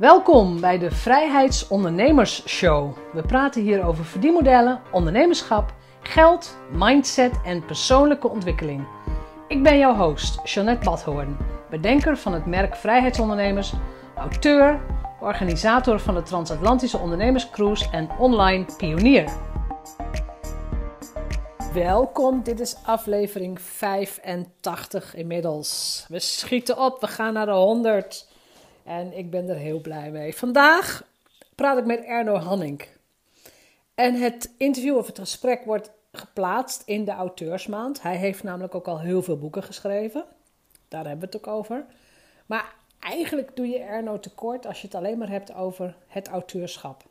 Welkom 0.00 0.60
bij 0.60 0.78
de 0.78 0.90
Vrijheidsondernemers 0.90 2.48
Show. 2.48 2.96
We 3.12 3.22
praten 3.22 3.62
hier 3.62 3.84
over 3.84 4.04
verdienmodellen, 4.04 4.80
ondernemerschap, 4.92 5.74
geld, 6.02 6.56
mindset 6.72 7.32
en 7.44 7.64
persoonlijke 7.64 8.28
ontwikkeling. 8.28 8.86
Ik 9.48 9.62
ben 9.62 9.78
jouw 9.78 9.94
host, 9.94 10.40
Jeanette 10.44 10.84
Badhoorn, 10.84 11.36
bedenker 11.70 12.16
van 12.16 12.32
het 12.32 12.46
merk 12.46 12.76
Vrijheidsondernemers, 12.76 13.72
auteur, 14.16 14.80
organisator 15.20 16.00
van 16.00 16.14
de 16.14 16.22
Transatlantische 16.22 16.98
Ondernemerscruise 16.98 17.90
en 17.90 18.08
online 18.18 18.64
pionier. 18.76 19.32
Welkom, 21.72 22.42
dit 22.42 22.60
is 22.60 22.76
aflevering 22.84 23.60
85 23.60 25.14
inmiddels. 25.14 26.04
We 26.08 26.18
schieten 26.18 26.78
op, 26.78 27.00
we 27.00 27.06
gaan 27.06 27.32
naar 27.32 27.46
de 27.46 27.52
100 27.52 28.28
en 28.90 29.16
ik 29.16 29.30
ben 29.30 29.48
er 29.48 29.56
heel 29.56 29.80
blij 29.80 30.10
mee. 30.10 30.34
Vandaag 30.34 31.04
praat 31.54 31.78
ik 31.78 31.84
met 31.84 32.04
Erno 32.04 32.34
Hanning. 32.34 32.86
En 33.94 34.14
het 34.14 34.54
interview 34.56 34.96
of 34.96 35.06
het 35.06 35.18
gesprek 35.18 35.64
wordt 35.64 35.90
geplaatst 36.12 36.82
in 36.86 37.04
de 37.04 37.10
auteursmaand. 37.10 38.02
Hij 38.02 38.16
heeft 38.16 38.42
namelijk 38.42 38.74
ook 38.74 38.88
al 38.88 39.00
heel 39.00 39.22
veel 39.22 39.38
boeken 39.38 39.62
geschreven. 39.62 40.24
Daar 40.88 41.06
hebben 41.06 41.28
we 41.28 41.36
het 41.36 41.46
ook 41.46 41.54
over. 41.54 41.84
Maar 42.46 42.74
eigenlijk 43.00 43.56
doe 43.56 43.68
je 43.68 43.78
Erno 43.78 44.20
tekort 44.20 44.66
als 44.66 44.80
je 44.80 44.86
het 44.86 44.96
alleen 44.96 45.18
maar 45.18 45.30
hebt 45.30 45.54
over 45.54 45.96
het 46.06 46.28
auteurschap. 46.28 47.04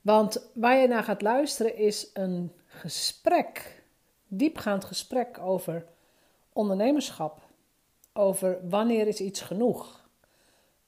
Want 0.00 0.48
waar 0.54 0.76
je 0.76 0.88
naar 0.88 1.04
gaat 1.04 1.22
luisteren 1.22 1.76
is 1.76 2.10
een 2.12 2.52
gesprek, 2.66 3.82
diepgaand 4.28 4.84
gesprek 4.84 5.38
over 5.38 5.84
ondernemerschap. 6.52 7.40
Over 8.12 8.58
wanneer 8.68 9.06
is 9.06 9.20
iets 9.20 9.40
genoeg. 9.40 10.01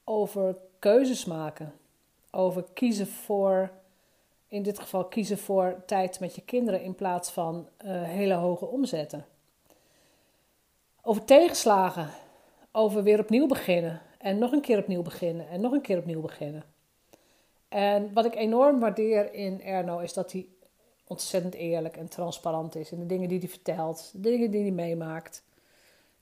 Over 0.05 0.57
keuzes 0.79 1.25
maken. 1.25 1.73
Over 2.31 2.65
kiezen 2.73 3.07
voor, 3.07 3.71
in 4.49 4.63
dit 4.63 4.79
geval 4.79 5.05
kiezen 5.05 5.39
voor 5.39 5.83
tijd 5.87 6.21
met 6.21 6.35
je 6.35 6.43
kinderen 6.43 6.83
in 6.83 6.95
plaats 6.95 7.31
van 7.31 7.69
uh, 7.85 8.03
hele 8.03 8.35
hoge 8.35 8.67
omzetten. 8.67 9.27
Over 11.03 11.25
tegenslagen. 11.25 12.09
Over 12.73 13.03
weer 13.03 13.21
opnieuw 13.21 13.47
beginnen. 13.47 14.01
En 14.19 14.39
nog 14.39 14.53
een 14.53 14.61
keer 14.61 14.79
opnieuw 14.79 15.03
beginnen. 15.03 15.49
En 15.49 15.61
nog 15.61 15.73
een 15.73 15.81
keer 15.81 15.99
opnieuw 15.99 16.21
beginnen. 16.21 16.65
En 17.69 18.13
wat 18.13 18.25
ik 18.25 18.35
enorm 18.35 18.81
waardeer 18.81 19.33
in 19.33 19.63
Erno 19.63 19.99
is 19.99 20.13
dat 20.13 20.33
hij 20.33 20.47
ontzettend 21.07 21.55
eerlijk 21.55 21.97
en 21.97 22.09
transparant 22.09 22.75
is 22.75 22.93
in 22.93 22.99
de 22.99 23.07
dingen 23.07 23.29
die 23.29 23.39
hij 23.39 23.49
vertelt, 23.49 24.11
de 24.13 24.21
dingen 24.21 24.51
die 24.51 24.63
hij 24.63 24.71
meemaakt, 24.71 25.43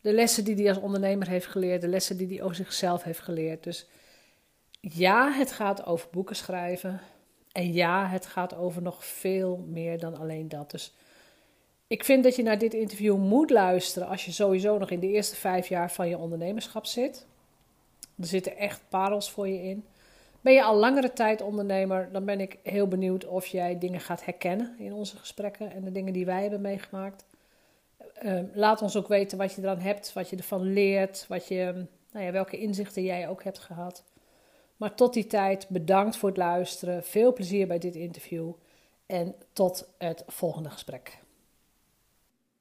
de 0.02 0.12
lessen 0.12 0.44
die 0.44 0.54
hij 0.54 0.68
als 0.68 0.78
ondernemer 0.78 1.28
heeft 1.28 1.46
geleerd, 1.46 1.80
de 1.80 1.88
lessen 1.88 2.16
die 2.16 2.28
hij 2.28 2.42
over 2.42 2.56
zichzelf 2.56 3.02
heeft 3.02 3.20
geleerd. 3.20 3.64
Dus 3.64 3.86
ja, 4.80 5.32
het 5.32 5.52
gaat 5.52 5.86
over 5.86 6.08
boeken 6.10 6.36
schrijven. 6.36 7.00
En 7.52 7.72
ja, 7.72 8.06
het 8.06 8.26
gaat 8.26 8.54
over 8.54 8.82
nog 8.82 9.04
veel 9.04 9.64
meer 9.68 9.98
dan 9.98 10.18
alleen 10.18 10.48
dat. 10.48 10.70
Dus 10.70 10.94
ik 11.86 12.04
vind 12.04 12.24
dat 12.24 12.36
je 12.36 12.42
naar 12.42 12.58
dit 12.58 12.74
interview 12.74 13.16
moet 13.16 13.50
luisteren 13.50 14.08
als 14.08 14.24
je 14.24 14.32
sowieso 14.32 14.78
nog 14.78 14.90
in 14.90 15.00
de 15.00 15.08
eerste 15.08 15.36
vijf 15.36 15.68
jaar 15.68 15.92
van 15.92 16.08
je 16.08 16.18
ondernemerschap 16.18 16.86
zit. 16.86 17.26
Er 18.18 18.26
zitten 18.26 18.56
echt 18.56 18.82
parels 18.88 19.30
voor 19.30 19.48
je 19.48 19.62
in. 19.62 19.84
Ben 20.40 20.52
je 20.52 20.62
al 20.62 20.76
langere 20.76 21.12
tijd 21.12 21.40
ondernemer, 21.40 22.08
dan 22.12 22.24
ben 22.24 22.40
ik 22.40 22.58
heel 22.62 22.88
benieuwd 22.88 23.26
of 23.26 23.46
jij 23.46 23.78
dingen 23.78 24.00
gaat 24.00 24.24
herkennen 24.24 24.74
in 24.78 24.92
onze 24.92 25.16
gesprekken 25.16 25.72
en 25.72 25.84
de 25.84 25.92
dingen 25.92 26.12
die 26.12 26.26
wij 26.26 26.42
hebben 26.42 26.60
meegemaakt. 26.60 27.24
Uh, 28.24 28.40
laat 28.52 28.82
ons 28.82 28.96
ook 28.96 29.08
weten 29.08 29.38
wat 29.38 29.54
je 29.54 29.62
eraan 29.62 29.78
hebt, 29.78 30.12
wat 30.12 30.30
je 30.30 30.36
ervan 30.36 30.72
leert, 30.72 31.26
wat 31.28 31.48
je, 31.48 31.86
nou 32.12 32.24
ja, 32.24 32.32
welke 32.32 32.58
inzichten 32.58 33.02
jij 33.02 33.28
ook 33.28 33.44
hebt 33.44 33.58
gehad. 33.58 34.04
Maar 34.76 34.94
tot 34.94 35.14
die 35.14 35.26
tijd, 35.26 35.68
bedankt 35.68 36.16
voor 36.16 36.28
het 36.28 36.38
luisteren. 36.38 37.04
Veel 37.04 37.32
plezier 37.32 37.66
bij 37.66 37.78
dit 37.78 37.94
interview. 37.94 38.52
En 39.06 39.34
tot 39.52 39.92
het 39.98 40.24
volgende 40.26 40.70
gesprek. 40.70 41.18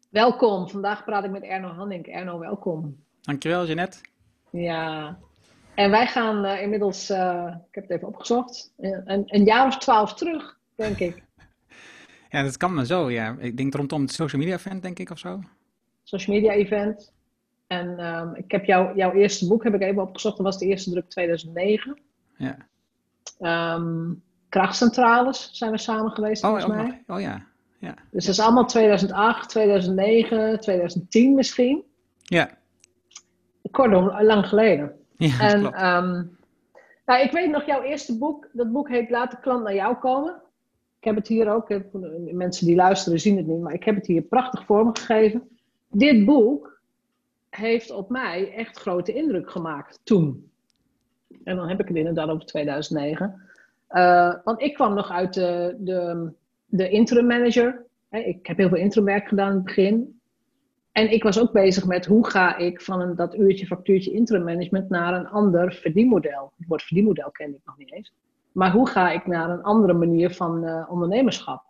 Welkom. 0.10 0.70
Vandaag 0.70 1.04
praat 1.04 1.24
ik 1.24 1.32
met 1.32 1.44
Erno 1.44 1.68
Hanning. 1.68 2.08
Erno, 2.08 2.40
welkom. 2.40 3.04
Dankjewel, 3.22 3.66
Jeanette. 3.66 3.98
Ja, 4.50 5.18
en 5.76 5.92
wij 5.92 6.08
gaan 6.08 6.46
uh, 6.46 6.62
inmiddels, 6.62 7.10
uh, 7.10 7.56
ik 7.70 7.76
heb 7.76 7.84
het 7.84 7.92
even 7.92 8.08
opgezocht, 8.08 8.74
een, 8.78 9.24
een, 9.26 9.44
jaar 9.44 9.68
of 9.68 9.78
twaalf 9.78 10.14
terug, 10.14 10.58
denk 10.76 11.00
ik. 11.00 11.24
Ja, 12.32 12.44
dat 12.44 12.58
kan 12.58 12.74
maar 12.74 12.86
zo, 12.86 13.10
ja. 13.10 13.36
Ik 13.40 13.58
denk 13.58 13.74
rondom 13.74 14.02
het 14.02 14.12
social 14.12 14.42
media 14.42 14.56
event, 14.56 14.82
denk 14.82 15.00
ik, 15.00 15.10
of 15.10 15.20
zo. 15.20 15.44
Social 16.04 16.36
media 16.36 16.52
event. 16.52 17.14
En 17.68 18.06
um, 18.06 18.36
ik 18.36 18.52
heb 18.52 18.66
jou, 18.66 18.96
jouw 18.96 19.14
eerste 19.14 19.48
boek 19.48 19.64
heb 19.64 19.74
ik 19.74 19.82
even 19.82 20.02
opgezocht. 20.02 20.38
Dat 20.38 20.46
was 20.46 20.58
de 20.58 20.66
eerste 20.66 20.90
druk 20.90 21.10
2009. 21.10 22.00
Ja. 22.38 22.58
Um, 23.76 24.24
krachtcentrales 24.50 25.50
zijn 25.52 25.72
we 25.72 25.78
samen 25.78 26.12
geweest, 26.12 26.44
oh, 26.44 26.50
volgens 26.50 26.76
mij. 26.76 27.04
Oh 27.08 27.22
ja, 27.22 27.46
ja. 27.80 27.96
Dus 28.12 28.26
dat 28.26 28.34
is 28.34 28.40
allemaal 28.40 28.66
2008, 28.66 29.50
2009, 29.50 30.60
2010 30.60 31.34
misschien. 31.34 31.84
Ja. 32.22 32.50
Kortom, 33.72 34.22
lang 34.22 34.48
geleden. 34.48 34.92
Ja, 35.18 35.40
en 35.40 35.60
klopt. 35.60 35.82
um, 35.82 36.38
nou, 37.06 37.22
ik 37.24 37.32
weet 37.32 37.50
nog 37.50 37.66
jouw 37.66 37.82
eerste 37.82 38.18
boek. 38.18 38.48
Dat 38.54 38.72
boek 38.72 38.90
heet 38.90 39.10
Laat 39.10 39.32
de 39.32 39.40
klant 39.40 39.64
naar 39.64 39.76
jou 39.76 39.96
komen. 39.96 40.42
Ik 41.02 41.08
heb 41.08 41.16
het 41.16 41.28
hier 41.28 41.54
ook. 41.54 41.70
Mensen 42.32 42.66
die 42.66 42.76
luisteren 42.76 43.20
zien 43.20 43.38
het 43.38 43.48
niet, 43.48 43.62
maar 43.62 43.74
ik 43.74 43.84
heb 43.84 43.96
het 43.96 44.08
hier 44.08 44.22
prachtig 44.22 44.66
vormgegeven. 44.66 45.50
Dit 45.88 46.26
boek 46.26 46.82
heeft 47.50 47.92
op 47.92 48.10
mij 48.10 48.54
echt 48.54 48.80
grote 48.80 49.14
indruk 49.14 49.52
gemaakt 49.52 50.00
toen. 50.04 50.52
En 51.44 51.56
dan 51.56 51.68
heb 51.68 51.80
ik 51.80 51.88
het 51.88 51.98
inderdaad 51.98 52.30
over 52.30 52.46
2009. 52.46 53.42
Uh, 53.90 54.36
want 54.44 54.62
ik 54.62 54.74
kwam 54.74 54.94
nog 54.94 55.12
uit 55.12 55.34
de, 55.34 55.76
de, 55.80 56.32
de 56.66 56.90
interim 56.90 57.26
manager. 57.26 57.86
Ik 58.10 58.48
heb 58.48 58.58
heel 58.58 58.70
veel 58.70 58.78
interimwerk 58.78 59.28
gedaan 59.28 59.50
in 59.50 59.56
het 59.56 59.66
begin. 59.66 60.20
En 60.92 61.12
ik 61.12 61.24
was 61.24 61.40
ook 61.40 61.52
bezig 61.52 61.86
met 61.86 62.06
hoe 62.06 62.28
ga 62.28 62.58
ik 62.58 62.82
van 62.82 63.02
een, 63.02 63.16
dat 63.16 63.36
uurtje 63.36 63.66
factuurtje 63.66 64.12
interim 64.12 64.44
management 64.44 64.90
naar 64.90 65.14
een 65.14 65.28
ander 65.28 65.74
verdienmodel. 65.74 66.52
Het 66.58 66.68
woord 66.68 66.84
verdienmodel 66.84 67.32
kende 67.32 67.58
ik 67.58 67.66
nog 67.66 67.78
niet 67.78 67.92
eens. 67.92 68.12
Maar 68.52 68.72
hoe 68.72 68.88
ga 68.88 69.12
ik 69.12 69.28
naar 69.28 69.50
een 69.50 69.64
andere 69.64 69.94
manier 69.94 70.34
van 70.34 70.64
uh, 70.64 70.86
ondernemerschap? 70.90 71.64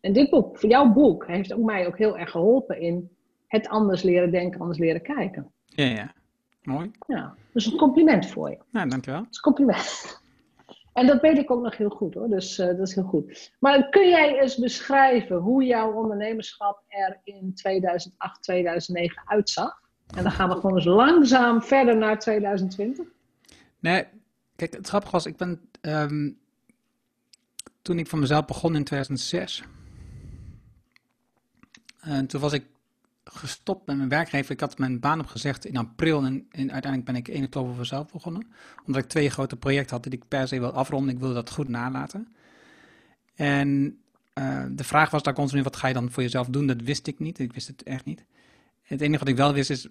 En 0.00 0.12
dit 0.12 0.30
boek, 0.30 0.60
jouw 0.60 0.92
boek, 0.92 1.26
heeft 1.26 1.52
ook 1.52 1.64
mij 1.64 1.86
ook 1.86 1.98
heel 1.98 2.18
erg 2.18 2.30
geholpen 2.30 2.80
in 2.80 3.10
het 3.46 3.68
anders 3.68 4.02
leren 4.02 4.30
denken, 4.30 4.60
anders 4.60 4.78
leren 4.78 5.02
kijken. 5.02 5.50
Ja, 5.64 5.84
ja. 5.84 6.12
Mooi. 6.62 6.90
Ja, 7.06 7.34
dus 7.52 7.66
een 7.66 7.78
compliment 7.78 8.26
voor 8.26 8.50
je. 8.50 8.58
Nou, 8.70 8.88
dankjewel. 8.88 9.20
Dat 9.20 9.30
is 9.30 9.36
een 9.36 9.42
compliment. 9.42 10.20
En 10.92 11.06
dat 11.06 11.20
weet 11.20 11.38
ik 11.38 11.50
ook 11.50 11.62
nog 11.62 11.76
heel 11.76 11.88
goed 11.88 12.14
hoor, 12.14 12.28
dus 12.28 12.58
uh, 12.58 12.66
dat 12.66 12.88
is 12.88 12.94
heel 12.94 13.04
goed. 13.04 13.52
Maar 13.58 13.88
kun 13.88 14.08
jij 14.08 14.40
eens 14.40 14.56
beschrijven 14.56 15.36
hoe 15.36 15.64
jouw 15.64 15.92
ondernemerschap 15.92 16.82
er 16.88 17.20
in 17.24 17.54
2008, 17.54 18.42
2009 18.42 19.22
uitzag? 19.24 19.80
En 20.16 20.22
dan 20.22 20.32
gaan 20.32 20.48
we 20.48 20.54
gewoon 20.54 20.74
eens 20.74 20.84
langzaam 20.84 21.62
verder 21.62 21.96
naar 21.96 22.18
2020. 22.18 23.06
Nee, 23.78 24.04
kijk, 24.56 24.72
het 24.72 24.88
grappige 24.88 25.12
was, 25.12 25.26
ik 25.26 25.36
ben, 25.36 25.60
um, 25.80 26.38
toen 27.82 27.98
ik 27.98 28.06
van 28.06 28.18
mezelf 28.18 28.44
begon 28.44 28.76
in 28.76 28.84
2006, 28.84 29.62
uh, 32.06 32.18
toen 32.18 32.40
was 32.40 32.52
ik 32.52 32.64
gestopt 33.24 33.86
met 33.86 33.96
mijn 33.96 34.08
werkgever. 34.08 34.50
Ik 34.50 34.60
had 34.60 34.78
mijn 34.78 35.00
baan 35.00 35.20
opgezegd 35.20 35.64
in 35.64 35.76
april 35.76 36.24
en, 36.24 36.46
en 36.50 36.72
uiteindelijk 36.72 37.04
ben 37.04 37.16
ik 37.16 37.28
1 37.28 37.44
oktober 37.44 37.70
voor 37.70 37.78
mezelf 37.78 38.12
begonnen. 38.12 38.46
Omdat 38.86 39.02
ik 39.02 39.08
twee 39.08 39.30
grote 39.30 39.56
projecten 39.56 39.94
had 39.94 40.02
die 40.02 40.12
ik 40.12 40.28
per 40.28 40.48
se 40.48 40.60
wil 40.60 40.72
afronden. 40.72 41.14
Ik 41.14 41.20
wilde 41.20 41.34
dat 41.34 41.50
goed 41.50 41.68
nalaten. 41.68 42.28
En 43.34 43.98
uh, 44.34 44.64
de 44.70 44.84
vraag 44.84 45.10
was 45.10 45.22
daar 45.22 45.34
continu, 45.34 45.62
wat 45.62 45.76
ga 45.76 45.88
je 45.88 45.94
dan 45.94 46.10
voor 46.10 46.22
jezelf 46.22 46.46
doen? 46.46 46.66
Dat 46.66 46.82
wist 46.82 47.06
ik 47.06 47.18
niet. 47.18 47.38
Ik 47.38 47.52
wist 47.52 47.66
het 47.66 47.82
echt 47.82 48.04
niet. 48.04 48.24
Het 48.82 49.00
enige 49.00 49.18
wat 49.18 49.28
ik 49.28 49.36
wel 49.36 49.52
wist 49.52 49.70
is, 49.70 49.88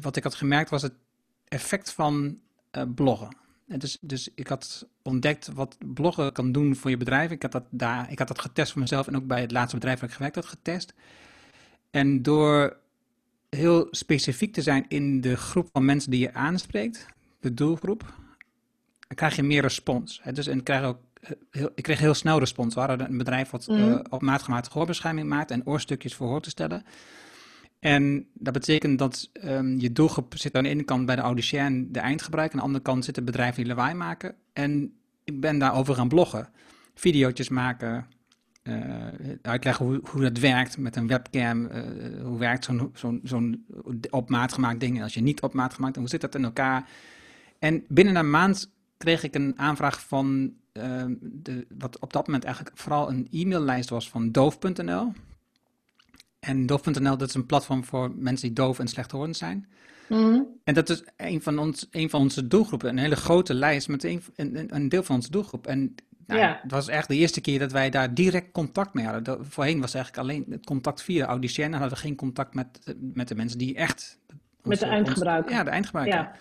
wat 0.00 0.16
ik 0.16 0.22
had 0.22 0.34
gemerkt 0.34 0.70
was 0.70 0.82
het 0.82 0.94
effect 1.48 1.92
van 1.92 2.38
uh, 2.76 2.82
bloggen. 2.94 3.36
En 3.66 3.78
dus, 3.78 3.98
dus 4.00 4.28
ik 4.34 4.48
had 4.48 4.86
ontdekt 5.02 5.48
wat 5.54 5.76
bloggen 5.94 6.32
kan 6.32 6.52
doen 6.52 6.76
voor 6.76 6.90
je 6.90 6.96
bedrijf. 6.96 7.30
Ik 7.30 7.42
had 7.42 7.52
dat, 7.52 7.64
daar, 7.70 8.10
ik 8.10 8.18
had 8.18 8.28
dat 8.28 8.40
getest 8.40 8.72
voor 8.72 8.80
mezelf 8.80 9.06
en 9.06 9.16
ook 9.16 9.26
bij 9.26 9.40
het 9.40 9.52
laatste 9.52 9.76
bedrijf 9.76 10.00
waar 10.00 10.08
ik 10.08 10.14
gewerkt 10.14 10.36
had 10.36 10.46
getest. 10.46 10.94
En 11.90 12.22
door 12.22 12.76
heel 13.48 13.88
specifiek 13.90 14.52
te 14.52 14.62
zijn 14.62 14.84
in 14.88 15.20
de 15.20 15.36
groep 15.36 15.68
van 15.72 15.84
mensen 15.84 16.10
die 16.10 16.20
je 16.20 16.34
aanspreekt, 16.34 17.06
de 17.40 17.54
doelgroep, 17.54 18.14
dan 18.98 19.16
krijg 19.16 19.36
je 19.36 19.42
meer 19.42 19.62
respons. 19.62 20.20
Hè? 20.22 20.32
Dus 20.32 20.46
en 20.46 20.62
krijg 20.62 20.84
ook 20.84 20.98
heel, 21.50 21.70
ik 21.74 21.82
kreeg 21.82 21.98
heel 21.98 22.14
snel 22.14 22.38
respons. 22.38 22.74
We 22.74 22.80
hadden 22.80 23.08
een 23.10 23.18
bedrijf 23.18 23.50
wat 23.50 23.66
mm. 23.66 23.76
uh, 23.76 23.98
op 24.08 24.22
maat 24.22 24.68
gehoorbescherming 24.70 25.28
maakt 25.28 25.50
en 25.50 25.66
oorstukjes 25.66 26.14
voor 26.14 26.28
hoor 26.28 26.42
te 26.42 26.50
stellen. 26.50 26.84
En 27.78 28.26
dat 28.32 28.52
betekent 28.52 28.98
dat 28.98 29.30
um, 29.44 29.78
je 29.78 29.92
doelgroep 29.92 30.34
zit 30.36 30.54
aan 30.54 30.62
de 30.62 30.68
ene 30.68 30.82
kant 30.82 31.06
bij 31.06 31.16
de 31.16 31.22
audiciën, 31.22 31.88
de 31.92 32.00
eindgebruiker. 32.00 32.54
Aan 32.54 32.60
de 32.60 32.66
andere 32.66 32.84
kant 32.84 33.04
zitten 33.04 33.24
bedrijven 33.24 33.64
die 33.64 33.74
lawaai 33.74 33.94
maken. 33.94 34.34
En 34.52 34.92
ik 35.24 35.40
ben 35.40 35.58
daarover 35.58 35.94
gaan 35.94 36.08
bloggen. 36.08 36.48
Videootjes 36.94 37.48
maken, 37.48 38.06
uh, 38.62 39.06
uitleggen 39.42 39.86
hoe, 39.86 40.00
hoe 40.10 40.22
dat 40.22 40.38
werkt 40.38 40.78
met 40.78 40.96
een 40.96 41.06
webcam. 41.06 41.64
Uh, 41.64 41.82
hoe 42.22 42.38
werkt 42.38 42.64
zo'n 42.92 43.20
zo'n 43.22 43.66
op 44.10 44.28
maat 44.28 44.52
gemaakt 44.52 44.80
ding. 44.80 44.96
En 44.96 45.02
als 45.02 45.14
je 45.14 45.20
niet 45.20 45.42
op 45.42 45.54
maat 45.54 45.74
gemaakt, 45.74 45.96
hoe 45.96 46.08
zit 46.08 46.20
dat 46.20 46.34
in 46.34 46.44
elkaar? 46.44 46.88
En 47.58 47.84
binnen 47.88 48.16
een 48.16 48.30
maand 48.30 48.70
kreeg 48.96 49.22
ik 49.22 49.34
een 49.34 49.58
aanvraag 49.58 50.00
van 50.00 50.54
ehm, 50.72 51.14
de, 51.20 51.66
wat 51.78 51.98
op 51.98 52.12
dat 52.12 52.26
moment 52.26 52.44
eigenlijk 52.44 52.78
vooral 52.78 53.10
een 53.10 53.28
e-maillijst 53.30 53.90
was 53.90 54.10
van 54.10 54.32
doof.nl. 54.32 55.12
En 56.46 56.66
doof.nl, 56.66 57.16
dat 57.16 57.28
is 57.28 57.34
een 57.34 57.46
platform 57.46 57.84
voor 57.84 58.12
mensen 58.16 58.46
die 58.46 58.56
doof 58.56 58.78
en 58.78 58.88
slechthorend 58.88 59.36
zijn. 59.36 59.68
Mhm. 60.08 60.40
En 60.64 60.74
dat 60.74 60.88
is 60.88 61.02
een 61.16 61.42
van, 61.42 61.58
ons, 61.58 61.86
een 61.90 62.10
van 62.10 62.20
onze 62.20 62.46
doelgroepen, 62.46 62.88
een 62.88 62.98
hele 62.98 63.16
grote 63.16 63.54
lijst 63.54 63.88
met 63.88 64.04
een, 64.04 64.22
een, 64.36 64.74
een 64.74 64.88
deel 64.88 65.02
van 65.02 65.14
onze 65.16 65.30
doelgroep. 65.30 65.66
En 65.66 65.94
nou, 66.26 66.40
Ja. 66.40 66.58
het 66.62 66.70
was 66.70 66.88
echt 66.88 67.08
de 67.08 67.14
eerste 67.14 67.40
keer 67.40 67.58
dat 67.58 67.72
wij 67.72 67.90
daar 67.90 68.14
direct 68.14 68.52
contact 68.52 68.94
mee 68.94 69.04
hadden. 69.04 69.22
Dat- 69.24 69.38
voorheen 69.42 69.80
was 69.80 69.94
eigenlijk 69.94 70.24
alleen 70.28 70.46
het 70.50 70.64
contact 70.66 71.02
via 71.02 71.20
de 71.24 71.30
Audicien 71.30 71.64
en 71.64 71.72
hadden 71.72 71.90
we 71.90 71.96
geen 71.96 72.16
contact 72.16 72.54
met, 72.54 72.66
met 72.98 73.28
de 73.28 73.34
mensen 73.34 73.58
die 73.58 73.74
echt... 73.74 74.18
Met 74.62 74.78
de 74.78 74.86
eindgebruiker. 74.86 75.52
ja, 75.52 75.64
de 75.64 75.70
eindgebruiker. 75.70 76.14
Ja. 76.18 76.32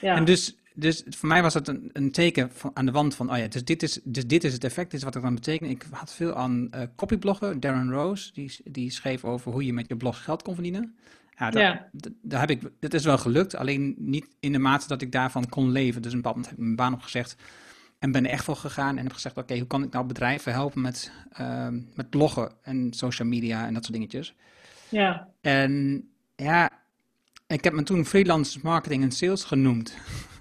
Ja. 0.00 0.14
En 0.16 0.24
dus, 0.24 0.56
dus 0.74 1.02
voor 1.08 1.28
mij 1.28 1.42
was 1.42 1.54
het 1.54 1.68
een, 1.68 1.90
een 1.92 2.10
teken 2.12 2.50
van, 2.52 2.70
aan 2.74 2.86
de 2.86 2.92
wand 2.92 3.14
van, 3.14 3.30
oh 3.30 3.38
ja, 3.38 3.46
dus 3.46 3.64
dit, 3.64 3.82
is, 3.82 4.00
dus 4.04 4.26
dit 4.26 4.44
is 4.44 4.52
het 4.52 4.64
effect, 4.64 4.90
dit 4.90 4.98
is 4.98 5.04
wat 5.04 5.14
het 5.14 5.22
dan 5.22 5.34
betekent. 5.34 5.70
Ik 5.70 5.84
had 5.90 6.12
veel 6.14 6.34
aan 6.34 6.68
eh 6.70 6.82
copybloggen, 6.96 7.60
Darren 7.60 7.90
Rose, 7.90 8.32
die, 8.32 8.56
die 8.64 8.90
schreef 8.90 9.24
over 9.24 9.52
hoe 9.52 9.64
je 9.64 9.72
met 9.72 9.88
je 9.88 9.96
blog 9.96 10.24
geld 10.24 10.42
kon 10.42 10.54
verdienen. 10.54 10.96
Ja, 11.38 11.50
dat, 11.50 11.62
Ja. 11.62 11.88
daar 12.22 12.40
heb 12.40 12.50
ik, 12.50 12.62
dat 12.80 12.94
is 12.94 13.04
wel 13.04 13.18
gelukt, 13.18 13.54
alleen 13.54 13.94
niet 13.98 14.26
in 14.40 14.52
de 14.52 14.58
mate 14.58 14.88
dat 14.88 15.02
ik 15.02 15.12
daarvan 15.12 15.48
kon 15.48 15.70
leven. 15.70 16.02
Dus 16.02 16.12
een 16.12 16.20
bepaald 16.22 16.44
heb 16.44 16.54
ik 16.54 16.60
mijn 16.60 16.76
baan 16.76 16.94
opgezegd 16.94 17.36
en 17.98 18.12
ben 18.12 18.24
er 18.24 18.30
echt 18.30 18.44
voor 18.44 18.56
gegaan 18.56 18.96
en 18.96 19.02
heb 19.04 19.12
gezegd, 19.12 19.36
oké, 19.36 19.56
hoe 19.58 19.66
kan 19.66 19.82
ik 19.82 19.92
nou 19.92 20.06
bedrijven 20.06 20.52
helpen 20.52 20.80
met, 20.80 21.12
ehm, 21.32 21.80
met 21.94 22.10
bloggen 22.10 22.52
en 22.62 22.92
social 22.92 23.28
media 23.28 23.66
en 23.66 23.74
dat 23.74 23.82
soort 23.84 23.96
dingetjes. 23.96 24.34
ja. 24.88 25.28
En 25.40 26.04
ja, 26.36 26.70
ik 27.46 27.64
heb 27.64 27.72
me 27.72 27.82
toen 27.82 28.04
freelance 28.06 28.58
marketing 28.62 29.02
en 29.02 29.12
sales 29.12 29.44
genoemd. 29.44 29.94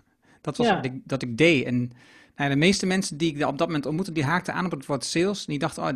Dat 0.44 0.58
was 0.58 0.68
Ja. 0.68 0.76
wat 0.76 0.86
ik, 0.86 0.94
dat 1.04 1.22
ik 1.22 1.38
deed. 1.38 1.66
En 1.66 1.92
nou, 2.36 2.50
de 2.50 2.56
meeste 2.56 2.86
mensen 2.86 3.18
die 3.18 3.36
ik 3.36 3.46
op 3.48 3.58
dat 3.58 3.68
moment 3.68 3.86
ontmoette, 3.86 4.12
die 4.12 4.24
haakten 4.24 4.54
aan 4.54 4.66
op 4.66 4.72
het 4.72 4.86
woord 4.86 5.04
sales. 5.06 5.40
En 5.40 5.46
die 5.48 5.60
dachten, 5.60 5.84
oh, 5.84 5.90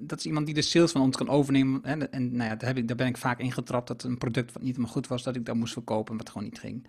dat 0.00 0.18
is 0.18 0.26
iemand 0.26 0.46
die 0.46 0.54
de 0.54 0.62
sales 0.62 0.92
van 0.92 1.00
ons 1.00 1.16
kan 1.16 1.28
overnemen. 1.28 1.84
En, 1.84 2.12
en 2.12 2.36
nou 2.36 2.50
ja, 2.50 2.56
daar, 2.56 2.68
heb 2.68 2.76
ik, 2.76 2.88
daar 2.88 2.96
ben 2.96 3.06
ik 3.06 3.16
vaak 3.16 3.38
ingetrapt 3.40 3.88
dat 3.88 4.02
een 4.02 4.18
product 4.18 4.52
wat 4.52 4.62
niet 4.62 4.70
helemaal 4.70 4.92
goed 4.94 5.06
was, 5.06 5.22
dat 5.22 5.36
ik 5.36 5.44
dat 5.46 5.54
moest 5.56 5.72
verkopen, 5.72 6.16
wat 6.16 6.28
gewoon 6.30 6.44
niet 6.44 6.58
ging. 6.58 6.86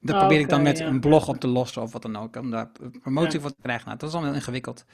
Dat 0.00 0.14
Oh, 0.14 0.18
probeerde 0.20 0.44
ik 0.44 0.50
dan 0.50 0.62
met 0.62 0.78
ja. 0.78 0.86
een 0.86 1.00
blog 1.00 1.28
op 1.28 1.36
te 1.40 1.46
lossen 1.46 1.82
of 1.82 1.92
wat 1.92 2.02
dan 2.02 2.16
ook, 2.16 2.36
om 2.36 2.50
daar 2.50 2.70
promotie 3.00 3.34
Ja. 3.34 3.40
voor 3.40 3.50
te 3.50 3.62
krijgen. 3.62 3.86
Nou, 3.86 3.98
dat 3.98 4.08
is 4.08 4.14
allemaal 4.14 4.32
heel 4.32 4.40
ingewikkeld. 4.40 4.84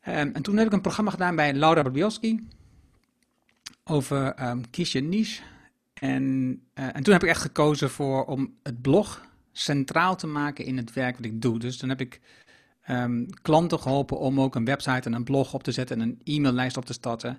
Ehm, 0.00 0.30
en 0.32 0.42
toen 0.42 0.56
heb 0.56 0.66
ik 0.66 0.72
een 0.72 0.80
programma 0.80 1.10
gedaan 1.10 1.36
bij 1.36 1.54
Laura 1.54 1.82
Bobielski 1.82 2.46
over 3.84 4.34
ehm 4.34 4.60
kies 4.70 4.92
je 4.92 5.00
niche. 5.00 5.42
En, 5.94 6.60
eh, 6.74 6.84
en 6.96 7.02
toen 7.02 7.12
heb 7.12 7.22
ik 7.22 7.28
echt 7.28 7.40
gekozen 7.40 7.90
voor 7.90 8.24
om 8.24 8.54
het 8.62 8.82
blog 8.82 9.26
centraal 9.54 10.16
te 10.16 10.26
maken 10.26 10.64
in 10.64 10.76
het 10.76 10.92
werk 10.92 11.16
wat 11.16 11.24
ik 11.24 11.42
doe. 11.42 11.58
Dus 11.58 11.78
dan 11.78 11.88
heb 11.88 12.00
ik 12.00 12.20
ehm, 12.82 13.24
klanten 13.42 13.78
geholpen 13.78 14.18
om 14.18 14.40
ook 14.40 14.54
een 14.54 14.64
website 14.64 15.08
en 15.08 15.12
een 15.12 15.24
blog 15.24 15.54
op 15.54 15.62
te 15.62 15.72
zetten 15.72 16.00
en 16.00 16.02
een 16.02 16.20
e-maillijst 16.24 16.76
op 16.76 16.84
te 16.84 16.92
starten. 16.92 17.38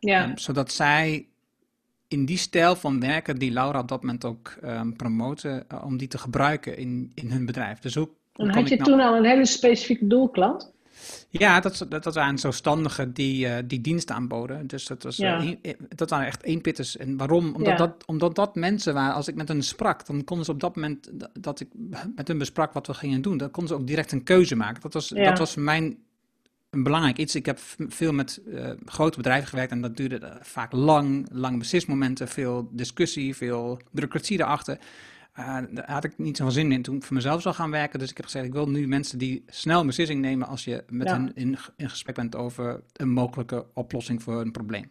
Ja. 0.00 0.24
Ehm, 0.24 0.36
zodat 0.36 0.72
zij 0.72 1.26
in 2.08 2.24
die 2.24 2.38
stijl 2.38 2.76
van 2.76 3.00
werken 3.00 3.38
die 3.38 3.52
Laura 3.52 3.78
op 3.78 3.88
dat 3.88 4.02
moment 4.02 4.24
ook 4.24 4.56
ehm, 4.62 4.92
promoten, 4.92 5.68
eh, 5.68 5.84
om 5.84 5.96
die 5.96 6.08
te 6.08 6.18
gebruiken 6.18 6.76
in, 6.76 7.12
in 7.14 7.30
hun 7.30 7.46
bedrijf. 7.46 7.78
Dus 7.78 7.94
hoe, 7.94 8.08
En 8.32 8.54
had 8.54 8.68
je 8.68 8.76
nou- 8.76 8.90
toen 8.90 9.00
al 9.00 9.16
een 9.16 9.24
hele 9.24 9.46
specifieke 9.46 10.06
doelklant? 10.06 10.72
Ja, 11.30 11.60
dat, 11.60 11.86
dat, 11.88 12.02
dat 12.02 12.14
waren 12.14 12.38
zelfstandigen 12.38 13.12
die, 13.12 13.46
eh, 13.46 13.62
die 13.66 13.80
diensten 13.80 14.14
aanboden. 14.14 14.66
Dus 14.66 14.86
dat, 14.86 15.02
was, 15.02 15.16
Ja. 15.16 15.38
eh, 15.40 15.46
één- 15.62 15.76
dat 15.88 16.10
waren 16.10 16.26
echt 16.26 16.42
eenpitters. 16.42 16.96
En 16.96 17.16
waarom? 17.16 17.46
Omdat, 17.54 17.66
Ja. 17.66 17.76
dat, 17.76 18.06
omdat 18.06 18.34
dat 18.34 18.54
mensen 18.54 18.94
waren, 18.94 19.14
als 19.14 19.28
ik 19.28 19.34
met 19.34 19.48
hen 19.48 19.62
sprak, 19.62 20.06
dan 20.06 20.24
konden 20.24 20.44
ze 20.44 20.52
op 20.52 20.60
dat 20.60 20.74
moment 20.76 21.10
dat- 21.40 21.60
ik 21.60 21.68
met 22.16 22.28
hen 22.28 22.38
besprak 22.38 22.72
wat 22.72 22.86
we 22.86 22.94
gingen 22.94 23.22
doen, 23.22 23.36
dan 23.36 23.50
konden 23.50 23.74
ze 23.76 23.80
ook 23.80 23.86
direct 23.86 24.12
een 24.12 24.22
keuze 24.22 24.56
maken. 24.56 24.82
Dat 24.82 24.92
was, 24.94 25.08
Ja. 25.08 25.24
dat 25.28 25.38
was 25.38 25.52
voor 25.52 25.62
mij 25.62 25.96
een 26.70 26.82
belangrijk 26.82 27.18
iets. 27.18 27.34
Ik 27.34 27.46
heb 27.46 27.58
veel 27.88 28.12
met 28.12 28.40
eh, 28.54 28.70
grote 28.84 29.16
bedrijven 29.16 29.48
gewerkt 29.48 29.72
en 29.72 29.80
dat 29.80 29.96
duurde 29.96 30.38
vaak 30.40 30.72
lang, 30.72 31.28
lang 31.32 31.58
beslissmomenten, 31.58 32.28
veel 32.28 32.68
discussie, 32.72 33.36
veel 33.36 33.80
bureaucratie 33.90 34.38
erachter. 34.40 34.78
Eh, 35.32 35.58
daar 35.70 35.90
had 35.90 36.04
ik 36.04 36.18
niet 36.18 36.36
zoveel 36.36 36.52
zin 36.52 36.72
in 36.72 36.82
toen 36.82 36.96
ik 36.96 37.02
voor 37.02 37.16
mezelf 37.16 37.42
zou 37.42 37.54
gaan 37.54 37.70
werken. 37.70 37.98
Dus 37.98 38.10
ik 38.10 38.16
heb 38.16 38.24
gezegd, 38.26 38.46
ik 38.46 38.52
wil 38.52 38.68
nu 38.68 38.88
mensen 38.88 39.18
die 39.18 39.42
snel 39.46 39.80
een 39.80 39.86
beslissing 39.86 40.20
nemen 40.20 40.48
als 40.48 40.64
je 40.64 40.84
met 40.88 41.06
Ja. 41.08 41.12
hen 41.14 41.30
in, 41.34 41.58
in 41.76 41.90
gesprek 41.90 42.14
bent 42.14 42.36
over 42.36 42.82
een 42.92 43.10
mogelijke 43.10 43.66
oplossing 43.74 44.22
voor 44.22 44.40
een 44.40 44.50
probleem. 44.52 44.90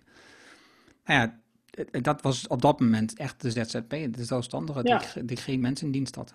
Nou 1.05 1.19
ja, 1.19 1.39
dat 2.01 2.21
was 2.21 2.47
op 2.47 2.61
dat 2.61 2.79
moment 2.79 3.17
echt 3.17 3.41
de 3.41 3.51
ZZP, 3.51 3.89
de 3.89 4.23
zelfstandige, 4.25 4.79
Ja. 4.83 5.01
die, 5.13 5.25
die 5.25 5.37
geen 5.37 5.59
mensen 5.61 5.85
in 5.85 5.91
dienst 5.91 6.15
had. 6.15 6.33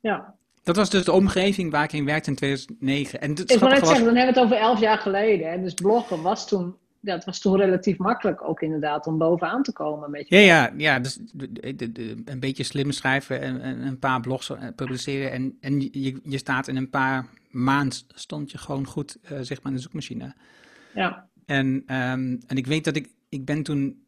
Ja. 0.00 0.34
Dat 0.62 0.76
was 0.76 0.90
dus 0.90 1.04
de 1.04 1.12
omgeving 1.12 1.70
waar 1.70 1.84
ik 1.84 1.92
in 1.92 2.04
werkte 2.04 2.30
in 2.30 2.36
2009. 2.36 3.20
En 3.20 3.30
het 3.30 3.40
Ik 3.52 3.58
wil 3.58 3.68
net 3.68 3.78
was- 3.80 3.88
zeggen, 3.88 4.06
dan 4.06 4.16
hebben 4.16 4.34
we 4.34 4.40
het 4.40 4.50
over 4.50 4.62
elf 4.66 4.80
jaar 4.80 4.98
geleden. 4.98 5.50
Hè? 5.50 5.60
Dus 5.60 5.74
bloggen 5.74 6.22
was 6.22 6.48
toen, 6.48 6.76
het 7.12 7.24
was 7.24 7.40
toen 7.40 7.56
relatief 7.56 7.96
makkelijk 7.98 8.48
ook 8.48 8.60
inderdaad 8.60 9.06
om 9.06 9.18
bovenaan 9.18 9.62
te 9.62 9.72
komen. 9.72 10.10
Met 10.10 10.28
je 10.28 10.36
Ja, 10.36 10.42
ja, 10.42 10.72
ja 10.76 10.98
dus 10.98 11.18
de- 11.34 11.92
de- 11.92 12.22
een 12.24 12.40
beetje 12.40 12.62
slim 12.62 12.90
schrijven 12.92 13.40
en, 13.40 13.60
en 13.60 13.86
een 13.86 13.98
paar 13.98 14.20
blogs 14.20 14.50
eh, 14.50 14.58
publiceren. 14.76 15.30
En, 15.32 15.56
en 15.60 15.80
je, 15.80 16.20
je 16.22 16.38
staat 16.38 16.68
in 16.68 16.76
een 16.76 16.90
paar 16.90 17.26
maanden 17.50 17.98
stond 18.08 18.50
je 18.50 18.58
gewoon 18.58 18.86
goed 18.86 19.18
eh, 19.22 19.38
zichtbaar 19.40 19.70
in 19.72 19.76
de 19.76 19.82
zoekmachine. 19.82 20.34
Ja. 20.94 21.28
En, 21.46 21.82
ehm, 21.86 22.36
en 22.46 22.56
ik 22.56 22.66
weet 22.66 22.84
dat 22.84 22.96
ik, 22.96 23.08
ik 23.28 23.44
ben 23.44 23.62
toen 23.62 24.02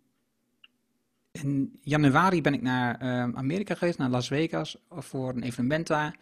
in 1.32 1.78
januari 1.80 2.40
ben 2.42 2.54
ik 2.54 2.62
naar 2.62 2.96
ehm, 2.98 3.30
Amerika 3.36 3.74
geweest, 3.74 3.98
naar 3.98 4.08
Las 4.10 4.28
Vegas, 4.28 4.76
voor 4.90 5.28
een 5.34 5.42
evenement 5.42 5.86
daar. 5.86 6.16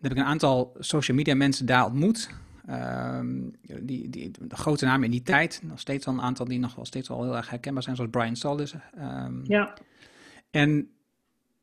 Heb 0.00 0.10
ik 0.10 0.18
een 0.18 0.24
aantal 0.24 0.76
social 0.78 1.16
media 1.16 1.34
mensen 1.34 1.66
daar 1.66 1.84
ontmoet. 1.84 2.30
Ehm, 2.66 3.50
die, 3.82 4.10
die, 4.10 4.30
de 4.40 4.56
grote 4.56 4.84
namen 4.84 5.04
in 5.04 5.10
die 5.10 5.22
tijd. 5.22 5.60
Nog 5.64 5.80
steeds 5.80 6.04
wel 6.04 6.14
een 6.14 6.20
aantal 6.20 6.46
die 6.46 6.58
nog 6.58 6.74
wel 6.74 6.84
steeds 6.84 7.08
wel 7.08 7.22
heel 7.22 7.36
erg 7.36 7.50
herkenbaar 7.50 7.82
zijn, 7.82 7.96
zoals 7.96 8.10
Brian 8.10 8.36
Solis. 8.36 8.74
Ehm, 8.94 9.44
Ja. 9.44 9.74
en, 10.50 10.90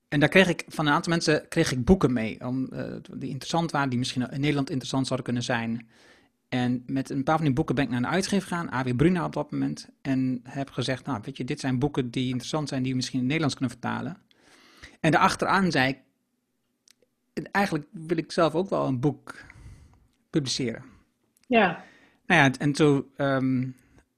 en 0.07 0.19
daar 0.19 0.29
kreeg 0.29 0.47
ik 0.47 0.63
van 0.67 0.87
een 0.87 0.93
aantal 0.93 1.11
mensen 1.11 1.47
kreeg 1.47 1.71
ik 1.71 1.85
boeken 1.85 2.13
mee, 2.13 2.45
om, 2.45 2.67
eh, 2.67 2.93
die 3.17 3.29
interessant 3.29 3.71
waren, 3.71 3.89
die 3.89 3.99
misschien 3.99 4.31
in 4.31 4.39
Nederland 4.39 4.69
interessant 4.69 5.05
zouden 5.07 5.25
kunnen 5.25 5.43
zijn. 5.43 5.87
En 6.49 6.83
met 6.85 7.09
een 7.09 7.23
paar 7.23 7.35
van 7.35 7.45
die 7.45 7.53
boeken 7.53 7.75
ben 7.75 7.83
ik 7.83 7.89
naar 7.89 7.99
een 7.99 8.07
uitgever 8.07 8.47
gegaan, 8.47 8.71
AW 8.71 8.95
Bruna 8.95 9.25
op 9.25 9.33
dat 9.33 9.51
moment. 9.51 9.89
En 10.01 10.39
heb 10.43 10.69
gezegd, 10.69 11.05
nou 11.05 11.19
weet 11.23 11.37
je, 11.37 11.43
dit 11.43 11.59
zijn 11.59 11.79
boeken 11.79 12.11
die 12.11 12.27
interessant 12.27 12.69
zijn, 12.69 12.81
die 12.81 12.91
we 12.91 12.97
misschien 12.97 13.19
in 13.19 13.25
het 13.25 13.33
Nederlands 13.33 13.59
kunnen 13.59 13.79
vertalen. 13.79 14.17
En 14.99 15.11
daarachteraan 15.11 15.71
zei 15.71 15.89
ik, 15.89 17.47
eigenlijk 17.51 17.85
wil 17.91 18.17
ik 18.17 18.31
zelf 18.31 18.55
ook 18.55 18.69
wel 18.69 18.87
een 18.87 18.99
boek 18.99 19.35
publiceren. 20.29 20.92
Ja. 21.47 21.83
Nou 22.25 22.41
ja, 22.41 22.51
en 22.59 22.71
toen 22.71 23.05
ehm 23.17 23.63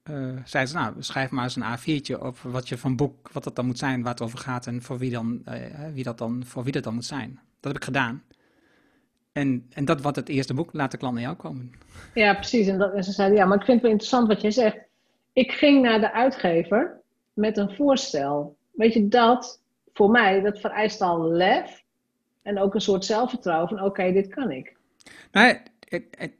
eh, 0.05 0.35
zei 0.43 0.65
ze, 0.65 0.75
nou, 0.75 0.93
schrijf 0.99 1.29
maar 1.29 1.43
eens 1.43 1.55
een 1.55 2.01
A4'tje 2.01 2.19
over 2.19 2.51
wat 2.51 2.69
je 2.69 2.77
van 2.77 2.95
boek, 2.95 3.29
wat 3.31 3.43
dat 3.43 3.55
dan 3.55 3.65
moet 3.65 3.77
zijn, 3.77 4.01
waar 4.01 4.11
het 4.11 4.21
over 4.21 4.37
gaat 4.39 4.67
en 4.67 4.81
voor 4.81 4.97
wie, 4.97 5.11
dan, 5.11 5.41
eh, 5.45 5.57
wie 5.93 6.03
dat 6.03 6.17
dan, 6.17 6.43
voor 6.45 6.63
wie 6.63 6.71
dat 6.71 6.83
dan 6.83 6.93
moet 6.93 7.05
zijn. 7.05 7.39
Dat 7.59 7.73
heb 7.73 7.75
ik 7.75 7.83
gedaan. 7.83 8.23
En, 9.31 9.65
en 9.73 9.85
dat 9.85 10.01
wordt 10.01 10.17
het 10.17 10.29
eerste 10.29 10.53
boek, 10.53 10.69
laat 10.73 10.91
de 10.91 10.97
klant 10.97 11.13
naar 11.13 11.23
jou 11.23 11.35
komen. 11.35 11.71
Ja, 12.13 12.33
precies. 12.33 12.67
En, 12.67 12.77
dat, 12.77 12.93
en 12.93 13.03
ze 13.03 13.11
zeiden, 13.11 13.37
ja, 13.37 13.45
maar 13.45 13.57
ik 13.57 13.63
vind 13.63 13.73
het 13.73 13.81
wel 13.81 13.91
interessant 13.91 14.27
wat 14.27 14.41
jij 14.41 14.51
zegt. 14.51 14.77
Ik 15.33 15.51
ging 15.51 15.81
naar 15.81 15.99
de 15.99 16.13
uitgever 16.13 17.01
met 17.33 17.57
een 17.57 17.75
voorstel. 17.75 18.57
Weet 18.71 18.93
je, 18.93 19.07
dat 19.07 19.61
voor 19.93 20.09
mij, 20.09 20.41
dat 20.41 20.59
vereist 20.59 21.01
al 21.01 21.31
lef 21.31 21.83
en 22.41 22.59
ook 22.59 22.73
een 22.73 22.81
soort 22.81 23.05
zelfvertrouwen 23.05 23.69
van, 23.69 23.81
oké, 23.81 24.11
dit 24.11 24.27
kan 24.27 24.51
ik. 24.51 24.77
Nou, 25.31 25.57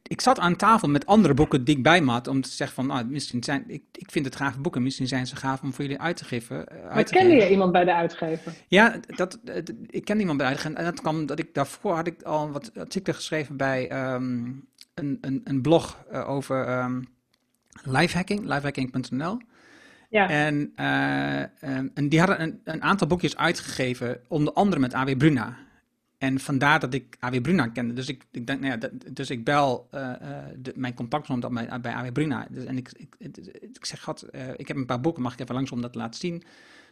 ik, 0.08 0.22
zat 0.22 0.40
aan 0.40 0.56
tafel 0.56 0.88
met 0.90 1.06
andere 1.06 1.34
boeken 1.34 1.64
die 1.64 1.78
ik 1.78 1.84
bij 1.84 2.02
me 2.02 2.12
had, 2.12 2.28
om 2.28 2.42
te 2.42 2.50
zeggen 2.50 2.76
van, 2.76 2.88
nou, 2.88 3.06
misschien 3.06 3.44
zijn, 3.44 3.64
ik, 3.68 3.84
ik 3.92 4.12
vind 4.12 4.26
het 4.26 4.36
gaaf 4.36 4.60
boeken, 4.60 4.84
misschien 4.84 5.08
zijn 5.08 5.28
ze 5.28 5.36
gaaf 5.36 5.62
om 5.62 5.74
voor 5.74 5.84
jullie 5.84 6.00
uit 6.02 6.18
te 6.18 6.26
geven. 6.26 6.68
eh, 6.68 6.84
Maar 6.84 6.92
uit 6.92 7.08
te 7.08 7.14
kende 7.14 7.30
geven. 7.30 7.46
je 7.46 7.52
iemand 7.52 7.72
bij 7.72 7.84
de 7.86 7.94
uitgever? 7.94 8.54
Ja, 8.68 8.96
dat, 9.08 9.40
dat- 9.44 9.72
ik 9.88 10.06
ken 10.06 10.20
iemand 10.20 10.38
bij 10.38 10.48
uitgeven. 10.48 10.76
En 10.78 10.84
dat 10.84 11.02
kwam 11.02 11.26
dat 11.26 11.40
ik 11.40 11.54
daarvoor 11.54 11.96
had 11.96 12.08
ik 12.08 12.22
al 12.22 12.52
wat 12.52 12.72
artikelen 12.78 13.16
geschreven 13.16 13.58
bij 13.58 13.90
ehm, 13.90 14.46
een, 14.94 15.18
een, 15.22 15.42
een 15.44 15.62
blog 15.62 16.04
eh, 16.12 16.30
over 16.30 16.66
ehm 16.68 17.02
lifehacking, 17.84 18.40
lifehacking.nl. 18.46 19.38
Ja. 20.10 20.30
En, 20.30 20.72
eh, 20.76 21.40
ehm, 21.42 21.88
en 21.94 22.10
die 22.10 22.20
hadden 22.20 22.42
een, 22.42 22.62
een 22.64 22.82
aantal 22.84 23.08
boekjes 23.08 23.38
uitgegeven, 23.38 24.20
onder 24.28 24.54
andere 24.54 24.82
met 24.82 24.94
AW 24.94 25.18
Bruna. 25.18 25.58
En 26.18 26.40
vandaar 26.40 26.80
dat 26.80 26.94
ik 26.94 27.16
AW 27.20 27.42
Bruna 27.42 27.68
kende. 27.68 27.94
Dus 27.94 28.08
ik, 28.08 28.26
ik 28.32 28.48
denk, 28.48 28.60
nou 28.60 28.78
ja, 28.80 28.90
dus 29.12 29.30
ik 29.30 29.44
bel 29.44 29.88
eh, 29.92 30.14
de, 30.58 30.74
mijn 30.76 30.94
contactpersoon 30.94 31.40
dat 31.40 31.54
bij, 31.54 31.82
bij 31.82 31.94
AW 31.94 32.12
Bruna. 32.12 32.48
Dus, 32.50 32.64
en 32.66 32.78
ik, 32.78 32.92
ik, 32.98 33.16
ik, 33.60 33.86
zeg, 33.86 34.02
God, 34.02 34.22
eh, 34.22 34.50
ik 34.58 34.68
heb 34.68 34.78
een 34.78 34.86
paar 34.86 35.02
boeken, 35.02 35.22
mag 35.22 35.34
ik 35.34 35.40
even 35.40 35.56
langs 35.56 35.72
om 35.72 35.82
dat 35.82 35.92
te 35.92 35.98
laten 35.98 36.20
zien? 36.20 36.34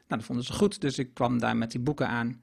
Nou, 0.08 0.22
dat 0.22 0.24
vonden 0.24 0.46
ze 0.46 0.54
goed, 0.54 0.82
dus 0.82 1.00
ik 1.00 1.14
kwam 1.14 1.40
daar 1.40 1.58
met 1.58 1.72
die 1.72 1.80
boeken 1.80 2.08
aan. 2.08 2.42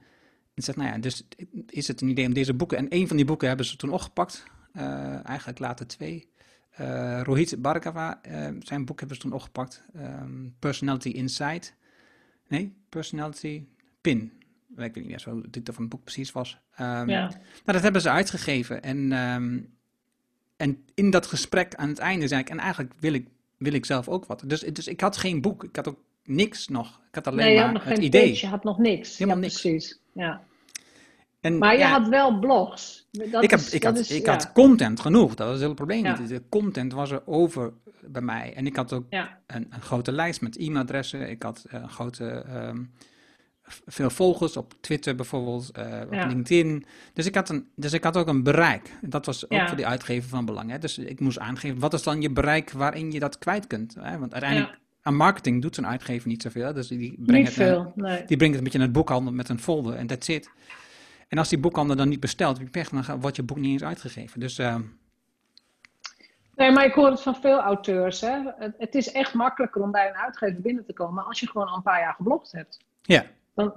En 0.55 0.63
zeg, 0.63 0.77
nou 0.77 0.89
ja, 0.89 0.99
dus 0.99 1.27
is 1.67 1.89
het 1.89 2.01
een 2.01 2.09
idee 2.09 2.27
om 2.27 2.35
deze 2.35 2.55
boeken... 2.55 2.79
En 2.79 2.87
een 2.89 3.09
van 3.09 3.17
die 3.17 3.27
boeken 3.27 3.49
hebben 3.49 3.67
ze 3.67 3.77
toen 3.77 3.91
opgepakt. 3.91 4.45
eigenlijk 5.25 5.59
later 5.59 5.87
twee. 5.87 6.31
Rohit 7.23 7.63
Bhargava, 7.63 8.23
eh, 8.23 8.49
zijn 8.59 8.85
boek 8.85 8.99
hebben 8.99 9.17
ze 9.17 9.23
toen 9.23 9.33
opgepakt. 9.33 9.85
Ehm, 9.95 10.49
Personality 10.59 11.09
Insight. 11.09 11.75
Nee, 12.49 12.75
Personality 12.89 13.65
Pin. 14.01 14.33
Ik 14.71 14.77
weet 14.77 14.95
niet 14.95 15.07
meer 15.07 15.19
zo 15.21 15.41
de 15.41 15.51
titel 15.51 15.75
van 15.75 15.83
het 15.83 15.93
boek 15.93 16.05
precies 16.05 16.33
was. 16.33 16.59
Ehm, 16.75 17.09
Ja. 17.09 17.27
Nou, 17.29 17.39
dat 17.65 17.83
hebben 17.83 18.01
ze 18.01 18.11
uitgegeven. 18.11 18.83
En, 18.83 19.13
ehm, 19.13 19.59
en 20.57 20.85
in 20.95 21.11
dat 21.11 21.27
gesprek 21.27 21.75
aan 21.75 21.89
het 21.89 21.99
einde 21.99 22.29
zei 22.29 22.41
ik, 22.41 22.51
en 22.51 22.59
eigenlijk 22.59 22.93
wil 23.01 23.13
ik, 23.13 23.29
wil 23.59 23.73
ik 23.73 23.85
zelf 23.87 24.09
ook 24.09 24.27
wat. 24.27 24.43
Dus, 24.47 24.61
dus 24.61 24.87
ik 24.89 25.01
had 25.01 25.17
geen 25.17 25.41
boek. 25.41 25.65
Ik 25.65 25.77
had 25.77 25.89
ook 25.89 25.99
niks 26.25 26.69
nog. 26.69 27.01
Ik 27.09 27.15
had 27.15 27.27
alleen 27.27 27.45
Nee, 27.45 27.53
je 27.53 27.57
had 27.57 27.65
maar 27.65 27.75
nog 27.75 27.85
het 27.85 27.95
geen 27.95 28.05
idee. 28.05 28.39
je 28.41 28.47
had 28.47 28.65
nog 28.65 28.79
niks. 28.79 29.13
Helemaal 29.19 29.37
ja, 29.43 29.43
niks. 29.49 29.61
Precies. 29.61 30.01
Ja. 30.13 30.43
En, 31.41 31.59
Maar 31.59 31.73
je 31.73 31.79
ja, 31.79 31.89
had 31.91 32.09
wel 32.09 32.39
blogs. 32.39 33.09
Dat 33.11 33.43
ik, 33.43 33.51
heb, 33.51 33.59
is- 33.61 33.73
ik, 33.73 33.83
had, 33.83 33.99
is- 33.99 34.11
ik 34.11 34.25
ja. 34.27 34.33
had 34.33 34.53
content 34.53 35.01
genoeg. 35.01 35.29
Dat 35.35 35.39
was 35.47 35.51
het 35.53 35.63
hele 35.63 35.75
probleem. 35.75 36.05
Ja. 36.05 36.19
niet. 36.19 36.29
De 36.29 36.43
content 36.49 36.93
was 36.93 37.11
er 37.11 37.23
over 37.27 37.73
bij 38.01 38.23
mij. 38.23 38.55
En 38.55 38.67
ik 38.67 38.77
had 38.77 38.93
ook 38.93 39.07
een, 39.11 39.67
een 39.71 39.81
grote 39.81 40.13
lijst 40.13 40.41
met 40.41 40.57
e-mailadressen. 40.57 41.31
Ik 41.31 41.43
had 41.43 41.65
eh, 41.69 41.81
een 41.81 41.89
grote, 41.91 42.29
ehm, 42.31 42.83
veel 43.87 44.11
volgers 44.11 44.57
op 44.57 44.75
Twitter 44.81 45.15
bijvoorbeeld, 45.15 45.71
eh, 45.71 46.01
op 46.07 46.13
Ja. 46.13 46.27
LinkedIn. 46.27 46.85
Dus 47.13 47.27
ik, 47.27 47.35
had 47.35 47.49
een, 47.49 47.69
dus 47.77 47.93
ik 47.93 48.05
had 48.05 48.17
ook 48.17 48.27
een 48.29 48.43
bereik. 48.43 48.91
Dat 49.01 49.27
was 49.27 49.45
ook 49.45 49.53
Ja. 49.53 49.67
voor 49.67 49.77
die 49.77 49.87
uitgever 49.87 50.29
van 50.29 50.45
belang. 50.45 50.71
Hè? 50.71 50.79
Dus 50.79 50.99
ik 50.99 51.21
moest 51.21 51.39
aangeven, 51.39 51.79
wat 51.79 51.93
is 51.95 52.03
dan 52.03 52.23
je 52.23 52.31
bereik 52.31 52.71
waarin 52.71 53.13
je 53.13 53.19
dat 53.21 53.39
kwijt 53.39 53.67
kunt? 53.67 53.95
Hè? 54.01 54.19
Want 54.19 54.33
uiteindelijk, 54.33 54.79
aan 55.03 55.17
marketing 55.17 55.63
doet 55.63 55.75
zo'n 55.75 55.87
uitgever 55.87 56.29
niet 56.29 56.43
zoveel. 56.43 56.73
Dus 56.73 56.89
die 56.89 57.15
brengt, 57.19 57.47
het, 57.47 57.57
veel. 57.57 57.93
Nee. 57.95 58.25
die 58.25 58.37
brengt 58.37 58.45
het 58.47 58.55
een 58.57 58.63
beetje 58.63 58.79
naar 58.79 58.87
het 58.87 58.97
boekhandel 58.97 59.33
met 59.33 59.49
een 59.49 59.61
folder 59.61 59.95
en 59.95 60.07
that's 60.07 60.29
it. 60.29 60.51
En 61.29 61.39
als 61.39 61.49
die 61.49 61.59
boekhandel 61.59 61.97
dan 61.97 62.09
niet 62.09 62.21
bestelt, 62.21 62.57
heb 62.57 62.67
je 62.67 62.73
pech, 62.73 62.89
dan 62.89 63.05
gaat- 63.05 63.21
wordt 63.21 63.37
je 63.37 63.43
boek 63.43 63.57
niet 63.59 63.73
eens 63.73 63.83
uitgegeven. 63.85 64.41
Dus 64.41 64.59
eh, 64.59 64.77
nee, 66.57 66.71
maar 66.73 66.85
ik 66.85 66.93
hoor 66.93 67.11
het 67.11 67.21
van 67.21 67.35
veel 67.37 67.59
auteurs. 67.61 68.21
Hè. 68.21 68.39
Het, 68.59 68.75
het 68.79 68.95
is 68.95 69.13
echt 69.13 69.35
makkelijker 69.35 69.83
om 69.83 69.91
bij 69.91 70.09
een 70.09 70.15
uitgever 70.17 70.61
binnen 70.61 70.85
te 70.85 70.93
komen 70.93 71.25
als 71.27 71.41
je 71.41 71.47
gewoon 71.49 71.67
al 71.67 71.77
een 71.77 71.83
paar 71.83 72.01
jaar 72.01 72.15
geblogd 72.15 72.53
hebt. 72.53 72.79
ja, 73.03 73.25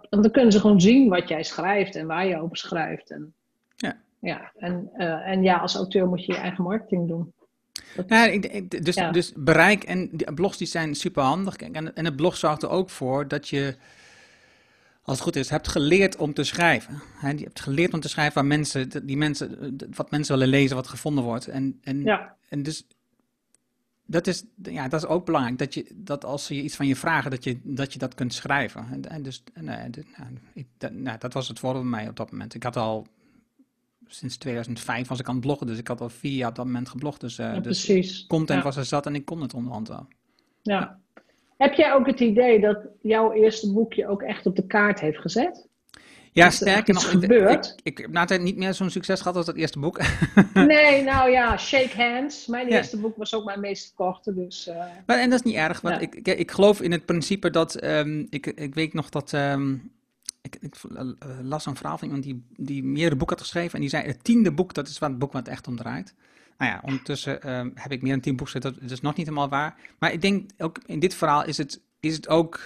Dan, 0.09 0.21
dan 0.21 0.31
kunnen 0.31 0.51
ze 0.51 0.59
gewoon 0.59 0.81
zien 0.81 1.09
wat 1.09 1.27
jij 1.27 1.43
schrijft 1.43 1.95
en 1.95 2.07
waar 2.07 2.25
je 2.25 2.41
over 2.41 2.57
schrijft. 2.57 3.11
En, 3.11 3.33
Ja. 3.75 3.97
Ja, 4.19 4.51
en, 4.57 4.89
eh, 4.97 5.27
en 5.27 5.43
ja, 5.43 5.57
als 5.57 5.75
auteur 5.75 6.07
moet 6.07 6.25
je 6.25 6.31
je 6.31 6.37
eigen 6.37 6.63
marketing 6.63 7.07
doen. 7.07 7.33
Dat- 7.95 8.09
Ja, 8.09 8.25
ik, 8.25 8.45
ik- 8.45 8.85
dus, 8.85 8.95
Ja. 8.95 9.11
dus 9.11 9.33
bereik 9.35 9.83
en 9.83 10.09
die 10.11 10.33
blogs 10.33 10.57
die 10.57 10.67
zijn 10.67 10.95
super 10.95 11.23
handig. 11.23 11.55
En, 11.55 11.95
en 11.95 12.05
het 12.05 12.15
blog 12.15 12.37
zorgt 12.37 12.63
er 12.63 12.69
ook 12.69 12.89
voor 12.89 13.27
dat 13.27 13.47
je, 13.49 13.75
als 15.03 15.15
het 15.15 15.25
goed 15.25 15.35
is, 15.35 15.49
hebt 15.49 15.67
geleerd 15.67 16.15
om 16.17 16.33
te 16.33 16.43
schrijven. 16.43 17.01
Je 17.21 17.43
hebt 17.43 17.59
geleerd 17.59 17.93
om 17.93 17.99
te 17.99 18.09
schrijven 18.09 18.33
waar 18.33 18.45
mensen, 18.45 19.05
die 19.07 19.17
mensen, 19.17 19.75
wat 19.95 20.11
mensen 20.11 20.33
willen 20.37 20.49
lezen, 20.53 20.75
wat 20.75 20.87
gevonden 20.87 21.23
wordt. 21.23 21.47
En, 21.47 21.79
en, 21.83 22.01
Ja, 22.03 22.35
en 22.49 22.63
dus 22.63 22.87
dat 24.05 24.27
is, 24.27 24.43
ja, 24.63 24.87
dat 24.87 25.03
is 25.03 25.07
ook 25.09 25.25
belangrijk. 25.25 25.57
Dat, 25.57 25.73
je, 25.73 25.85
dat 25.93 26.25
als 26.25 26.45
ze 26.45 26.55
je 26.55 26.61
iets 26.61 26.75
van 26.75 26.87
je 26.87 26.95
vragen, 26.95 27.31
dat 27.31 27.43
je 27.43 27.59
dat, 27.63 27.93
je 27.93 27.99
dat 27.99 28.13
kunt 28.15 28.33
schrijven. 28.33 28.87
En, 28.91 29.09
en 29.09 29.23
dus, 29.23 29.43
eh, 29.53 29.83
dit- 29.89 30.17
nou, 30.17 30.29
ik, 30.53 30.67
dat, 30.77 30.91
nou, 30.93 31.17
dat 31.17 31.33
was 31.33 31.47
het 31.47 31.61
bij 31.61 31.73
mij 31.73 32.07
op 32.07 32.15
dat 32.15 32.31
moment. 32.31 32.53
Ik 32.53 32.63
had 32.63 32.75
al 32.75 33.07
sinds 34.07 34.37
2005 34.37 35.07
was 35.07 35.19
ik 35.19 35.27
aan 35.27 35.35
het 35.35 35.43
bloggen, 35.43 35.67
dus 35.67 35.77
ik 35.77 35.87
had 35.87 36.01
al 36.01 36.09
vier 36.09 36.31
jaar 36.35 36.49
op 36.49 36.55
dat 36.55 36.65
moment 36.65 36.89
geblogd. 36.89 37.21
Dus, 37.21 37.35
ja, 37.35 37.59
dus 37.59 37.85
precies. 37.85 38.27
content 38.27 38.59
Ja. 38.59 38.65
was 38.65 38.75
er 38.77 38.85
zat 38.85 39.05
en 39.05 39.15
ik 39.15 39.25
kon 39.25 39.41
het 39.41 39.53
onderhand 39.53 39.87
wel. 39.87 40.07
Ja. 40.61 40.99
Heb 41.57 41.73
jij 41.73 41.93
ook 41.93 42.05
het 42.05 42.19
idee 42.19 42.59
dat 42.59 42.77
jouw 43.01 43.31
eerste 43.31 43.73
boekje 43.73 44.07
ook 44.07 44.21
echt 44.21 44.45
op 44.45 44.55
de 44.55 44.67
kaart 44.67 44.99
heeft 44.99 45.17
gezet? 45.19 45.67
Ja, 46.33 46.45
er 46.45 46.51
sterker 46.51 46.93
nog, 46.93 47.03
ik, 47.03 47.09
gebeurd? 47.09 47.65
ik, 47.65 47.79
ik 47.83 47.97
heb 47.97 48.11
na 48.11 48.21
de 48.21 48.27
tijd 48.27 48.41
niet 48.41 48.57
meer 48.57 48.73
zo'n 48.73 48.89
succes 48.89 49.19
gehad 49.21 49.35
als 49.37 49.45
dat 49.45 49.55
eerste 49.55 49.79
boek. 49.79 49.99
Nee, 50.53 51.03
nou 51.03 51.29
ja, 51.29 51.57
shake 51.57 51.95
hands. 52.03 52.45
Mijn 52.47 52.67
Ja. 52.69 52.77
eerste 52.77 52.97
boek 52.97 53.17
was 53.17 53.33
ook 53.33 53.45
mijn 53.45 53.59
meest 53.59 53.85
verkochte, 53.85 54.33
dus... 54.33 54.67
eh, 54.67 54.75
Maar, 55.05 55.19
en 55.19 55.29
dat 55.29 55.39
is 55.39 55.45
niet 55.45 55.55
erg, 55.55 55.81
want 55.81 55.95
Ja. 55.95 56.01
ik, 56.01 56.15
ik, 56.15 56.27
ik 56.27 56.51
geloof 56.51 56.81
in 56.81 56.91
het 56.91 57.05
principe 57.05 57.49
dat, 57.49 57.75
ehm, 57.75 58.25
ik, 58.29 58.45
ik 58.47 58.73
weet 58.75 58.93
nog 58.93 59.09
dat, 59.09 59.33
ehm, 59.33 59.73
ik, 60.41 60.55
ik 60.59 60.75
las 61.41 61.65
een 61.65 61.75
verhaal 61.75 61.97
van 61.97 62.07
iemand 62.07 62.25
die, 62.25 62.43
die 62.57 62.83
meerdere 62.83 63.15
boeken 63.15 63.35
had 63.37 63.45
geschreven 63.45 63.73
en 63.73 63.79
die 63.81 63.89
zei, 63.89 64.05
het 64.05 64.23
tiende 64.23 64.51
boek, 64.51 64.73
dat 64.73 64.87
is 64.87 64.99
wat 64.99 65.09
het 65.09 65.19
boek 65.19 65.31
wat 65.33 65.47
echt 65.47 65.67
om 65.67 65.75
draait. 65.75 66.13
Nou 66.57 66.71
ja, 66.71 66.79
ondertussen 66.83 67.41
ehm, 67.41 67.69
heb 67.73 67.91
ik 67.91 68.01
meer 68.01 68.11
dan 68.11 68.21
tien 68.21 68.35
boeken, 68.35 68.61
dat, 68.61 68.75
dat 68.81 68.91
is 68.91 69.01
nog 69.01 69.15
niet 69.15 69.25
helemaal 69.27 69.49
waar. 69.49 69.75
Maar 69.99 70.11
ik 70.13 70.21
denk, 70.21 70.49
ook 70.57 70.79
in 70.85 70.99
dit 70.99 71.15
verhaal 71.15 71.45
is 71.45 71.57
het, 71.57 71.81
is 71.99 72.15
het 72.15 72.27
ook 72.27 72.59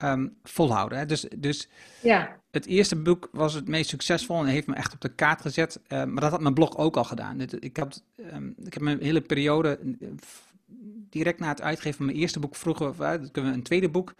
ehm, 0.00 0.28
volhouden. 0.42 0.98
Hè? 0.98 1.06
Dus, 1.06 1.26
dus 1.36 1.68
ja, 2.02 2.40
het 2.50 2.66
eerste 2.66 2.96
boek 2.96 3.28
was 3.32 3.54
het 3.54 3.68
meest 3.68 3.90
succesvol 3.90 4.40
en 4.40 4.46
heeft 4.46 4.66
me 4.66 4.74
echt 4.74 4.92
op 4.92 5.00
de 5.00 5.14
kaart 5.14 5.40
gezet. 5.40 5.80
Eh, 5.86 6.04
maar 6.04 6.20
dat 6.20 6.30
had 6.30 6.40
mijn 6.40 6.54
blog 6.54 6.76
ook 6.76 6.96
al 6.96 7.04
gedaan. 7.04 7.40
Ik, 7.40 7.76
had, 7.76 8.02
ehm, 8.16 8.48
ik 8.64 8.74
heb 8.74 8.82
mijn 8.82 9.02
hele 9.02 9.20
periode, 9.20 9.78
eh, 9.78 10.08
direct 11.10 11.40
na 11.40 11.48
het 11.48 11.62
uitgeven 11.62 11.96
van 11.96 12.06
mijn 12.06 12.18
eerste 12.18 12.40
boek, 12.40 12.56
vroegen 12.56 12.96
we, 12.96 13.04
uh, 13.04 13.30
kunnen 13.32 13.50
we 13.50 13.56
een 13.56 13.62
tweede 13.62 13.88
boek. 13.88 14.14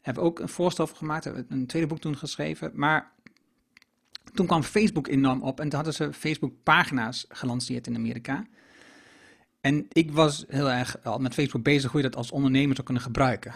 Hebben 0.00 0.22
we 0.22 0.28
ook 0.28 0.38
een 0.38 0.48
voorstel 0.48 0.86
voor 0.86 0.96
gemaakt, 0.96 1.24
hebben 1.24 1.46
we 1.48 1.54
een 1.54 1.66
tweede 1.66 1.88
boek 1.88 1.98
toen 1.98 2.16
geschreven. 2.16 2.70
Maar 2.74 3.12
toen 4.34 4.46
kwam 4.46 4.62
Facebook 4.62 5.06
enorm 5.06 5.42
op 5.42 5.60
en 5.60 5.68
toen 5.68 5.74
hadden 5.74 5.94
ze 5.94 6.12
Facebook 6.12 6.52
pagina's 6.62 7.24
gelanceerd 7.28 7.86
in 7.86 7.94
Amerika. 7.94 8.46
En 9.60 9.86
ik 9.92 10.12
was 10.12 10.44
heel 10.48 10.70
erg 10.70 11.04
al 11.04 11.18
met 11.18 11.34
Facebook 11.34 11.62
bezig 11.62 11.90
hoe 11.90 12.00
je 12.00 12.08
dat 12.08 12.16
als 12.16 12.30
ondernemer 12.30 12.74
zou 12.74 12.84
kunnen 12.84 13.02
gebruiken. 13.02 13.54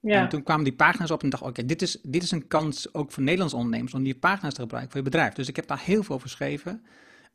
Ja. 0.00 0.20
En 0.20 0.28
toen 0.28 0.42
kwamen 0.42 0.64
die 0.64 0.72
pagina's 0.72 1.10
op 1.10 1.22
en 1.22 1.30
dacht, 1.30 1.42
oké, 1.42 1.64
dit, 1.64 1.82
is, 1.82 1.98
dit 2.02 2.22
is 2.22 2.30
een 2.30 2.46
kans 2.46 2.94
ook 2.94 3.12
voor 3.12 3.22
Nederlandse 3.22 3.56
ondernemers 3.56 3.94
om 3.94 4.02
die 4.02 4.14
pagina's 4.14 4.54
te 4.54 4.60
gebruiken 4.60 4.92
voor 4.92 5.00
je 5.00 5.10
bedrijf. 5.10 5.34
Dus 5.34 5.48
ik 5.48 5.56
heb 5.56 5.66
daar 5.66 5.82
heel 5.84 6.02
veel 6.02 6.14
over 6.14 6.28
geschreven. 6.28 6.84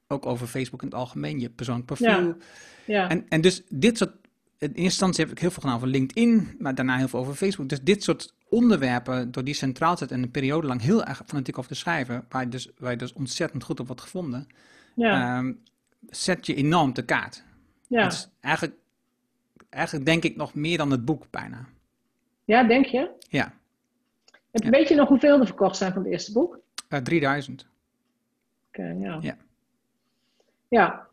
Ook 0.08 0.26
over 0.26 0.48
Facebook 0.48 0.82
in 0.82 0.88
het 0.88 0.98
algemeen, 0.98 1.40
je 1.40 1.50
persoonlijk 1.50 1.86
profiel. 1.86 2.08
Ja. 2.08 2.36
ja. 2.86 3.10
En, 3.10 3.26
en 3.30 3.42
dus 3.42 3.64
dit 3.70 3.98
soort, 3.98 4.12
in 4.58 4.68
eerste 4.68 4.82
instantie 4.82 5.24
heb 5.24 5.34
ik 5.34 5.40
heel 5.40 5.52
veel 5.52 5.62
gedaan 5.62 5.76
over 5.76 5.88
LinkedIn, 5.88 6.56
maar 6.60 6.76
daarna 6.76 6.98
heel 6.98 7.08
veel 7.08 7.20
over 7.20 7.36
Facebook. 7.36 7.70
Dus 7.70 7.82
dit 7.82 8.04
soort 8.04 8.34
onderwerpen, 8.50 9.32
door 9.32 9.44
die 9.44 9.54
centraal 9.54 9.92
te 9.92 9.98
zetten 9.98 10.18
en 10.18 10.24
een 10.24 10.32
periode 10.32 10.68
lang 10.68 10.82
heel 10.82 11.04
erg 11.04 11.22
fanatiek 11.26 11.58
over 11.58 11.70
te 11.70 11.78
schrijven, 11.78 12.26
waar 12.30 12.42
je 12.42 12.50
dus, 12.50 12.70
waar 12.78 12.92
je 12.92 12.98
dus 12.98 13.14
ontzettend 13.14 13.64
goed 13.64 13.80
op 13.80 13.88
wordt 13.88 14.02
gevonden, 14.02 14.48
ja. 14.96 15.38
ehm, 15.38 15.54
zet 16.10 16.46
je 16.46 16.56
enorm 16.56 16.94
te 16.94 17.02
kaart. 17.02 17.44
ja. 17.88 18.04
Het 18.04 18.14
is 18.14 18.30
eigenlijk, 18.42 18.78
eigenlijk 19.70 20.06
denk 20.06 20.24
ik 20.24 20.36
nog 20.36 20.54
meer 20.54 20.78
dan 20.78 20.92
het 20.92 21.06
boek 21.06 21.26
bijna. 21.30 21.66
Ja, 22.46 22.64
denk 22.64 22.86
je? 22.86 23.10
Ja, 23.30 23.54
Heb- 24.52 24.64
Ja. 24.64 24.70
Weet 24.70 24.88
je 24.88 24.96
nog 24.96 25.08
hoeveel 25.08 25.40
er 25.40 25.46
verkocht 25.46 25.78
zijn 25.78 25.94
van 25.94 26.02
het 26.04 26.12
eerste 26.12 26.32
boek? 26.32 26.60
Eh 26.90 27.00
3000. 27.00 27.68
Oké, 28.68 28.96
ja. 29.00 29.18
Ja. 29.22 29.38
Ja. 30.68 31.08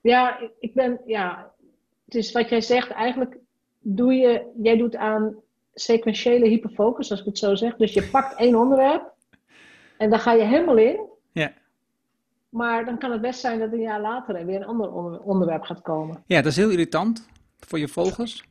Ja, 0.00 0.38
ik- 0.58 0.74
ben, 0.74 1.00
ja, 1.06 1.52
het 2.04 2.14
is 2.14 2.32
wat 2.32 2.48
jij 2.48 2.60
zegt, 2.60 2.90
eigenlijk 2.90 3.36
doe 3.78 4.12
je, 4.14 4.46
jij 4.62 4.76
doet 4.76 4.96
aan 4.96 5.34
sequentiële 5.74 6.48
hyperfocus, 6.48 7.10
als 7.10 7.20
ik 7.20 7.26
het 7.26 7.38
zo 7.38 7.54
zeg. 7.54 7.76
Dus 7.76 7.92
je 7.92 8.02
pakt 8.02 8.34
één 8.38 8.54
onderwerp 8.54 9.12
en 9.98 10.10
dan 10.10 10.18
ga 10.18 10.32
je 10.32 10.42
helemaal 10.44 10.76
in. 10.78 11.00
Ja. 11.32 11.52
Maar 12.48 12.84
dan 12.84 12.98
kan 12.98 13.12
het 13.12 13.20
best 13.20 13.40
zijn 13.40 13.58
dat 13.58 13.72
een 13.72 13.80
jaar 13.80 14.00
later 14.00 14.34
er 14.36 14.46
weer 14.46 14.56
een 14.56 14.66
ander 14.66 14.92
onder- 14.92 15.20
onderwerp 15.20 15.62
gaat 15.62 15.82
komen. 15.82 16.22
Ja, 16.26 16.36
dat 16.42 16.50
is 16.52 16.56
heel 16.56 16.70
irritant 16.70 17.28
voor 17.58 17.78
je 17.78 17.88
volgers. 17.88 18.44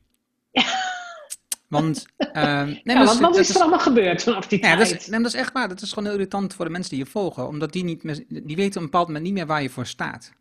Want, 1.70 2.06
nee, 2.18 2.32
ja, 2.34 2.82
maar 2.84 3.06
want 3.06 3.20
wat 3.20 3.34
dat 3.34 3.38
is 3.38 3.56
er 3.56 3.62
allemaal 3.62 3.80
gebeurd 3.80 4.24
vanaf 4.24 4.48
die 4.48 4.60
Ja, 4.66 4.76
dat 4.76 4.88
tijd? 4.88 5.02
is, 5.02 5.08
nee, 5.08 5.20
dat 5.22 5.34
is 5.34 5.40
echt 5.40 5.54
waar. 5.54 5.68
Dat 5.68 5.82
is 5.82 5.90
gewoon 5.90 6.04
heel 6.04 6.14
irritant 6.14 6.54
voor 6.54 6.66
de 6.66 6.72
mensen 6.72 6.90
die 6.90 7.00
je 7.00 7.06
volgen. 7.10 7.48
Omdat 7.48 7.72
die, 7.74 7.84
niet 7.84 8.04
meer, 8.04 8.24
die 8.28 8.56
weten 8.56 8.70
op 8.70 8.76
een 8.76 8.84
bepaald 8.84 9.08
moment 9.08 9.26
niet 9.26 9.34
meer 9.34 9.46
waar 9.46 9.62
je 9.62 9.70
voor 9.70 9.86
staat. 9.86 10.32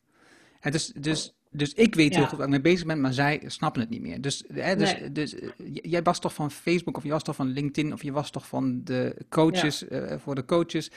Is, 0.61 0.87
dus, 0.87 1.35
dus 1.51 1.73
ik 1.75 1.95
weet 1.95 2.15
heel 2.15 2.27
goed 2.27 2.37
waar 2.39 2.47
ik 2.47 2.53
mee 2.53 2.61
bezig 2.61 2.87
ben, 2.87 3.01
maar 3.01 3.13
zij 3.13 3.43
snappen 3.47 3.81
het 3.81 3.91
niet 3.91 4.01
meer. 4.01 4.21
Dus, 4.21 4.45
hè, 4.53 4.77
dus, 4.77 4.93
Nee. 5.01 5.13
dus 5.13 5.35
eh, 5.35 5.49
jij 5.83 6.03
was 6.03 6.19
toch 6.19 6.35
van 6.35 6.51
Facebook, 6.51 6.97
of 6.97 7.03
je 7.03 7.11
was 7.11 7.23
toch 7.23 7.37
van 7.37 7.47
LinkedIn, 7.49 7.93
of 7.93 8.03
je 8.03 8.13
was 8.13 8.31
toch 8.31 8.47
van 8.47 8.81
de 8.85 9.17
coaches, 9.29 9.89
eh, 9.89 10.15
voor 10.19 10.35
de 10.35 10.45
coaches. 10.45 10.91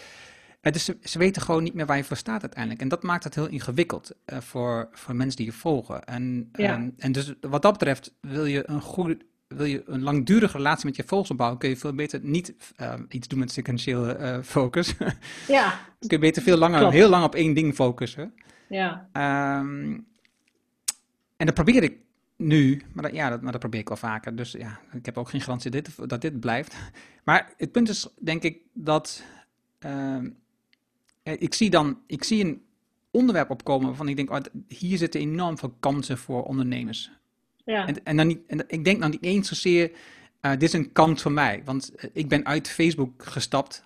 Eh, 0.61 0.73
dus 0.73 0.85
ze, 0.85 0.97
ze 1.03 1.17
weten 1.17 1.41
gewoon 1.41 1.63
niet 1.63 1.73
meer 1.73 1.85
waar 1.85 1.97
je 1.97 2.03
voor 2.03 2.17
staat 2.17 2.41
uiteindelijk. 2.41 2.81
En 2.81 2.87
dat 2.87 3.03
maakt 3.03 3.23
het 3.23 3.35
heel 3.35 3.47
ingewikkeld 3.47 4.11
eh, 4.25 4.37
voor, 4.39 4.89
voor 4.91 5.15
mensen 5.15 5.37
die 5.37 5.45
je 5.45 5.51
volgen. 5.51 6.03
En, 6.03 6.49
Ja. 6.53 6.73
ehm, 6.73 6.89
en 6.97 7.11
dus 7.11 7.33
wat 7.41 7.61
dat 7.61 7.71
betreft 7.71 8.13
wil 8.21 8.45
je 8.45 8.69
een 8.69 8.81
goede, 8.81 9.17
wil 9.55 9.65
je 9.65 9.83
een 9.85 10.01
langdurige 10.03 10.57
relatie 10.57 10.85
met 10.85 10.95
je 10.95 11.03
volgers 11.05 11.31
opbouwen, 11.31 11.59
kun 11.59 11.69
je 11.69 11.77
veel 11.77 11.93
beter 11.93 12.19
niet 12.23 12.53
ehm, 12.75 13.03
iets 13.09 13.27
doen 13.27 13.39
met 13.39 13.51
sequentiële 13.51 14.11
eh, 14.13 14.41
focus. 14.43 14.93
Ja, 15.47 15.79
kun 15.99 16.09
je 16.09 16.19
beter 16.19 16.41
veel 16.41 16.57
langer, 16.57 16.79
Klopt. 16.79 16.93
heel 16.93 17.09
lang 17.09 17.23
op 17.23 17.35
één 17.35 17.53
ding 17.53 17.75
focussen. 17.75 18.33
ja, 18.69 19.09
Ehm, 19.11 19.99
en 21.37 21.45
dat 21.45 21.53
probeer 21.53 21.83
ik 21.83 21.97
nu, 22.35 22.81
maar 22.93 23.03
dat, 23.03 23.13
ja, 23.13 23.29
dat, 23.29 23.41
maar 23.41 23.51
dat 23.51 23.61
probeer 23.61 23.79
ik 23.79 23.87
wel 23.87 23.97
vaker. 23.97 24.35
Dus 24.35 24.51
ja, 24.51 24.79
ik 24.93 25.05
heb 25.05 25.17
ook 25.17 25.29
geen 25.29 25.41
garantie 25.41 25.71
dat 25.71 25.85
dit, 25.85 26.09
dat 26.09 26.21
dit 26.21 26.39
blijft. 26.39 26.75
Maar 27.23 27.53
het 27.57 27.71
punt 27.71 27.89
is, 27.89 28.07
denk 28.19 28.43
ik, 28.43 28.57
dat 28.73 29.23
ehm, 29.79 30.29
eh, 31.23 31.41
ik 31.41 31.53
zie 31.53 31.69
dan, 31.69 31.99
ik 32.07 32.23
zie 32.23 32.43
een 32.45 32.61
onderwerp 33.11 33.49
opkomen 33.49 33.87
waarvan 33.87 34.07
ik 34.07 34.15
denk, 34.15 34.29
oh, 34.31 34.37
hier 34.67 34.97
zitten 34.97 35.21
enorm 35.21 35.57
veel 35.57 35.75
kansen 35.79 36.17
voor 36.17 36.43
ondernemers. 36.43 37.11
Ja. 37.65 37.87
En, 37.87 38.03
en, 38.03 38.17
dan 38.17 38.27
niet, 38.27 38.39
en 38.47 38.63
ik 38.67 38.83
denk 38.83 39.01
dan 39.01 39.09
niet 39.09 39.23
eens 39.23 39.47
zozeer, 39.47 39.91
eh, 40.41 40.51
dit 40.51 40.63
is 40.63 40.73
een 40.73 40.91
kans 40.91 41.21
voor 41.21 41.31
mij. 41.31 41.61
Want 41.65 41.95
eh, 41.95 42.09
ik 42.13 42.29
ben 42.29 42.45
uit 42.45 42.69
Facebook 42.69 43.23
gestapt, 43.25 43.83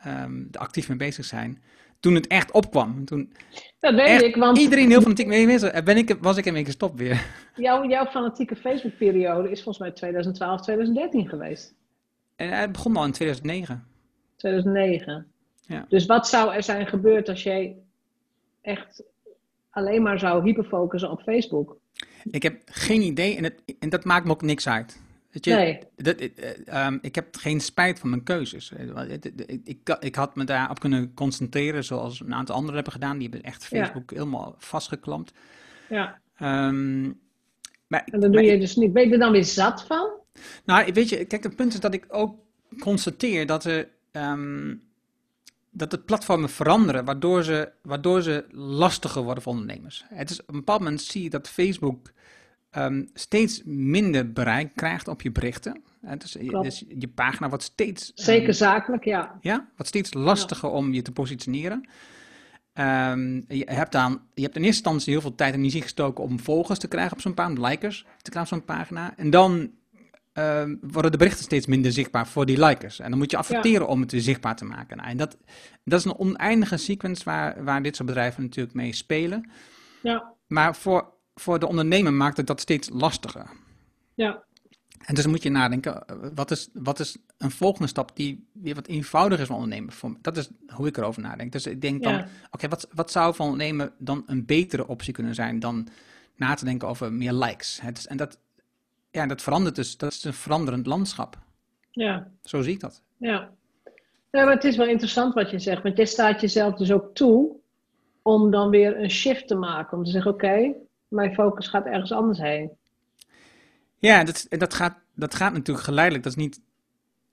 ehm 0.00 0.42
er 0.52 0.60
actief 0.60 0.88
mee 0.88 0.98
bezig 0.98 1.24
zijn, 1.24 1.62
toen 2.00 2.14
het 2.14 2.26
echt 2.26 2.50
opkwam. 2.50 3.04
Toen 3.04 3.32
Dat 3.78 3.94
weet 3.94 4.22
ik, 4.22 4.36
want 4.36 4.58
iedereen 4.58 4.90
heel 4.90 5.00
fanatiek 5.00 5.26
mee 5.26 5.46
bezig 5.46 5.72
was, 5.72 5.82
ben 5.82 5.96
ik, 5.96 6.16
was 6.20 6.36
ik 6.36 6.46
ermee 6.46 6.64
gestopt 6.64 6.98
weer. 6.98 7.26
jouw, 7.56 7.88
jouw 7.88 8.06
fanatieke 8.06 8.56
Facebook-periode 8.56 9.50
is 9.50 9.62
volgens 9.62 9.78
mij 9.78 9.90
2012, 9.90 10.60
2013 10.60 11.28
geweest. 11.28 11.74
En 12.36 12.58
het 12.58 12.72
begon 12.72 12.96
al 12.96 13.04
in 13.04 13.12
2009. 13.12 13.84
2009. 14.36 15.26
Ja. 15.60 15.84
Dus 15.88 16.06
wat 16.06 16.28
zou 16.28 16.54
er 16.54 16.62
zijn 16.62 16.86
gebeurd 16.86 17.28
als 17.28 17.42
jij 17.42 17.76
echt 18.60 19.02
alleen 19.70 20.02
maar 20.02 20.18
zou 20.18 20.44
hyperfocussen 20.44 21.10
op 21.10 21.20
Facebook? 21.20 21.76
Ik 22.30 22.42
heb 22.42 22.62
geen 22.64 23.02
idee 23.02 23.36
en, 23.36 23.44
het, 23.44 23.54
en 23.78 23.88
dat 23.88 24.04
maakt 24.04 24.24
me 24.24 24.30
ook 24.30 24.42
niks 24.42 24.68
uit. 24.68 25.02
Weet 25.30 25.44
je, 25.44 25.54
Nee. 25.54 25.78
dat, 25.96 26.16
eh, 26.16 26.66
ehm, 26.66 26.98
ik 27.00 27.14
heb 27.14 27.36
geen 27.36 27.60
spijt 27.60 27.98
van 27.98 28.10
mijn 28.10 28.22
keuzes. 28.22 28.72
Eh, 28.72 29.10
Ik, 29.10 29.60
ik, 29.64 29.96
ik 30.00 30.14
had 30.14 30.36
me 30.36 30.44
daarop 30.44 30.80
kunnen 30.80 31.14
concentreren, 31.14 31.84
zoals 31.84 32.20
een 32.20 32.34
aantal 32.34 32.54
anderen 32.54 32.74
hebben 32.74 32.92
gedaan. 32.92 33.18
Die 33.18 33.28
hebben 33.30 33.48
echt 33.50 33.62
Ja. 33.62 33.68
Facebook 33.68 34.10
helemaal 34.10 34.54
vastgeklampt. 34.58 35.32
Ja. 35.88 36.18
Ehm, 36.36 37.02
maar, 37.86 38.04
En 38.12 38.20
dan 38.20 38.32
doe 38.32 38.42
je 38.42 38.58
dus 38.58 38.76
niet. 38.76 38.92
Ben 38.92 39.06
je 39.06 39.12
er 39.12 39.18
dan 39.18 39.32
weer 39.32 39.44
zat 39.44 39.82
van? 39.82 40.10
Nou, 40.64 40.92
weet 40.92 41.08
je, 41.08 41.24
kijk, 41.24 41.42
het 41.42 41.56
punt 41.56 41.72
is 41.74 41.80
dat 41.80 41.94
ik 41.94 42.04
ook 42.08 42.38
constateer 42.78 43.46
dat 43.46 43.64
er. 43.64 43.88
ehm, 44.10 44.74
dat 45.76 45.90
de 45.90 45.98
platformen 45.98 46.48
veranderen, 46.48 47.04
waardoor 47.04 47.42
ze, 47.42 47.70
waardoor 47.82 48.22
ze 48.22 48.44
lastiger 48.50 49.22
worden 49.22 49.42
voor 49.42 49.52
ondernemers. 49.52 50.04
Het 50.08 50.30
is, 50.30 50.40
op 50.40 50.48
een 50.48 50.54
bepaald 50.54 50.80
moment 50.80 51.00
zie 51.02 51.22
je 51.22 51.30
dat 51.30 51.48
Facebook 51.48 52.10
ehm, 52.74 53.04
steeds 53.14 53.62
minder 53.64 54.32
bereik 54.32 54.70
krijgt 54.74 55.08
op 55.08 55.22
je 55.22 55.32
berichten. 55.32 55.82
Dus, 56.18 56.36
dus 56.62 56.84
je 56.98 57.08
pagina 57.08 57.48
wordt 57.48 57.64
steeds, 57.64 58.12
ehm, 58.14 58.24
Zeker 58.24 58.54
zakelijk, 58.54 59.04
ja. 59.04 59.38
ja, 59.40 59.68
wordt 59.76 59.88
steeds 59.88 60.14
lastiger 60.14 60.70
om 60.70 60.92
je 60.92 61.02
te 61.02 61.12
positioneren. 61.12 61.88
Ehm, 62.72 63.34
je, 63.48 63.64
hebt 63.66 63.92
dan, 63.92 64.20
je 64.34 64.42
hebt 64.42 64.56
in 64.56 64.62
eerste 64.62 64.82
instantie 64.82 65.12
heel 65.12 65.20
veel 65.20 65.34
tijd 65.34 65.52
en 65.52 65.58
energie 65.58 65.82
gestoken 65.82 66.24
om 66.24 66.40
volgers 66.40 66.78
te 66.78 66.88
krijgen 66.88 67.12
op 67.12 67.20
zo'n 67.20 67.34
pagina, 67.34 67.68
likers 67.68 68.06
te 68.22 68.30
krijgen 68.30 68.56
op 68.56 68.58
zo'n 68.58 68.76
pagina. 68.76 69.16
En 69.16 69.30
dan 69.30 69.70
worden 70.80 71.10
de 71.10 71.16
berichten 71.16 71.44
steeds 71.44 71.66
minder 71.66 71.92
zichtbaar 71.92 72.26
voor 72.26 72.46
die 72.46 72.64
likers. 72.64 73.00
En 73.00 73.10
dan 73.10 73.18
moet 73.18 73.30
je 73.30 73.36
adverteren 73.36 73.88
om 73.88 74.00
het 74.00 74.12
weer 74.12 74.20
zichtbaar 74.20 74.56
te 74.56 74.64
maken. 74.64 74.96
Nou, 74.96 75.08
en 75.08 75.16
dat, 75.16 75.36
dat 75.84 75.98
is 75.98 76.04
een 76.04 76.18
oneindige 76.18 76.76
sequence 76.76 77.24
waar, 77.24 77.64
waar 77.64 77.82
dit 77.82 77.96
soort 77.96 78.08
bedrijven 78.08 78.42
natuurlijk 78.42 78.74
mee 78.74 78.92
spelen. 78.92 79.50
Ja, 80.02 80.32
Maar 80.46 80.76
voor, 80.76 81.13
voor 81.34 81.58
de 81.58 81.68
ondernemer 81.68 82.12
maakt 82.12 82.36
het 82.36 82.46
dat 82.46 82.60
steeds 82.60 82.88
lastiger. 82.92 83.50
ja, 84.14 84.44
En 84.98 85.14
dus 85.14 85.26
moet 85.26 85.42
je 85.42 85.50
nadenken, 85.50 86.04
wat 86.34 86.50
is, 86.50 86.68
wat 86.72 87.00
is 87.00 87.16
een 87.38 87.50
volgende 87.50 87.88
stap 87.88 88.16
die 88.16 88.48
weer 88.52 88.74
wat 88.74 88.86
eenvoudiger 88.86 89.42
is 89.42 89.46
voor 89.46 89.56
ondernemer? 89.56 89.92
Voor, 89.92 90.16
dat 90.20 90.36
is 90.36 90.48
hoe 90.66 90.86
ik 90.86 90.96
erover 90.96 91.22
nadenk. 91.22 91.52
Dus 91.52 91.66
ik 91.66 91.80
denk 91.80 92.02
dan, 92.02 92.12
ja. 92.12 92.28
oké, 92.50 92.68
wat, 92.68 92.88
wat 92.92 93.10
zou 93.10 93.34
voor 93.34 93.44
ondernemer 93.44 93.92
dan 93.98 94.22
een 94.26 94.44
betere 94.46 94.86
optie 94.86 95.12
kunnen 95.12 95.34
zijn 95.34 95.58
dan 95.58 95.88
na 96.36 96.54
te 96.54 96.64
denken 96.64 96.88
over 96.88 97.12
meer 97.12 97.32
likes? 97.32 97.80
Het 97.80 97.98
is, 97.98 98.06
en 98.06 98.16
dat, 98.16 98.38
ja, 99.10 99.26
dat 99.26 99.42
verandert 99.42 99.76
dus, 99.76 99.96
dat 99.96 100.12
is 100.12 100.24
een 100.24 100.32
veranderend 100.32 100.86
landschap. 100.86 101.38
ja. 101.90 102.30
Zo 102.42 102.62
zie 102.62 102.72
ik 102.72 102.80
dat. 102.80 103.02
Ja. 103.16 103.50
ja, 104.30 104.44
maar 104.44 104.54
het 104.54 104.64
is 104.64 104.76
wel 104.76 104.86
interessant 104.86 105.34
wat 105.34 105.50
je 105.50 105.58
zegt. 105.58 105.82
Want 105.82 105.96
jij 105.96 106.06
staat 106.06 106.40
jezelf 106.40 106.74
dus 106.74 106.92
ook 106.92 107.14
toe 107.14 107.56
om 108.22 108.50
dan 108.50 108.70
weer 108.70 109.00
een 109.00 109.10
shift 109.10 109.48
te 109.48 109.54
maken. 109.54 109.98
Om 109.98 110.04
te 110.04 110.10
zeggen, 110.10 110.32
oké, 110.32 110.74
mijn 111.14 111.34
focus 111.34 111.68
gaat 111.68 111.86
ergens 111.86 112.12
anders 112.12 112.38
heen. 112.38 112.70
Ja, 113.98 114.24
dat, 114.24 114.46
dat, 114.48 114.74
gaat, 114.74 114.98
dat 115.14 115.34
gaat 115.34 115.52
natuurlijk 115.52 115.86
geleidelijk. 115.86 116.24
Dat 116.24 116.36
is 116.36 116.42
niet, 116.42 116.60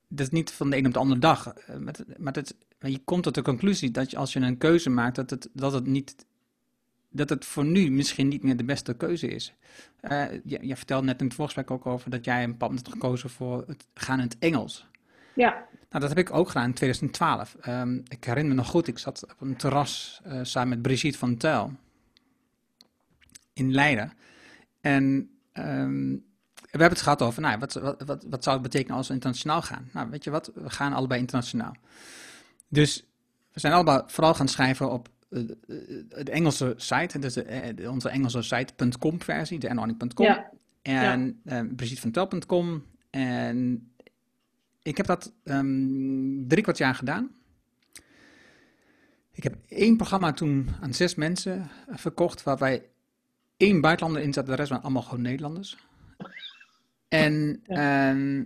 dat 0.07 0.25
is 0.25 0.31
niet 0.31 0.51
van 0.51 0.69
de 0.69 0.77
een 0.77 0.85
op 0.85 0.93
de 0.93 0.99
andere 0.99 1.19
dag. 1.19 1.47
Eh, 1.47 1.75
Maar, 2.17 2.33
je 2.79 3.01
komt 3.03 3.23
tot 3.23 3.35
de 3.35 3.41
conclusie 3.41 3.91
dat 3.91 4.11
je, 4.11 4.17
als 4.17 4.33
je 4.33 4.39
een 4.39 4.57
keuze 4.57 4.89
maakt, 4.89 5.15
dat 5.15 5.29
het, 5.29 5.49
dat 5.53 5.73
het 5.73 5.85
niet. 5.85 6.25
Dat 7.13 7.29
het 7.29 7.45
voor 7.45 7.65
nu 7.65 7.91
misschien 7.91 8.27
niet 8.27 8.43
meer 8.43 8.57
de 8.57 8.63
beste 8.63 8.93
keuze 8.93 9.27
is. 9.27 9.53
Eh 9.99 10.31
je, 10.43 10.67
je 10.67 10.75
vertelde 10.75 11.05
net 11.05 11.19
in 11.19 11.25
het 11.25 11.35
voorgesprek 11.35 11.71
ook 11.71 11.85
over 11.85 12.09
dat 12.09 12.25
jij 12.25 12.43
een 12.43 12.55
moment 12.59 12.79
hebt 12.79 12.91
gekozen 12.91 13.29
voor 13.29 13.63
het 13.67 13.87
gaan 13.93 14.17
in 14.17 14.25
het 14.25 14.37
Engels. 14.39 14.87
Ja, 15.33 15.49
Nou, 15.89 16.03
dat 16.03 16.09
heb 16.09 16.17
ik 16.17 16.33
ook 16.33 16.47
gedaan 16.47 16.65
in 16.65 16.73
2012. 16.73 17.55
Ehm, 17.61 17.95
ik 17.95 18.23
herinner 18.23 18.53
me 18.53 18.61
nog 18.61 18.69
goed, 18.69 18.87
ik 18.87 18.97
zat 18.97 19.23
op 19.23 19.41
een 19.41 19.55
terras 19.55 20.21
eh, 20.23 20.39
samen 20.41 20.69
met 20.69 20.81
Brigitte 20.81 21.17
van 21.17 21.37
Tel 21.37 21.71
in 23.53 23.73
Leiden. 23.73 24.13
En 24.81 25.29
ehm, 25.51 26.17
we 26.71 26.77
hebben 26.77 26.97
het 26.97 27.01
gehad 27.01 27.21
over, 27.21 27.41
nou, 27.41 27.59
wat, 27.59 27.73
wat, 27.73 28.03
wat, 28.05 28.25
wat 28.29 28.43
zou 28.43 28.55
het 28.55 28.71
betekenen 28.71 28.97
als 28.97 29.07
we 29.07 29.13
internationaal 29.13 29.61
gaan? 29.61 29.89
Nou, 29.93 30.09
weet 30.09 30.23
je 30.23 30.29
wat, 30.29 30.51
we 30.53 30.69
gaan 30.69 30.93
allebei 30.93 31.19
internationaal. 31.19 31.75
Dus 32.67 33.05
we 33.51 33.59
zijn 33.59 33.73
allebei 33.73 34.01
vooral 34.07 34.33
gaan 34.33 34.47
schrijven 34.47 34.91
op 34.91 35.09
eh, 35.29 35.39
eh, 35.39 36.25
de 36.25 36.31
Engelse 36.31 36.73
site, 36.77 37.19
dus 37.19 37.33
de, 37.33 37.43
eh, 37.43 37.91
onze 37.91 38.09
Engelse 38.09 38.41
site.com 38.41 39.21
versie, 39.21 39.59
de 39.59 39.73
nording.com. 39.73 40.25
ja, 40.25 40.51
En 40.81 41.39
eh 41.45 41.61
BrigitteVanTel.com. 41.75 42.85
En 43.09 43.89
ik 44.81 44.97
heb 44.97 45.05
dat 45.05 45.33
ehm, 45.43 46.47
drie 46.47 46.63
kwart 46.63 46.77
jaar 46.77 46.95
gedaan. 46.95 47.31
Ik 49.31 49.43
heb 49.43 49.55
één 49.67 49.97
programma 49.97 50.33
toen 50.33 50.69
aan 50.81 50.93
zes 50.93 51.15
mensen 51.15 51.69
verkocht, 51.89 52.43
waarbij 52.43 52.89
één 53.61 53.81
buitenlander 53.81 54.21
in 54.23 54.33
zat, 54.33 54.45
de 54.45 54.53
rest 54.55 54.69
waren 54.69 54.83
allemaal 54.83 55.01
gewoon 55.01 55.21
Nederlanders. 55.21 55.77
En, 57.07 57.61
ehm, 57.65 58.43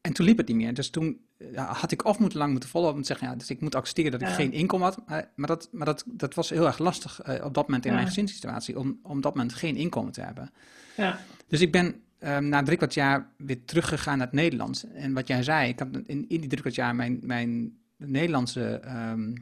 en 0.00 0.12
toen 0.12 0.26
liep 0.26 0.36
het 0.36 0.48
niet 0.48 0.56
meer. 0.56 0.74
Dus 0.74 0.90
toen 0.90 1.20
ja, 1.52 1.72
had 1.72 1.92
ik 1.92 2.04
of 2.04 2.18
moeten 2.18 2.38
lang 2.38 2.50
moeten 2.52 2.68
volhouden 2.68 3.02
om 3.02 3.06
te 3.06 3.12
zeggen, 3.12 3.32
ja, 3.32 3.38
dus 3.38 3.50
ik 3.50 3.60
moet 3.60 3.74
accepteren 3.74 4.10
dat 4.10 4.20
ik 4.20 4.26
Ja. 4.28 4.34
geen 4.34 4.52
inkomen 4.52 4.86
had. 4.86 5.06
Maar, 5.06 5.30
maar, 5.36 5.46
dat, 5.48 5.68
maar 5.72 5.86
dat, 5.86 6.04
dat 6.06 6.34
was 6.34 6.50
heel 6.50 6.66
erg 6.66 6.78
lastig 6.78 7.20
eh, 7.20 7.44
op 7.44 7.54
dat 7.54 7.64
moment 7.66 7.84
in 7.84 7.90
Ja. 7.90 7.96
mijn 7.96 8.08
gezinssituatie, 8.08 8.78
om, 8.78 8.98
om 9.02 9.20
dat 9.20 9.34
moment 9.34 9.54
geen 9.54 9.76
inkomen 9.76 10.12
te 10.12 10.20
hebben. 10.20 10.50
ja, 10.96 11.18
Dus 11.46 11.60
ik 11.60 11.72
ben 11.72 12.02
ehm, 12.18 12.48
na 12.48 12.62
drie 12.62 12.76
kwart 12.76 12.94
jaar 12.94 13.30
weer 13.36 13.64
teruggegaan 13.64 14.18
naar 14.18 14.26
het 14.26 14.36
Nederlands. 14.36 14.84
En 14.84 15.12
wat 15.12 15.26
jij 15.26 15.42
zei, 15.42 15.68
ik 15.68 15.78
had 15.78 15.88
in, 15.92 16.04
in 16.06 16.26
die 16.26 16.46
drie 16.48 16.60
kwart 16.60 16.74
jaar 16.74 16.94
mijn, 16.94 17.18
mijn 17.22 17.78
Nederlandse 17.96 18.80
ehm, 18.80 19.34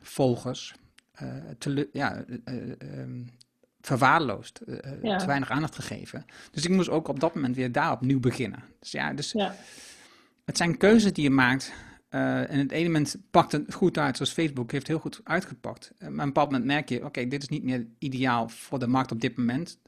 volgers 0.00 0.74
eh, 1.14 1.26
tele- 1.58 1.88
ja, 1.92 2.24
eh, 2.24 2.36
eh, 2.44 2.70
ehm, 3.00 3.22
verwaarloosd, 3.80 4.60
Ja. 5.02 5.16
te 5.18 5.26
weinig 5.26 5.50
aandacht 5.50 5.74
gegeven. 5.74 6.24
Dus 6.50 6.64
ik 6.64 6.70
moest 6.70 6.88
ook 6.88 7.08
op 7.08 7.20
dat 7.20 7.34
moment 7.34 7.56
weer 7.56 7.72
daar 7.72 7.92
opnieuw 7.92 8.20
beginnen. 8.20 8.62
Dus 8.80 8.90
ja, 8.90 9.12
dus 9.12 9.32
ja, 9.32 9.54
het 10.44 10.56
zijn 10.56 10.76
keuzes 10.76 11.12
die 11.12 11.24
je 11.24 11.30
maakt. 11.30 11.72
en 12.08 12.58
het 12.58 12.72
ene 12.72 12.84
moment 12.84 13.16
pakt 13.30 13.52
het 13.52 13.74
goed 13.74 13.98
uit, 13.98 14.16
zoals 14.16 14.32
Facebook 14.32 14.72
heeft 14.72 14.86
heel 14.86 14.98
goed 14.98 15.20
uitgepakt. 15.24 15.92
Maar 15.98 16.08
op 16.10 16.18
een 16.18 16.24
bepaald 16.26 16.50
moment 16.50 16.64
merk 16.66 16.88
je, 16.88 17.04
oké, 17.04 17.26
dit 17.28 17.42
is 17.42 17.48
niet 17.48 17.62
meer 17.62 17.86
ideaal 17.98 18.48
voor 18.48 18.78
de 18.78 18.86
markt 18.86 19.12
op 19.12 19.20
dit 19.20 19.36
moment. 19.36 19.78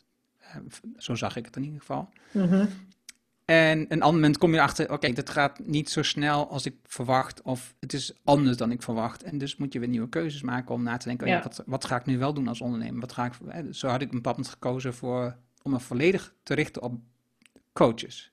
Zo 0.96 1.14
zag 1.14 1.36
ik 1.36 1.44
het 1.44 1.56
in 1.56 1.62
ieder 1.64 1.78
geval. 1.80 2.08
mhm, 2.32 2.66
En 3.46 3.78
een 3.78 4.02
ander 4.02 4.14
moment 4.20 4.38
kom 4.38 4.50
je 4.50 4.56
erachter, 4.56 4.92
oké, 4.92 5.12
dat 5.12 5.30
gaat 5.30 5.58
niet 5.58 5.90
zo 5.90 6.02
snel 6.02 6.48
als 6.50 6.66
ik 6.66 6.74
verwacht. 6.84 7.42
Of 7.42 7.74
het 7.80 7.92
is 7.92 8.12
anders 8.24 8.56
dan 8.56 8.70
ik 8.70 8.82
verwacht. 8.82 9.22
En 9.22 9.38
dus 9.38 9.56
moet 9.56 9.72
je 9.72 9.78
weer 9.78 9.88
nieuwe 9.88 10.08
keuzes 10.08 10.42
maken 10.42 10.74
om 10.74 10.82
na 10.82 10.96
te 10.96 11.08
denken, 11.08 11.26
oh 11.26 11.32
ja, 11.32 11.38
Ja. 11.38 11.42
wat, 11.42 11.62
wat 11.66 11.84
ga 11.84 11.96
ik 11.96 12.06
nu 12.06 12.18
wel 12.18 12.34
doen 12.34 12.48
als 12.48 12.60
ondernemer? 12.60 13.00
Wat 13.00 13.12
ga 13.12 13.24
ik, 13.24 13.32
eh, 13.48 13.64
zo 13.70 13.88
had 13.88 14.00
ik 14.00 14.08
een 14.08 14.14
bepaald 14.14 14.36
moment 14.36 14.54
gekozen 14.54 14.94
voor, 14.94 15.36
om 15.62 15.70
me 15.70 15.80
volledig 15.80 16.34
te 16.42 16.54
richten 16.54 16.82
op 16.82 16.94
coaches. 17.72 18.32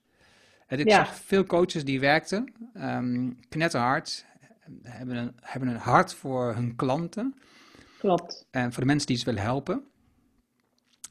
En 0.68 0.80
ik 0.80 0.88
Ja. 0.90 0.96
zag 0.96 1.16
veel 1.16 1.44
coaches 1.46 1.86
die 1.86 2.00
werkten, 2.00 2.54
ehm 2.74 3.32
knetterhard, 3.50 4.26
hebben 4.84 5.16
een, 5.16 5.32
hebben 5.42 5.70
een 5.70 5.76
hart 5.78 6.14
voor 6.14 6.54
hun 6.54 6.76
klanten. 6.76 7.36
klopt. 8.00 8.46
En 8.52 8.72
voor 8.74 8.82
de 8.82 8.88
mensen 8.88 9.08
die 9.08 9.18
ze 9.18 9.26
willen 9.26 9.42
helpen. 9.42 9.84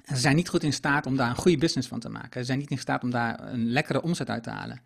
Ze 0.04 0.16
zijn 0.16 0.36
niet 0.36 0.48
goed 0.48 0.62
in 0.62 0.72
staat 0.72 1.06
om 1.06 1.16
daar 1.16 1.28
een 1.28 1.36
goede 1.36 1.58
business 1.58 1.88
van 1.88 2.00
te 2.00 2.08
maken. 2.08 2.40
Ze 2.40 2.46
zijn 2.46 2.58
niet 2.58 2.70
in 2.70 2.78
staat 2.78 3.02
om 3.02 3.10
daar 3.10 3.52
een 3.52 3.70
lekkere 3.70 4.02
omzet 4.02 4.30
uit 4.30 4.42
te 4.42 4.50
halen. 4.50 4.76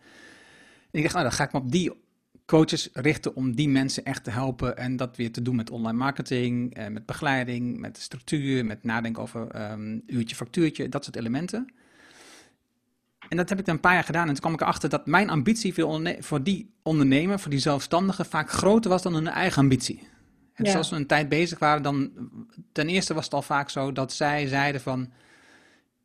En 0.91 0.99
ik 0.99 1.03
dacht, 1.03 1.15
nou, 1.15 1.27
dan 1.27 1.37
ga 1.37 1.45
ik 1.45 1.53
me 1.53 1.59
op 1.59 1.73
die 1.73 1.93
coaches 2.47 2.89
richten 2.93 3.37
om 3.37 3.55
die 3.55 3.69
mensen 3.69 4.05
echt 4.05 4.25
te 4.25 4.31
helpen. 4.31 4.77
En 4.77 4.97
dat 4.97 5.17
weer 5.17 5.33
te 5.33 5.43
doen 5.43 5.57
met 5.57 5.71
online 5.71 5.99
marketing, 5.99 6.75
eh, 6.75 6.87
met 6.89 7.07
begeleiding, 7.07 7.79
met 7.79 7.99
structuur, 7.99 8.65
met 8.65 8.85
nadenken 8.85 9.23
over 9.23 9.49
ehm, 9.49 9.99
uurtje, 10.07 10.37
factuurtje, 10.37 10.89
dat 10.89 11.05
soort 11.05 11.17
elementen. 11.17 11.73
En 13.29 13.37
dat 13.37 13.49
heb 13.49 13.59
ik 13.59 13.65
dan 13.65 13.75
een 13.75 13.81
paar 13.81 13.95
jaar 13.95 14.05
gedaan. 14.05 14.27
En 14.27 14.33
toen 14.33 14.41
kwam 14.41 14.53
ik 14.53 14.61
erachter 14.61 14.89
dat 14.89 15.07
mijn 15.07 15.31
ambitie 15.31 15.75
voor 16.21 16.43
die 16.43 16.75
ondernemer, 16.83 17.41
voor 17.41 17.51
die 17.51 17.61
zelfstandige, 17.61 18.25
vaak 18.25 18.51
groter 18.51 18.91
was 18.91 19.03
dan 19.03 19.15
hun 19.15 19.29
eigen 19.29 19.63
ambitie. 19.63 20.09
En 20.57 20.65
dus 20.65 20.73
Ja. 20.73 20.79
als 20.79 20.91
we 20.91 20.97
een 20.97 21.07
tijd 21.07 21.29
bezig 21.29 21.59
waren, 21.59 21.83
dan 21.83 22.11
ten 22.73 22.89
eerste 22.89 23.15
was 23.15 23.25
het 23.25 23.35
al 23.35 23.43
vaak 23.43 23.71
zo 23.71 23.93
dat 23.93 24.13
zij 24.13 24.47
zeiden 24.47 24.81
van, 24.81 25.11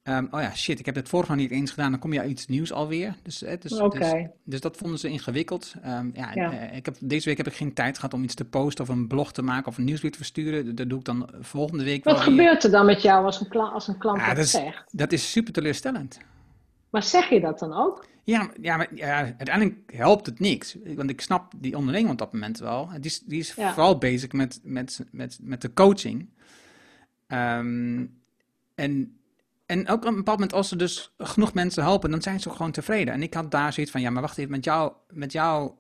ehm, 0.03 0.25
oh 0.31 0.41
ja, 0.41 0.55
shit, 0.55 0.79
ik 0.79 0.85
heb 0.85 0.95
het 0.95 1.09
vorig 1.09 1.27
nog 1.27 1.37
niet 1.37 1.51
eens 1.51 1.69
gedaan, 1.71 1.91
dan 1.91 1.99
kom 1.99 2.13
je 2.13 2.25
iets 2.25 2.47
nieuws 2.47 2.71
alweer. 2.71 3.15
Dus, 3.23 3.37
dus, 3.37 3.59
dus, 3.61 4.11
dus 4.43 4.59
dat 4.61 4.77
vonden 4.77 4.99
ze 4.99 5.07
ingewikkeld. 5.09 5.73
Ehm, 5.81 6.09
ja, 6.13 6.31
Ja. 6.33 6.51
eh, 6.51 6.77
ik 6.77 6.85
heb, 6.85 6.95
deze 6.99 7.27
week 7.29 7.37
heb 7.37 7.47
ik 7.47 7.53
geen 7.53 7.73
tijd 7.73 7.95
gehad 7.95 8.13
om 8.13 8.23
iets 8.23 8.35
te 8.35 8.45
posten 8.45 8.83
of 8.83 8.89
een 8.89 9.07
blog 9.07 9.33
te 9.33 9.41
maken 9.41 9.67
of 9.67 9.77
een 9.77 9.83
nieuwsbrief 9.83 10.11
te 10.11 10.17
versturen. 10.17 10.75
Dat 10.75 10.89
doe 10.89 10.99
ik 10.99 11.05
dan 11.05 11.29
volgende 11.39 11.83
week 11.83 12.03
Wat 12.03 12.13
wel 12.17 12.25
weer. 12.25 12.33
gebeurt 12.37 12.63
er 12.63 12.71
dan 12.71 12.85
met 12.85 13.01
jou 13.01 13.25
als 13.25 13.39
een, 13.41 13.47
kla- 13.47 13.69
als 13.69 13.87
een 13.87 13.97
klant 13.97 14.19
Ja, 14.19 14.27
dat 14.27 14.35
dat 14.35 14.45
is- 14.45 14.51
zegt? 14.51 14.83
Dat 14.91 15.11
is 15.11 15.31
super 15.31 15.53
teleurstellend. 15.53 16.19
Maar 16.91 17.04
zeg 17.04 17.30
je 17.30 17.39
dat 17.39 17.60
dan 17.60 17.73
ook? 17.73 18.06
Ja, 18.23 18.49
ja, 18.62 18.77
maar 18.77 18.95
ja, 18.95 19.15
uiteindelijk 19.15 19.93
helpt 19.93 20.25
het 20.25 20.39
niks. 20.39 20.77
Want 20.95 21.10
ik 21.10 21.21
snap 21.21 21.54
die 21.58 21.77
ondernemer 21.77 22.12
op 22.12 22.17
dat 22.17 22.34
moment 22.34 22.60
wel. 22.60 22.89
Die 22.93 22.99
is, 23.12 23.19
die 23.19 23.39
is 23.39 23.54
Ja. 23.54 23.73
vooral 23.73 23.97
bezig 23.97 24.32
met, 24.32 24.60
met, 24.63 25.06
met, 25.12 25.38
met 25.41 25.62
de 25.62 25.73
coaching. 25.73 26.30
Ehm, 27.27 28.06
en, 28.75 29.19
en 29.65 29.88
ook 29.88 30.01
op 30.01 30.06
een 30.10 30.15
bepaald 30.15 30.38
moment, 30.38 30.54
als 30.54 30.69
ze 30.69 30.75
dus 30.75 31.13
genoeg 31.17 31.54
mensen 31.54 31.84
helpen, 31.84 32.12
dan 32.12 32.21
zijn 32.21 32.39
ze 32.39 32.49
gewoon 32.49 32.71
tevreden. 32.71 33.13
En 33.13 33.23
ik 33.23 33.34
had 33.34 33.51
daar 33.51 33.73
zoiets 33.73 33.91
van, 33.91 34.01
ja, 34.01 34.10
maar 34.10 34.21
wacht 34.21 34.38
even, 34.38 34.51
met, 34.51 34.63
jou, 34.63 34.91
met 35.10 35.32
jouw 35.32 35.77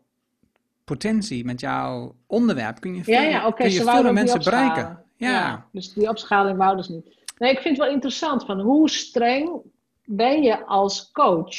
potentie, 0.85 1.45
met 1.45 1.59
jouw 1.59 2.15
onderwerp, 2.27 2.79
kun 2.79 2.95
je 2.95 3.03
veel, 3.03 3.13
Ja, 3.13 3.21
ja, 3.21 3.47
oké, 3.47 3.63
kun 3.63 3.71
je 3.71 3.83
veel 3.83 4.13
mensen 4.13 4.43
bereiken. 4.43 5.03
Ja. 5.15 5.67
Dus 5.71 5.93
die 5.93 6.09
opschaling 6.09 6.57
wouden 6.57 6.85
ze 6.85 6.91
niet. 6.91 7.15
Nee, 7.37 7.51
ik 7.51 7.59
vind 7.59 7.77
het 7.77 7.85
wel 7.85 7.93
interessant 7.95 8.45
van 8.45 8.59
hoe 8.59 8.89
streng 8.89 9.49
ben 10.17 10.41
je 10.41 10.65
als 10.65 11.11
coach? 11.11 11.55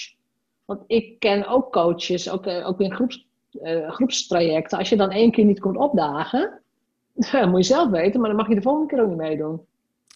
Want 0.64 0.82
ik 0.86 1.18
ken 1.18 1.46
ook 1.46 1.72
coaches, 1.72 2.30
ook, 2.30 2.46
eh, 2.46 2.68
ook 2.68 2.80
in 2.80 2.94
groeps, 2.94 3.26
eh, 3.50 3.90
groepstrajecten. 3.90 4.78
Als 4.78 4.88
je 4.88 4.96
dan 4.96 5.10
één 5.10 5.30
keer 5.30 5.44
niet 5.44 5.60
komt 5.60 5.76
opdagen, 5.76 6.60
dan 7.32 7.50
moet 7.50 7.66
je 7.66 7.74
zelf 7.74 7.90
weten, 7.90 8.20
maar 8.20 8.28
dan 8.28 8.38
mag 8.38 8.48
je 8.48 8.54
de 8.54 8.62
volgende 8.62 8.88
keer 8.88 9.02
ook 9.02 9.08
niet 9.08 9.16
meedoen. 9.16 9.60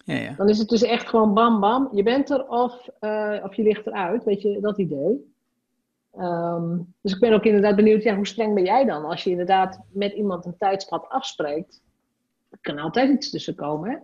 Ja, 0.04 0.14
ja. 0.14 0.34
Dan 0.36 0.48
is 0.48 0.58
het 0.58 0.68
dus 0.68 0.82
echt 0.82 1.08
gewoon 1.08 1.34
bam 1.34 1.60
bam, 1.60 1.88
je 1.92 2.02
bent 2.02 2.30
er 2.30 2.48
of, 2.48 2.88
eh, 2.98 3.36
of 3.42 3.54
je 3.54 3.62
ligt 3.62 3.86
eruit, 3.86 4.24
weet 4.24 4.42
je, 4.42 4.60
dat 4.60 4.78
idee. 4.78 5.34
Ehm, 6.12 6.78
dus 7.00 7.12
ik 7.12 7.20
ben 7.20 7.32
ook 7.32 7.44
inderdaad 7.44 7.76
benieuwd, 7.76 8.02
ja, 8.02 8.14
hoe 8.14 8.26
streng 8.26 8.54
ben 8.54 8.64
jij 8.64 8.84
dan? 8.84 9.04
Als 9.04 9.24
je 9.24 9.30
inderdaad 9.30 9.80
met 9.92 10.12
iemand 10.12 10.44
een 10.44 10.56
tijdspad 10.58 11.08
afspreekt, 11.08 11.82
er 12.50 12.58
kan 12.60 12.78
altijd 12.78 13.10
iets 13.10 13.30
tussen 13.30 13.54
komen, 13.54 13.90
hè? 13.90 13.96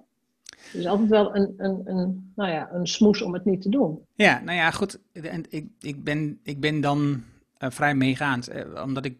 Is 0.72 0.87
altijd 0.87 1.09
wel 1.09 1.37
een, 1.37 1.55
een, 1.57 1.81
een, 1.85 2.33
nou 2.37 2.51
ja, 2.51 2.68
een 2.72 2.87
smoes 2.87 3.22
om 3.22 3.33
het 3.33 3.44
niet 3.44 3.62
te 3.62 3.68
doen. 3.68 4.01
Ja, 4.14 4.40
nou 4.44 4.57
ja, 4.57 4.70
goed. 4.70 4.98
En 5.12 5.44
ik, 5.48 5.66
ik, 5.81 6.05
ben, 6.05 6.38
ik 6.42 6.61
ben 6.61 6.81
dan 6.81 7.22
eh, 7.59 7.70
vrij 7.70 7.94
meegaand, 7.94 8.48
eh, 8.48 8.83
omdat 8.85 9.05
ik 9.05 9.16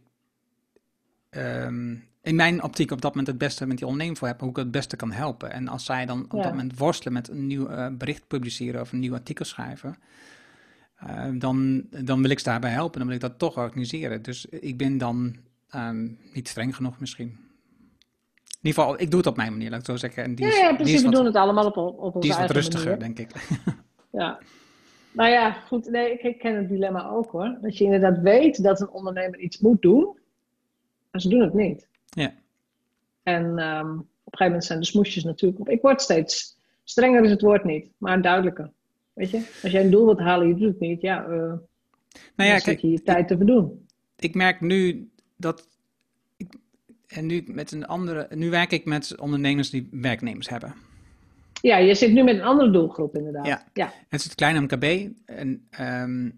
ehm, 1.31 1.94
in 2.22 2.35
mijn 2.35 2.62
optiek 2.62 2.90
op 2.90 3.00
dat 3.00 3.11
moment 3.11 3.26
het 3.26 3.38
beste 3.38 3.66
met 3.66 3.76
die 3.76 3.87
onderneming 3.87 4.18
voor 4.18 4.28
heb, 4.28 4.40
hoe 4.40 4.50
ik 4.50 4.57
het 4.57 4.70
beste 4.70 4.96
kan 4.96 5.12
helpen. 5.12 5.52
En 5.52 5.68
als 5.68 5.85
zij 5.85 6.07
dan 6.07 6.24
op 6.24 6.33
Ja. 6.33 6.42
dat 6.42 6.50
moment 6.50 6.78
worstelen 6.78 7.12
met 7.12 7.28
een 7.28 7.46
nieuw 7.46 7.68
eh, 7.68 7.88
bericht 7.92 8.26
publiceren 8.26 8.81
of 8.81 8.92
een 8.92 8.98
nieuw 8.98 9.14
artikel 9.14 9.44
schrijven, 9.44 9.96
dan, 11.38 11.87
dan 12.05 12.22
wil 12.22 12.31
ik 12.31 12.38
ze 12.38 12.44
daarbij 12.44 12.70
helpen. 12.70 12.98
Dan 12.98 13.07
wil 13.07 13.16
ik 13.16 13.22
dat 13.22 13.38
toch 13.38 13.57
organiseren. 13.57 14.22
Dus 14.22 14.46
ik 14.46 14.76
ben 14.76 14.98
dan 14.98 15.37
ehm, 15.68 16.09
niet 16.33 16.48
streng 16.48 16.76
genoeg 16.76 17.00
misschien. 17.00 17.38
In 18.62 18.68
ieder 18.68 18.83
geval, 18.83 19.01
ik 19.01 19.11
doe 19.11 19.18
het 19.20 19.29
op 19.29 19.37
mijn 19.37 19.53
manier, 19.53 19.70
laat 19.70 19.81
ik 19.81 19.87
het 19.87 20.01
zo 20.01 20.07
zeggen. 20.07 20.22
En 20.25 20.35
die 20.35 20.46
Ja, 20.46 20.53
is, 20.53 20.59
ja, 20.59 20.66
die 20.68 20.77
precies, 20.77 20.94
is 20.94 21.03
we 21.03 21.11
doen 21.11 21.25
het 21.25 21.35
allemaal 21.37 21.66
op, 21.66 21.77
op 21.77 22.03
onze 22.14 22.18
die 22.20 22.31
is 22.31 22.37
wat 22.37 22.51
rustiger, 22.51 22.90
manier. 22.98 23.14
denk 23.14 23.18
ik. 23.18 23.31
Ja. 24.11 24.38
Nou 25.12 25.31
ja, 25.31 25.51
goed, 25.53 25.90
nee, 25.90 26.12
ik, 26.12 26.22
ik 26.22 26.38
ken 26.38 26.57
het 26.57 26.68
dilemma 26.68 27.09
ook 27.09 27.31
hoor. 27.31 27.59
Dat 27.61 27.79
je 27.79 27.85
inderdaad 27.85 28.18
weet 28.20 28.62
dat 28.62 28.81
een 28.81 28.88
ondernemer 28.90 29.38
iets 29.38 29.59
moet 29.59 29.83
doen, 29.83 30.18
maar 31.11 31.20
ze 31.20 31.29
doen 31.29 31.40
het 31.40 31.55
niet. 31.55 31.88
Ja. 32.05 32.35
En 33.22 33.59
ehm, 33.59 33.90
op 33.90 33.98
een 33.98 34.07
gegeven 34.22 34.44
moment 34.46 34.64
zijn 34.64 34.79
de 34.79 34.85
smoesjes 34.85 35.25
natuurlijk 35.25 35.61
op. 35.61 35.68
Ik 35.68 35.81
word 35.83 36.03
steeds 36.03 36.57
strenger 36.85 37.25
is 37.25 37.31
het 37.31 37.40
woord 37.40 37.64
niet, 37.64 37.88
maar 37.98 38.22
duidelijker. 38.22 38.70
Weet 39.12 39.31
je, 39.31 39.37
als 39.62 39.72
jij 39.72 39.85
een 39.85 39.90
doel 39.90 40.05
wilt 40.05 40.18
halen, 40.18 40.48
je 40.48 40.55
doet 40.55 40.68
het 40.68 40.81
niet, 40.81 41.01
ja, 41.01 41.22
eh 41.25 41.29
Nou 41.29 41.61
dan 42.37 42.46
ja, 42.46 42.55
zit 42.55 42.64
kijk, 42.64 42.79
je 42.81 42.90
je 42.90 43.03
tijd 43.03 43.29
te 43.29 43.37
verdoen. 43.37 43.87
ik 44.18 44.35
merk 44.35 44.61
nu 44.61 45.11
dat. 45.37 45.68
En 47.12 47.27
nu 47.27 47.44
met 47.46 47.72
een 47.72 47.87
andere. 47.87 48.29
Nu 48.35 48.51
werk 48.51 48.70
ik 48.72 48.85
met 48.85 49.18
ondernemers 49.18 49.70
die 49.70 49.88
werknemers 49.90 50.48
hebben. 50.48 50.75
Ja, 51.61 51.77
je 51.77 51.94
zit 51.94 52.12
nu 52.12 52.22
met 52.22 52.35
een 52.35 52.42
andere 52.42 52.70
doelgroep 52.70 53.16
inderdaad. 53.16 53.46
Ja. 53.46 53.64
ja. 53.72 53.92
Het 54.09 54.20
is 54.20 54.25
het 54.25 54.35
kleine 54.35 54.61
MKB. 54.61 55.11
En, 55.27 55.66
ehm 55.70 56.29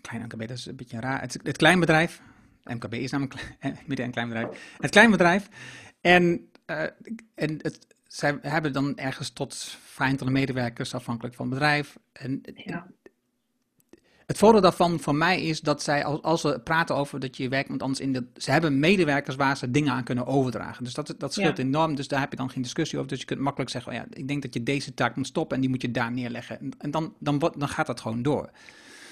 klein 0.00 0.22
MKB, 0.22 0.38
dat 0.38 0.56
is 0.56 0.66
een 0.66 0.76
beetje 0.76 1.00
raar. 1.00 1.20
Het, 1.20 1.38
het 1.42 1.56
klein 1.56 1.80
bedrijf. 1.80 2.22
MKB 2.64 2.94
is 2.94 3.10
namelijk 3.10 3.56
klein- 3.60 3.78
midden- 3.86 4.06
en 4.06 4.12
klein 4.12 4.28
bedrijf. 4.28 4.76
Het 4.78 4.90
klein 4.90 5.10
bedrijf. 5.10 5.48
En, 6.00 6.50
eh, 6.66 6.82
en 7.34 7.58
het, 7.62 7.86
zij 8.06 8.38
hebben 8.42 8.72
dan 8.72 8.96
ergens 8.96 9.30
tot 9.30 9.54
vijfentwintig 9.82 10.40
medewerkers 10.40 10.94
afhankelijk 10.94 11.34
van 11.34 11.46
het 11.46 11.54
bedrijf. 11.54 11.98
En 12.12 12.40
Ja. 12.54 12.86
Het 14.26 14.38
voordeel 14.38 14.60
daarvan 14.60 15.00
voor 15.00 15.14
mij 15.14 15.42
is 15.42 15.60
dat 15.60 15.82
zij, 15.82 16.04
als, 16.04 16.22
als 16.22 16.42
we 16.42 16.60
praten 16.60 16.96
over 16.96 17.20
dat 17.20 17.36
je 17.36 17.48
werkt 17.48 17.68
met 17.68 17.82
anders 17.82 18.00
in 18.00 18.12
de. 18.12 18.26
Ze 18.36 18.50
hebben 18.50 18.78
medewerkers 18.78 19.36
waar 19.36 19.56
ze 19.56 19.70
dingen 19.70 19.92
aan 19.92 20.04
kunnen 20.04 20.26
overdragen. 20.26 20.84
Dus 20.84 20.94
dat, 20.94 21.14
dat 21.18 21.32
scheelt 21.32 21.56
Ja. 21.56 21.62
enorm. 21.64 21.94
Dus 21.94 22.08
daar 22.08 22.20
heb 22.20 22.30
je 22.30 22.36
dan 22.36 22.50
geen 22.50 22.62
discussie 22.62 22.98
over. 22.98 23.10
Dus 23.10 23.20
je 23.20 23.26
kunt 23.26 23.40
makkelijk 23.40 23.70
zeggen: 23.70 23.92
oh 23.92 23.98
ja, 23.98 24.06
ik 24.10 24.28
denk 24.28 24.42
dat 24.42 24.54
je 24.54 24.62
deze 24.62 24.94
taak 24.94 25.16
moet 25.16 25.26
stoppen 25.26 25.54
en 25.56 25.60
die 25.62 25.70
moet 25.70 25.82
je 25.82 25.90
daar 25.90 26.12
neerleggen. 26.12 26.60
En, 26.60 26.70
en 26.78 26.90
dan, 26.90 27.14
dan, 27.18 27.38
wordt- 27.38 27.58
dan 27.60 27.68
gaat 27.68 27.86
dat 27.86 28.00
gewoon 28.00 28.22
door. 28.22 28.50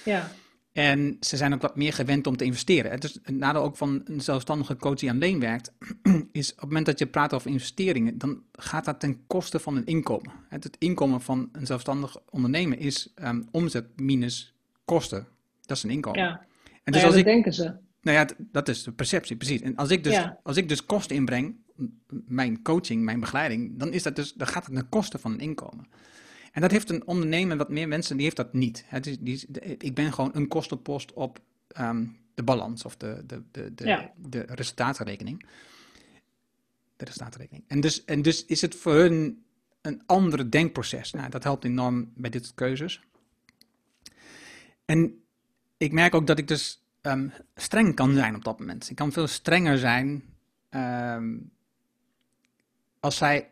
ja. 0.05 0.31
En 0.73 1.17
ze 1.21 1.37
zijn 1.37 1.55
ook 1.55 1.61
wat 1.63 1.77
meer 1.77 1.93
gewend 1.93 2.27
om 2.27 2.37
te 2.37 2.45
investeren. 2.45 2.91
Het 2.91 3.05
is 3.05 3.19
een 3.23 3.39
nadeel 3.39 3.63
ook 3.63 3.77
van 3.77 4.01
een 4.05 4.21
zelfstandige 4.21 4.77
coach 4.77 4.95
die 4.99 5.11
alleen 5.11 5.41
werkt, 5.41 5.73
is 6.33 6.51
op 6.53 6.57
het 6.57 6.67
moment 6.67 6.87
dat 6.87 6.99
je 6.99 7.07
praat 7.07 7.35
over 7.35 7.51
investeringen, 7.51 8.19
dan 8.19 8.43
gaat 8.53 8.85
dat 8.85 9.01
ten 9.01 9.27
koste 9.27 9.59
van 9.59 9.77
een 9.77 9.87
inkomen. 9.87 10.33
Het, 10.49 10.65
het 10.65 10.77
inkomen 10.79 11.21
van 11.21 11.49
een 11.53 11.67
zelfstandig 11.67 12.17
ondernemer 12.31 12.79
is 12.79 13.13
ehm, 13.15 13.43
omzet 13.51 13.87
minus 14.01 14.55
kosten. 14.95 15.27
Dat 15.61 15.77
is 15.77 15.83
een 15.83 15.91
inkomen. 15.91 16.21
ja. 16.21 16.29
En 16.31 16.93
Nou 16.93 16.93
dus 16.93 17.01
ja, 17.01 17.07
als 17.07 17.17
dat 17.17 17.27
ik, 17.27 17.33
denken 17.33 17.53
ze. 17.55 17.63
nou 18.03 18.17
ja, 18.19 18.27
dat 18.39 18.69
is 18.69 18.83
de 18.83 18.93
perceptie, 18.93 19.37
precies. 19.37 19.61
En 19.61 19.77
als 19.77 19.91
ik 19.91 20.05
dus, 20.05 20.13
Ja. 20.13 20.39
als 20.43 20.57
ik 20.57 20.69
dus 20.69 20.87
kosten 20.87 21.17
inbreng, 21.17 21.57
mijn 22.27 22.63
coaching, 22.63 23.03
mijn 23.05 23.21
begeleiding, 23.21 23.79
dan, 23.79 23.93
is 23.93 24.03
dat 24.03 24.17
dus, 24.17 24.33
dan 24.33 24.47
gaat 24.47 24.67
het 24.67 24.75
ten 24.75 24.89
koste 24.89 25.19
van 25.19 25.33
een 25.33 25.41
inkomen. 25.41 25.87
En 26.53 26.61
dat 26.61 26.71
heeft 26.71 26.91
een 26.91 27.07
ondernemer, 27.07 27.57
wat 27.57 27.69
meer 27.69 27.89
mensen, 27.89 28.15
die 28.17 28.25
heeft 28.25 28.37
dat 28.37 28.53
niet. 28.53 28.85
Het 28.87 29.07
is, 29.07 29.17
die, 29.21 29.47
ik 29.79 29.95
ben 29.95 30.13
gewoon 30.13 30.31
een 30.35 30.49
kostenpost 30.49 31.13
op 31.13 31.39
ehm, 31.69 32.07
de 32.35 32.43
balans 32.43 32.85
of 32.85 32.97
de, 32.97 33.23
de, 33.27 33.43
de, 33.51 33.75
de, 33.75 33.85
Ja. 33.87 34.11
de 34.17 34.41
resultaatrekening. 34.49 35.47
De 36.97 37.05
resultaatrekening. 37.05 37.65
En 37.67 37.81
dus, 37.81 38.05
en 38.05 38.23
dus 38.23 38.45
is 38.47 38.61
het 38.61 38.75
voor 38.75 38.95
hun 38.95 39.43
een 39.83 40.03
andere 40.07 40.49
denkproces. 40.49 41.13
Nou, 41.13 41.31
dat 41.31 41.45
helpt 41.45 41.65
enorm 41.65 42.13
bij 42.15 42.31
dit 42.31 42.45
soort 42.45 42.57
keuzes. 42.57 43.01
En 44.91 45.23
ik 45.77 45.93
merk 45.93 46.15
ook 46.15 46.27
dat 46.27 46.39
ik 46.39 46.49
dus 46.49 46.83
ehm, 47.01 47.29
streng 47.55 47.95
kan 47.95 48.15
zijn 48.15 48.35
op 48.35 48.45
dat 48.45 48.59
moment. 48.59 48.91
Ik 48.91 48.97
kan 48.97 49.13
veel 49.13 49.27
strenger 49.27 49.79
zijn 49.79 50.23
ehm, 50.69 51.37
als 53.01 53.17
zij, 53.17 53.49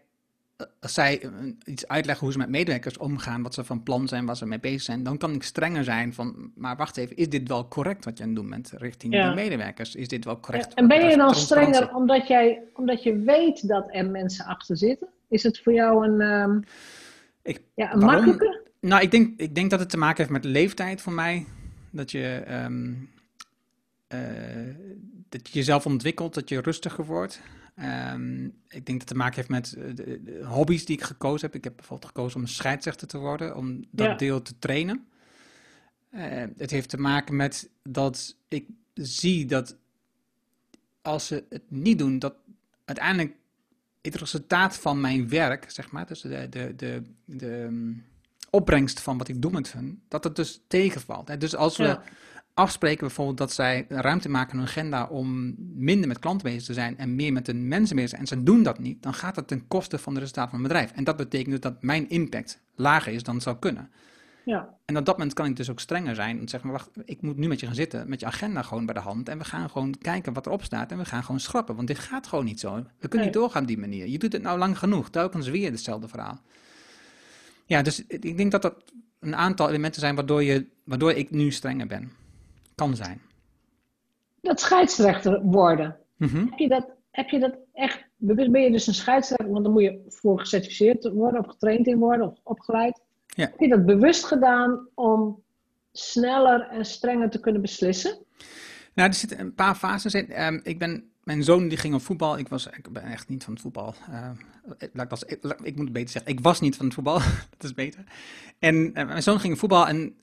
als 0.81 0.94
zij 0.94 1.20
eh, 1.22 1.31
iets 1.64 1.88
uitleggen 1.88 2.24
hoe 2.24 2.33
ze 2.33 2.38
met 2.38 2.48
medewerkers 2.48 2.98
omgaan, 2.98 3.42
wat 3.42 3.55
ze 3.55 3.64
van 3.64 3.83
plan 3.83 4.09
zijn, 4.09 4.27
waar 4.27 4.37
ze 4.37 4.46
mee 4.46 4.61
bezig 4.61 4.83
zijn. 4.83 5.03
Dan 5.03 5.18
kan 5.18 5.35
ik 5.35 5.42
strenger 5.42 5.85
zijn 5.85 6.14
van, 6.14 6.53
maar 6.55 6.77
wacht 6.77 6.96
even, 6.96 7.16
is 7.16 7.29
dit 7.29 7.48
wel 7.48 7.68
correct 7.68 8.05
wat 8.05 8.16
je 8.16 8.22
aan 8.22 8.29
het 8.31 8.38
doen 8.38 8.51
bent 8.51 8.70
richting 8.77 9.14
Ja. 9.14 9.29
de 9.29 9.35
medewerkers? 9.35 9.94
Is 9.94 10.09
dit 10.09 10.24
wel 10.24 10.40
correct? 10.40 10.74
En 10.74 10.88
ben 10.88 11.01
wat 11.01 11.11
je 11.11 11.16
dan 11.16 11.35
strenger 11.35 11.94
omdat, 11.94 12.27
jij, 12.27 12.62
omdat 12.74 13.03
je 13.03 13.18
weet 13.18 13.68
dat 13.68 13.88
er 13.90 14.11
mensen 14.11 14.44
achter 14.44 14.77
zitten? 14.77 15.09
Is 15.29 15.42
het 15.42 15.61
voor 15.62 15.72
jou 15.72 16.07
een, 16.09 16.20
ehm, 16.20 16.61
Ik- 17.42 17.62
ja, 17.74 17.92
een 17.92 18.01
waarom? 18.01 18.38
Nou, 18.80 19.02
ik 19.02 19.10
denk, 19.10 19.40
ik 19.40 19.54
denk 19.54 19.70
dat 19.70 19.80
het 19.80 19.90
te 19.90 19.96
maken 19.96 20.16
heeft 20.16 20.30
met 20.30 20.44
leeftijd 20.44 21.00
voor 21.00 21.12
mij. 21.12 21.46
Dat 21.90 22.10
je, 22.10 22.42
ehm, 22.46 22.94
eh, 24.06 24.74
dat 25.28 25.48
je 25.48 25.54
jezelf 25.58 25.86
ontwikkelt, 25.86 26.34
dat 26.34 26.48
je 26.48 26.60
rustiger 26.60 27.04
wordt. 27.04 27.40
Ehm, 27.74 28.44
ik 28.44 28.86
denk 28.86 28.86
dat 28.86 28.98
het 28.98 29.06
te 29.06 29.14
maken 29.14 29.34
heeft 29.34 29.48
met 29.48 29.72
eh, 29.72 29.94
de, 29.94 30.22
de 30.22 30.44
hobby's 30.44 30.84
die 30.84 30.96
ik 30.96 31.02
gekozen 31.02 31.46
heb. 31.46 31.54
Ik 31.54 31.64
heb 31.64 31.76
bijvoorbeeld 31.76 32.12
gekozen 32.14 32.40
om 32.40 32.46
scheidsrechter 32.46 33.08
te 33.08 33.18
worden, 33.18 33.56
om 33.56 33.84
dat 33.90 34.06
Ja. 34.06 34.14
deel 34.14 34.42
te 34.42 34.58
trainen. 34.58 35.06
Eh, 36.10 36.44
het 36.56 36.70
heeft 36.70 36.88
te 36.88 36.96
maken 37.00 37.36
met 37.36 37.70
dat 37.82 38.36
ik 38.48 38.66
zie 38.94 39.46
dat 39.46 39.76
als 41.02 41.26
ze 41.26 41.44
het 41.48 41.62
niet 41.68 41.98
doen, 41.98 42.18
dat 42.18 42.34
uiteindelijk 42.84 43.36
het 44.02 44.14
resultaat 44.14 44.76
van 44.76 45.00
mijn 45.00 45.28
werk, 45.28 45.70
zeg 45.70 45.90
maar, 45.90 46.06
dus 46.06 46.20
de, 46.20 46.46
de, 46.50 46.72
de, 46.76 47.02
de 47.24 47.62
ehm, 47.62 47.92
opbrengst 48.50 49.00
van 49.00 49.18
wat 49.18 49.28
ik 49.28 49.42
doe 49.42 49.50
met 49.50 49.72
hun, 49.72 50.02
dat 50.08 50.24
het 50.24 50.37
dus 50.37 50.62
tegenvalt. 50.68 51.28
Hè? 51.28 51.38
Dus 51.38 51.56
als 51.56 51.76
we 51.76 51.82
Ja. 51.84 52.02
afspreken 52.54 53.06
bijvoorbeeld 53.06 53.38
dat 53.38 53.52
zij 53.52 53.84
ruimte 53.88 54.28
maken 54.28 54.52
in 54.52 54.58
hun 54.58 54.68
agenda 54.68 55.06
om 55.06 55.54
minder 55.74 56.08
met 56.08 56.18
klanten 56.18 56.46
bezig 56.46 56.64
te 56.64 56.72
zijn 56.74 56.98
en 56.98 57.14
meer 57.16 57.32
met 57.32 57.46
de 57.46 57.54
mensen 57.54 57.94
bezig 57.96 58.11
zijn, 58.11 58.22
en 58.22 58.28
ze 58.28 58.42
doen 58.42 58.62
dat 58.62 58.78
niet, 58.78 59.02
dan 59.02 59.14
gaat 59.14 59.34
dat 59.34 59.48
ten 59.48 59.66
koste 59.68 59.98
van 59.98 60.14
de 60.14 60.20
resultaten 60.20 60.50
van 60.50 60.58
het 60.61 60.68
bedrijf. 60.68 60.92
En 60.92 61.04
dat 61.04 61.16
betekent 61.16 61.50
dus 61.50 61.61
dat 61.61 61.82
mijn 61.82 62.08
impact 62.08 62.61
lager 62.74 63.12
is 63.12 63.22
dan 63.22 63.34
het 63.34 63.42
zou 63.42 63.56
kunnen. 63.56 63.90
Ja. 64.44 64.68
En 64.84 64.96
op 64.96 65.04
dat 65.04 65.16
moment 65.18 65.34
kan 65.34 65.46
ik 65.46 65.56
dus 65.56 65.70
ook 65.70 65.80
strenger 65.80 66.14
zijn. 66.14 66.38
En 66.40 66.48
zeg 66.48 66.62
maar, 66.62 66.72
wacht, 66.72 66.90
ik 67.04 67.22
moet 67.22 67.37
nu 67.37 67.48
met 67.48 67.61
je 67.61 67.66
gaan 67.66 67.74
zitten, 67.74 68.08
met 68.08 68.20
je 68.20 68.26
agenda 68.26 68.62
gewoon 68.62 68.84
bij 68.87 68.94
de 68.94 69.00
hand. 69.00 69.28
En 69.28 69.38
we 69.38 69.44
gaan 69.44 69.70
gewoon 69.70 69.94
kijken 69.98 70.32
wat 70.32 70.46
erop 70.46 70.64
staat. 70.64 70.90
En 70.90 70.98
we 70.98 71.04
gaan 71.04 71.24
gewoon 71.24 71.40
schrappen, 71.40 71.74
want 71.76 71.87
dit 71.88 71.98
gaat 71.98 72.26
gewoon 72.26 72.44
niet 72.44 72.61
zo. 72.61 72.74
We 72.74 72.82
kunnen 73.00 73.18
Nee. 73.18 73.24
niet 73.24 73.32
doorgaan 73.34 73.62
op 73.62 73.68
die 73.68 73.78
manier. 73.78 74.06
Je 74.08 74.18
doet 74.18 74.32
het 74.32 74.42
nou 74.42 74.58
lang 74.58 74.78
genoeg, 74.78 75.11
telkens 75.11 75.48
weer 75.48 75.70
hetzelfde 75.70 76.08
verhaal. 76.08 76.40
Ja, 77.68 77.83
dus 77.83 78.07
ik 78.07 78.37
denk 78.37 78.50
dat 78.50 78.62
dat 78.62 78.74
een 79.20 79.37
aantal 79.37 79.68
elementen 79.68 80.00
zijn 80.00 80.14
waardoor, 80.14 80.42
je, 80.42 80.66
waardoor 80.85 81.12
ik 81.12 81.31
nu 81.31 81.50
strenger 81.50 81.87
ben. 81.87 82.12
Kan 82.74 82.96
zijn. 82.96 83.20
Dat 84.40 84.61
scheidsrechter 84.61 85.42
worden. 85.42 85.96
Mhm. 86.16 86.37
Heb 86.37 86.59
je 86.59 86.68
dat, 86.68 86.88
heb 87.11 87.28
je 87.28 87.38
dat 87.38 87.54
echt 87.72 88.04
bewust? 88.16 88.50
Ben 88.50 88.62
je 88.62 88.70
dus 88.70 88.87
een 88.87 88.94
scheidsrechter? 88.94 89.50
Want 89.50 89.64
dan 89.64 89.72
moet 89.72 89.83
je 89.83 90.04
voor 90.09 90.40
gecertificeerd 90.40 91.11
worden 91.12 91.40
of 91.40 91.46
getraind 91.46 91.87
in 91.87 91.98
worden 91.98 92.26
of 92.26 92.38
opgeleid. 92.42 93.00
Ja. 93.26 93.44
Heb 93.44 93.61
je 93.61 93.68
dat 93.68 93.87
bewust 93.87 94.24
gedaan 94.24 94.88
om 94.94 95.42
sneller 95.92 96.68
en 96.68 96.85
strenger 96.85 97.31
te 97.31 97.40
kunnen 97.40 97.61
beslissen? 97.61 98.18
Nou, 98.94 99.09
er 99.09 99.14
zitten 99.14 99.40
een 99.40 99.54
paar 99.54 99.74
fases 99.74 100.14
in. 100.14 100.31
Ehm, 100.31 100.61
ik 100.62 100.78
ben 100.78 101.11
mijn 101.28 101.44
zoon 101.44 101.68
die 101.68 101.78
ging 101.78 101.94
op 101.94 102.02
voetbal. 102.02 102.38
Ik, 102.38 102.48
was, 102.48 102.66
ik 102.66 102.92
ben 102.92 103.02
echt 103.02 103.28
niet 103.28 103.44
van 103.44 103.52
het 103.52 103.62
voetbal. 103.62 103.94
Uh, 104.10 104.30
ik, 104.78 104.90
ik, 105.26 105.44
ik, 105.62 105.76
moet 105.76 105.84
het 105.84 105.92
beter 105.92 106.08
zeggen. 106.10 106.32
Ik 106.32 106.40
was 106.40 106.60
niet 106.60 106.76
van 106.76 106.84
het 106.84 106.94
voetbal. 106.94 107.18
dat 107.56 107.64
is 107.64 107.74
beter. 107.74 108.04
En 108.58 108.74
uh, 108.74 108.92
mijn 108.92 109.22
zoon 109.22 109.40
ging 109.40 109.52
op 109.52 109.58
voetbal. 109.58 109.88
En 109.88 110.14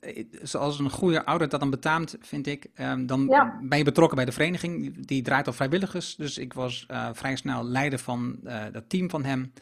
zoals 0.42 0.78
een 0.78 0.90
goede 0.90 1.24
ouder 1.24 1.48
dat 1.48 1.60
dan 1.60 1.70
betaamt, 1.70 2.16
vind 2.20 2.46
ik. 2.46 2.66
Um, 2.80 3.06
dan 3.06 3.26
ja. 3.28 3.58
ben 3.62 3.78
je 3.78 3.84
betrokken 3.84 4.16
bij 4.16 4.24
de 4.24 4.32
vereniging. 4.32 5.06
Die 5.06 5.22
draait 5.22 5.48
op 5.48 5.54
vrijwilligers. 5.54 6.16
Dus 6.16 6.38
ik 6.38 6.52
was 6.52 6.86
uh, 6.90 7.08
vrij 7.12 7.36
snel 7.36 7.64
leider 7.64 7.98
van 7.98 8.38
dat 8.72 8.88
team 8.88 9.10
van 9.10 9.24
hem. 9.24 9.52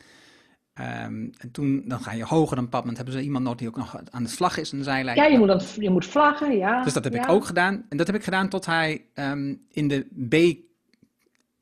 Um, 0.80 1.30
en 1.38 1.50
toen 1.52 1.82
dan 1.86 2.00
ga 2.00 2.12
je 2.12 2.24
hoger 2.24 2.56
dan 2.56 2.68
pad. 2.68 2.84
hebben 2.84 3.14
ze 3.14 3.20
iemand 3.20 3.44
nodig 3.44 3.58
die 3.58 3.68
ook 3.68 3.76
nog 3.76 4.00
aan 4.10 4.22
de 4.22 4.28
vlag 4.28 4.58
is 4.58 4.72
en 4.72 4.84
zijlijn. 4.84 5.16
Ja, 5.16 5.24
je 5.24 5.38
moet, 5.38 5.48
dan, 5.48 5.60
je 5.76 5.90
moet 5.90 6.06
vlaggen, 6.06 6.56
ja. 6.56 6.82
Dus 6.82 6.92
dat 6.92 7.04
heb 7.04 7.12
ja. 7.12 7.22
ik 7.22 7.30
ook 7.30 7.44
gedaan. 7.44 7.86
En 7.88 7.96
dat 7.96 8.06
heb 8.06 8.16
ik 8.16 8.24
gedaan 8.24 8.48
tot 8.48 8.66
hij 8.66 9.04
um, 9.14 9.64
in 9.70 9.88
de 9.88 10.06
B 10.28 10.62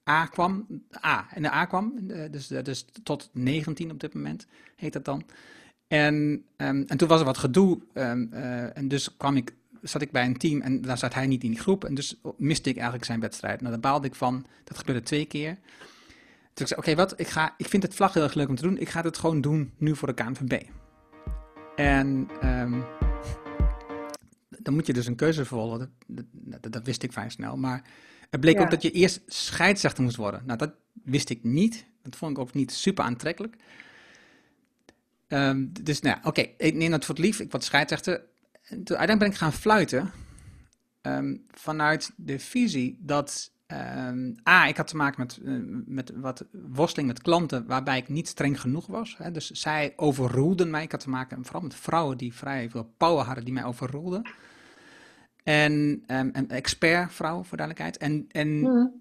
A 0.08 0.26
kwam. 0.26 0.66
A, 1.04 1.26
in 1.34 1.42
de 1.42 1.52
A 1.52 1.64
kwam. 1.64 1.94
Dus, 2.30 2.46
dus 2.46 2.84
tot 3.02 3.30
19 3.32 3.90
op 3.90 4.00
dit 4.00 4.14
moment 4.14 4.46
heet 4.76 4.92
dat 4.92 5.04
dan. 5.04 5.24
En, 5.88 6.14
um, 6.56 6.84
en 6.86 6.96
toen 6.96 7.08
was 7.08 7.20
er 7.20 7.26
wat 7.26 7.38
gedoe. 7.38 7.80
Uh, 7.94 8.76
en 8.76 8.88
dus 8.88 9.16
kwam 9.16 9.36
ik, 9.36 9.54
zat 9.82 10.02
ik 10.02 10.10
bij 10.10 10.24
een 10.24 10.36
team 10.36 10.60
en 10.60 10.80
daar 10.80 10.98
zat 10.98 11.14
hij 11.14 11.26
niet 11.26 11.44
in 11.44 11.50
die 11.50 11.60
groep. 11.60 11.84
En 11.84 11.94
dus 11.94 12.20
miste 12.36 12.68
ik 12.68 12.74
eigenlijk 12.74 13.04
zijn 13.04 13.20
wedstrijd. 13.20 13.60
Nou, 13.60 13.72
daar 13.72 13.80
baalde 13.80 14.06
ik 14.06 14.14
van. 14.14 14.46
Dat 14.64 14.78
gebeurde 14.78 15.02
twee 15.02 15.24
keer. 15.24 15.58
Dus 16.54 16.60
ik 16.60 16.66
zei, 16.66 16.80
oké, 16.80 16.94
wat, 16.94 17.20
ik, 17.20 17.28
ga, 17.28 17.54
ik 17.56 17.68
vind 17.68 17.82
het 17.82 17.94
vlag 17.94 18.14
heel 18.14 18.22
erg 18.22 18.34
leuk 18.34 18.48
om 18.48 18.56
te 18.56 18.62
doen. 18.62 18.78
Ik 18.78 18.88
ga 18.88 19.02
het 19.02 19.18
gewoon 19.18 19.40
doen 19.40 19.72
nu 19.78 19.96
voor 19.96 20.08
de 20.08 20.14
KNVB. 20.14 20.62
En 21.76 22.28
um, 22.44 22.84
dan 24.58 24.74
moet 24.74 24.86
je 24.86 24.92
dus 24.92 25.06
een 25.06 25.16
keuze 25.16 25.44
vervolgen. 25.44 25.92
Dat, 26.06 26.24
dat, 26.32 26.72
dat, 26.72 26.86
wist 26.86 27.02
ik 27.02 27.12
vrij 27.12 27.28
snel. 27.28 27.56
Maar 27.56 27.82
het 28.32 28.40
bleek 28.40 28.56
ja. 28.56 28.62
ook 28.62 28.70
dat 28.70 28.82
je 28.82 28.90
eerst 28.90 29.20
scheidsrechter 29.26 30.02
moest 30.02 30.16
worden. 30.16 30.42
Nou, 30.46 30.58
dat 30.58 30.72
wist 31.04 31.28
ik 31.28 31.44
niet. 31.44 31.86
Dat 32.02 32.16
vond 32.16 32.32
ik 32.32 32.38
ook 32.38 32.54
niet 32.54 32.72
super 32.72 33.04
aantrekkelijk. 33.04 33.56
Um, 35.28 35.72
dus 35.82 36.00
nou 36.00 36.14
ja, 36.14 36.28
oké, 36.28 36.40
okay, 36.40 36.54
ik 36.58 36.74
neem 36.74 36.90
dat 36.90 37.04
voor 37.04 37.14
het 37.14 37.24
lief. 37.24 37.40
Ik 37.40 37.50
word 37.50 37.64
scheidsrechter. 37.64 38.24
Uiteindelijk 38.68 39.18
ben 39.18 39.28
ik 39.28 39.34
gaan 39.34 39.52
fluiten. 39.52 40.10
Um, 41.02 41.44
vanuit 41.50 42.12
de 42.16 42.38
visie 42.38 42.98
dat 43.00 43.50
Um, 43.72 44.34
A, 44.48 44.66
ik 44.66 44.76
had 44.76 44.86
te 44.86 44.96
maken 44.96 45.20
met, 45.20 45.38
uh, 45.42 45.60
met 45.86 46.12
wat 46.14 46.44
worsteling 46.52 47.08
met 47.08 47.22
klanten 47.22 47.66
waarbij 47.66 47.98
ik 47.98 48.08
niet 48.08 48.28
streng 48.28 48.60
genoeg 48.60 48.86
was. 48.86 49.14
Hè. 49.18 49.30
Dus 49.30 49.50
zij 49.50 49.92
overroelden 49.96 50.70
mij. 50.70 50.82
Ik 50.82 50.90
had 50.90 51.00
te 51.00 51.10
maken 51.10 51.44
vooral 51.44 51.62
met 51.62 51.74
vrouwen 51.74 52.18
die 52.18 52.34
vrij 52.34 52.70
veel 52.70 52.94
power 52.96 53.24
hadden, 53.24 53.44
die 53.44 53.52
mij 53.52 53.64
overroelden. 53.64 54.22
En 55.42 55.72
um, 56.06 56.30
een 56.32 56.50
expert 56.50 57.12
vrouw, 57.12 57.42
voor 57.42 57.56
duidelijkheid. 57.56 57.96
En, 57.98 58.24
en, 58.28 58.60
mm. 58.60 58.92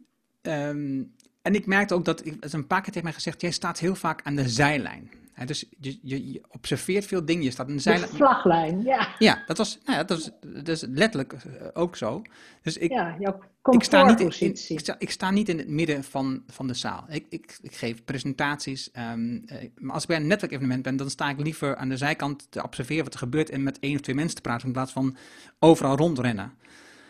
um, 0.41 1.13
en 1.41 1.55
ik 1.55 1.65
merkte 1.65 1.93
ook 1.93 2.05
dat, 2.05 2.25
er 2.25 2.53
een 2.53 2.67
paar 2.67 2.81
keer 2.81 2.91
tegen 2.91 3.03
mij 3.03 3.13
gezegd, 3.13 3.41
jij 3.41 3.51
staat 3.51 3.79
heel 3.79 3.95
vaak 3.95 4.21
aan 4.23 4.35
de 4.35 4.49
zijlijn. 4.49 5.09
Dus 5.45 5.65
je, 5.79 5.99
je, 6.01 6.31
je, 6.31 6.41
observeert 6.49 7.05
veel 7.05 7.25
dingen. 7.25 7.43
Je 7.43 7.51
staat 7.51 7.67
zijlijn. 7.75 8.09
De 8.09 8.15
vlaglijn, 8.15 8.81
ja. 8.81 9.15
Ja, 9.19 9.43
dat 9.45 9.57
was, 9.57 9.79
nou 9.85 9.97
ja, 9.97 10.03
dat, 10.03 10.17
was, 10.17 10.31
dat 10.63 10.67
is 10.67 10.81
letterlijk 10.89 11.35
ook 11.73 11.95
zo. 11.95 12.21
Dus 12.61 12.77
ik, 12.77 12.91
ja, 12.91 13.15
jouw 13.19 13.39
ik, 13.71 13.83
sta 13.83 14.03
niet 14.03 14.19
in, 14.19 14.47
in, 14.47 14.57
ik, 14.67 14.79
sta, 14.79 14.95
ik 14.97 15.09
sta 15.09 15.31
niet 15.31 15.49
in 15.49 15.57
het 15.57 15.67
midden 15.67 16.03
van, 16.03 16.43
van 16.47 16.67
de 16.67 16.73
zaal. 16.73 17.05
Ik, 17.09 17.25
ik, 17.29 17.57
ik 17.61 17.75
geef 17.75 18.03
presentaties. 18.03 18.89
Um, 19.13 19.45
maar 19.75 19.93
als 19.93 20.01
ik 20.01 20.09
bij 20.09 20.17
een 20.17 20.27
netwerkevenement 20.27 20.81
ben, 20.83 20.95
dan 20.95 21.09
sta 21.09 21.29
ik 21.29 21.39
liever 21.39 21.75
aan 21.75 21.89
de 21.89 21.97
zijkant 21.97 22.51
te 22.51 22.63
observeren 22.63 23.03
wat 23.03 23.13
er 23.13 23.19
gebeurt 23.19 23.49
en 23.49 23.63
met 23.63 23.79
één 23.79 23.95
of 23.95 24.01
twee 24.01 24.15
mensen 24.15 24.35
te 24.35 24.41
praten 24.41 24.67
in 24.67 24.73
plaats 24.73 24.91
van 24.91 25.15
overal 25.59 25.95
rondrennen. 25.95 26.53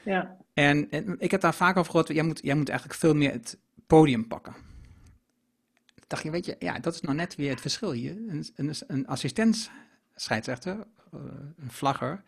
Ja. 0.03 0.37
En, 0.53 0.87
en 0.89 1.15
ik 1.19 1.31
heb 1.31 1.41
daar 1.41 1.53
vaak 1.53 1.77
over 1.77 1.91
gehoord, 1.91 2.07
jij 2.07 2.23
moet, 2.23 2.39
jij 2.43 2.55
moet 2.55 2.69
eigenlijk 2.69 2.99
veel 2.99 3.15
meer 3.15 3.31
het 3.31 3.57
podium 3.87 4.27
pakken 4.27 4.69
dacht 6.11 6.23
je, 6.23 6.31
weet 6.31 6.45
je, 6.45 6.55
ja, 6.59 6.79
dat 6.79 6.93
is 6.93 7.01
nou 7.01 7.15
net 7.15 7.35
weer 7.35 7.49
het 7.49 7.61
verschil 7.61 7.91
hier. 7.91 8.15
Een, 8.27 8.45
een, 8.55 8.73
een 8.87 9.07
assistent 9.07 9.71
scheidsrechter, 10.15 10.75
uh, 11.13 11.19
een 11.57 11.71
vlagger, 11.71 12.23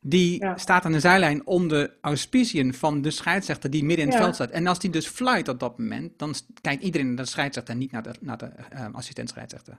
die 0.00 0.40
ja. 0.40 0.56
staat 0.56 0.84
aan 0.84 0.92
de 0.92 1.00
zijlijn 1.00 1.46
onder 1.46 1.96
auspiciën 2.00 2.74
van 2.74 3.02
de 3.02 3.10
scheidsrechter 3.10 3.70
die 3.70 3.84
midden 3.84 4.04
in 4.04 4.10
het 4.10 4.18
ja. 4.18 4.22
veld 4.22 4.34
staat. 4.34 4.50
En 4.50 4.66
als 4.66 4.78
die 4.78 4.90
dus 4.90 5.06
fluit 5.06 5.48
op 5.48 5.60
dat 5.60 5.78
moment, 5.78 6.18
dan 6.18 6.34
kijkt 6.60 6.82
iedereen 6.82 7.06
naar 7.06 7.24
de 7.24 7.30
scheidsrechter 7.30 7.74
en 7.74 7.80
niet 7.80 7.92
naar 7.92 8.02
de, 8.02 8.14
naar 8.20 8.38
de 8.38 8.50
assistent 8.92 9.28
scheidsrechter. 9.28 9.78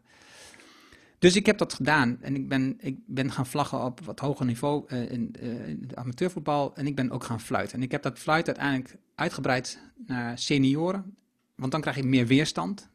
Dus 1.19 1.35
ik 1.35 1.45
heb 1.45 1.57
dat 1.57 1.73
gedaan 1.73 2.17
en 2.21 2.35
ik 2.35 2.47
ben, 2.49 2.75
ik 2.79 2.97
ben 3.05 3.31
gaan 3.31 3.45
vlaggen 3.45 3.83
op 3.83 3.99
wat 3.99 4.19
hoger 4.19 4.45
niveau 4.45 4.85
uh, 4.87 5.11
in, 5.11 5.35
uh, 5.41 5.67
in 5.67 5.89
amateurvoetbal 5.93 6.75
en 6.75 6.87
ik 6.87 6.95
ben 6.95 7.11
ook 7.11 7.23
gaan 7.23 7.41
fluiten. 7.41 7.77
En 7.77 7.83
ik 7.83 7.91
heb 7.91 8.01
dat 8.01 8.19
fluiten 8.19 8.57
uiteindelijk 8.57 8.99
uitgebreid 9.15 9.79
naar 10.05 10.39
senioren, 10.39 11.15
want 11.55 11.71
dan 11.71 11.81
krijg 11.81 11.95
je 11.95 12.03
meer 12.03 12.27
weerstand. 12.27 12.89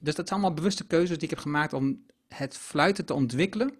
Dus 0.00 0.14
dat 0.14 0.28
zijn 0.28 0.28
allemaal 0.28 0.54
bewuste 0.54 0.86
keuzes 0.86 1.16
die 1.16 1.24
ik 1.24 1.30
heb 1.30 1.38
gemaakt 1.38 1.72
om 1.72 2.04
het 2.28 2.56
fluiten 2.56 3.04
te 3.04 3.14
ontwikkelen. 3.14 3.74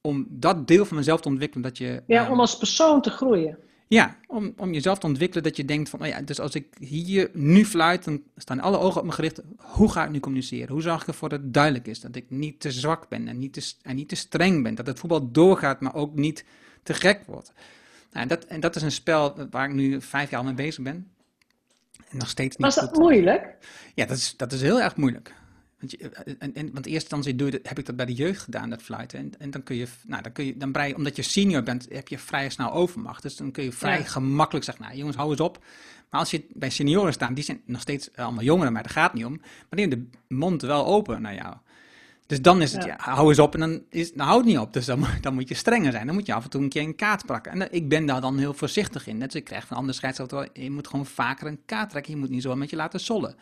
Om 0.00 0.26
dat 0.30 0.68
deel 0.68 0.84
van 0.84 0.96
mezelf 0.96 1.20
te 1.20 1.28
ontwikkelen. 1.28 1.62
Dat 1.62 1.78
je, 1.78 2.02
ja, 2.06 2.30
om 2.30 2.40
als 2.40 2.58
persoon 2.58 3.02
te 3.02 3.10
groeien. 3.10 3.58
Ja, 3.88 4.16
om, 4.26 4.52
om 4.56 4.72
jezelf 4.72 4.98
te 4.98 5.06
ontwikkelen 5.06 5.44
dat 5.44 5.56
je 5.56 5.64
denkt 5.64 5.88
van, 5.88 6.00
oh 6.00 6.06
ja, 6.06 6.22
dus 6.22 6.40
als 6.40 6.54
ik 6.54 6.66
hier 6.78 7.30
nu 7.32 7.64
fluit, 7.64 8.04
dan 8.04 8.22
staan 8.36 8.60
alle 8.60 8.78
ogen 8.78 9.00
op 9.00 9.06
me 9.06 9.12
gericht. 9.12 9.42
Hoe 9.56 9.92
ga 9.92 10.04
ik 10.04 10.10
nu 10.10 10.20
communiceren? 10.20 10.72
Hoe 10.72 10.82
zorg 10.82 11.02
ik 11.02 11.08
ervoor 11.08 11.28
dat 11.28 11.40
het 11.40 11.54
duidelijk 11.54 11.86
is? 11.86 12.00
Dat 12.00 12.16
ik 12.16 12.24
niet 12.28 12.60
te 12.60 12.70
zwak 12.70 13.08
ben 13.08 13.28
en 13.28 13.38
niet 13.38 13.52
te, 13.52 13.72
en 13.82 13.96
niet 13.96 14.08
te 14.08 14.16
streng 14.16 14.62
ben. 14.62 14.74
Dat 14.74 14.86
het 14.86 14.98
voetbal 14.98 15.30
doorgaat, 15.32 15.80
maar 15.80 15.94
ook 15.94 16.14
niet 16.14 16.44
te 16.82 16.94
gek 16.94 17.22
wordt. 17.26 17.52
Nou, 18.10 18.22
en, 18.22 18.28
dat, 18.28 18.44
en 18.44 18.60
dat 18.60 18.76
is 18.76 18.82
een 18.82 18.92
spel 18.92 19.48
waar 19.50 19.68
ik 19.68 19.74
nu 19.74 20.00
vijf 20.00 20.30
jaar 20.30 20.44
mee 20.44 20.54
bezig 20.54 20.84
ben. 20.84 21.10
En 22.08 22.16
nog 22.16 22.28
steeds 22.28 22.56
niet 22.56 22.66
Was 22.66 22.74
dat 22.74 22.88
goed. 22.88 22.98
moeilijk? 22.98 23.56
Ja, 23.94 24.06
dat 24.06 24.16
is, 24.16 24.34
dat 24.36 24.52
is 24.52 24.60
heel 24.60 24.80
erg 24.80 24.96
moeilijk. 24.96 25.34
Want, 25.78 25.90
je, 25.90 26.10
en, 26.38 26.54
en, 26.54 26.72
want 26.72 26.86
eerst 26.86 27.10
dan 27.10 27.20
doe 27.20 27.50
je, 27.50 27.60
heb 27.62 27.78
ik 27.78 27.86
dat 27.86 27.96
bij 27.96 28.06
de 28.06 28.12
jeugd 28.12 28.40
gedaan, 28.40 28.70
dat 28.70 28.82
fluiten. 28.82 29.18
En, 29.18 29.32
en 29.38 29.50
dan 29.50 29.62
kun 29.62 29.76
je, 29.76 29.86
nou, 30.06 30.22
dan 30.22 30.32
kun 30.32 30.44
je, 30.44 30.56
dan 30.56 30.72
brei, 30.72 30.94
omdat 30.94 31.16
je 31.16 31.22
senior 31.22 31.62
bent, 31.62 31.86
heb 31.88 32.08
je 32.08 32.18
vrij 32.18 32.50
snel 32.50 32.72
overmacht. 32.72 33.22
Dus 33.22 33.36
dan 33.36 33.50
kun 33.50 33.64
je 33.64 33.72
vrij 33.72 33.98
ja. 33.98 34.04
gemakkelijk 34.04 34.64
zeggen, 34.64 34.84
nou 34.84 34.96
jongens, 34.96 35.16
hou 35.16 35.30
eens 35.30 35.40
op. 35.40 35.64
Maar 36.10 36.20
als 36.20 36.30
je 36.30 36.44
bij 36.52 36.70
senioren 36.70 37.12
staat, 37.12 37.34
die 37.34 37.44
zijn 37.44 37.60
nog 37.64 37.80
steeds 37.80 38.08
allemaal 38.14 38.44
jongeren, 38.44 38.72
maar 38.72 38.82
daar 38.82 38.92
gaat 38.92 39.14
niet 39.14 39.24
om. 39.24 39.36
Maar 39.36 39.66
die 39.70 39.80
hebben 39.80 40.10
de 40.10 40.34
mond 40.34 40.62
wel 40.62 40.86
open 40.86 41.22
naar 41.22 41.34
jou. 41.34 41.56
Dus 42.26 42.42
dan 42.42 42.62
is 42.62 42.72
het, 42.72 42.84
ja. 42.84 42.96
ja, 43.04 43.12
hou 43.12 43.28
eens 43.28 43.38
op 43.38 43.54
en 43.54 43.60
dan, 43.60 43.82
is, 43.90 44.12
dan 44.12 44.26
houdt 44.26 44.46
niet 44.46 44.58
op. 44.58 44.72
Dus 44.72 44.86
dan, 44.86 45.04
dan 45.20 45.34
moet 45.34 45.48
je 45.48 45.54
strenger 45.54 45.92
zijn. 45.92 46.06
Dan 46.06 46.14
moet 46.14 46.26
je 46.26 46.34
af 46.34 46.44
en 46.44 46.50
toe 46.50 46.62
een 46.62 46.68
keer 46.68 46.82
een 46.82 46.96
kaart 46.96 47.26
pakken. 47.26 47.52
En 47.52 47.72
ik 47.72 47.88
ben 47.88 48.06
daar 48.06 48.20
dan 48.20 48.38
heel 48.38 48.54
voorzichtig 48.54 49.06
in. 49.06 49.18
Net 49.18 49.32
dus 49.32 49.40
ik 49.40 49.46
krijg 49.46 49.66
van 49.66 49.76
andere 49.76 49.96
scheidsrechter, 49.96 50.48
je 50.52 50.70
moet 50.70 50.88
gewoon 50.88 51.06
vaker 51.06 51.46
een 51.46 51.60
kaart 51.66 51.90
trekken. 51.90 52.12
Je 52.12 52.18
moet 52.18 52.30
niet 52.30 52.42
zo 52.42 52.56
met 52.56 52.70
je 52.70 52.76
laten 52.76 53.00
sollen. 53.00 53.34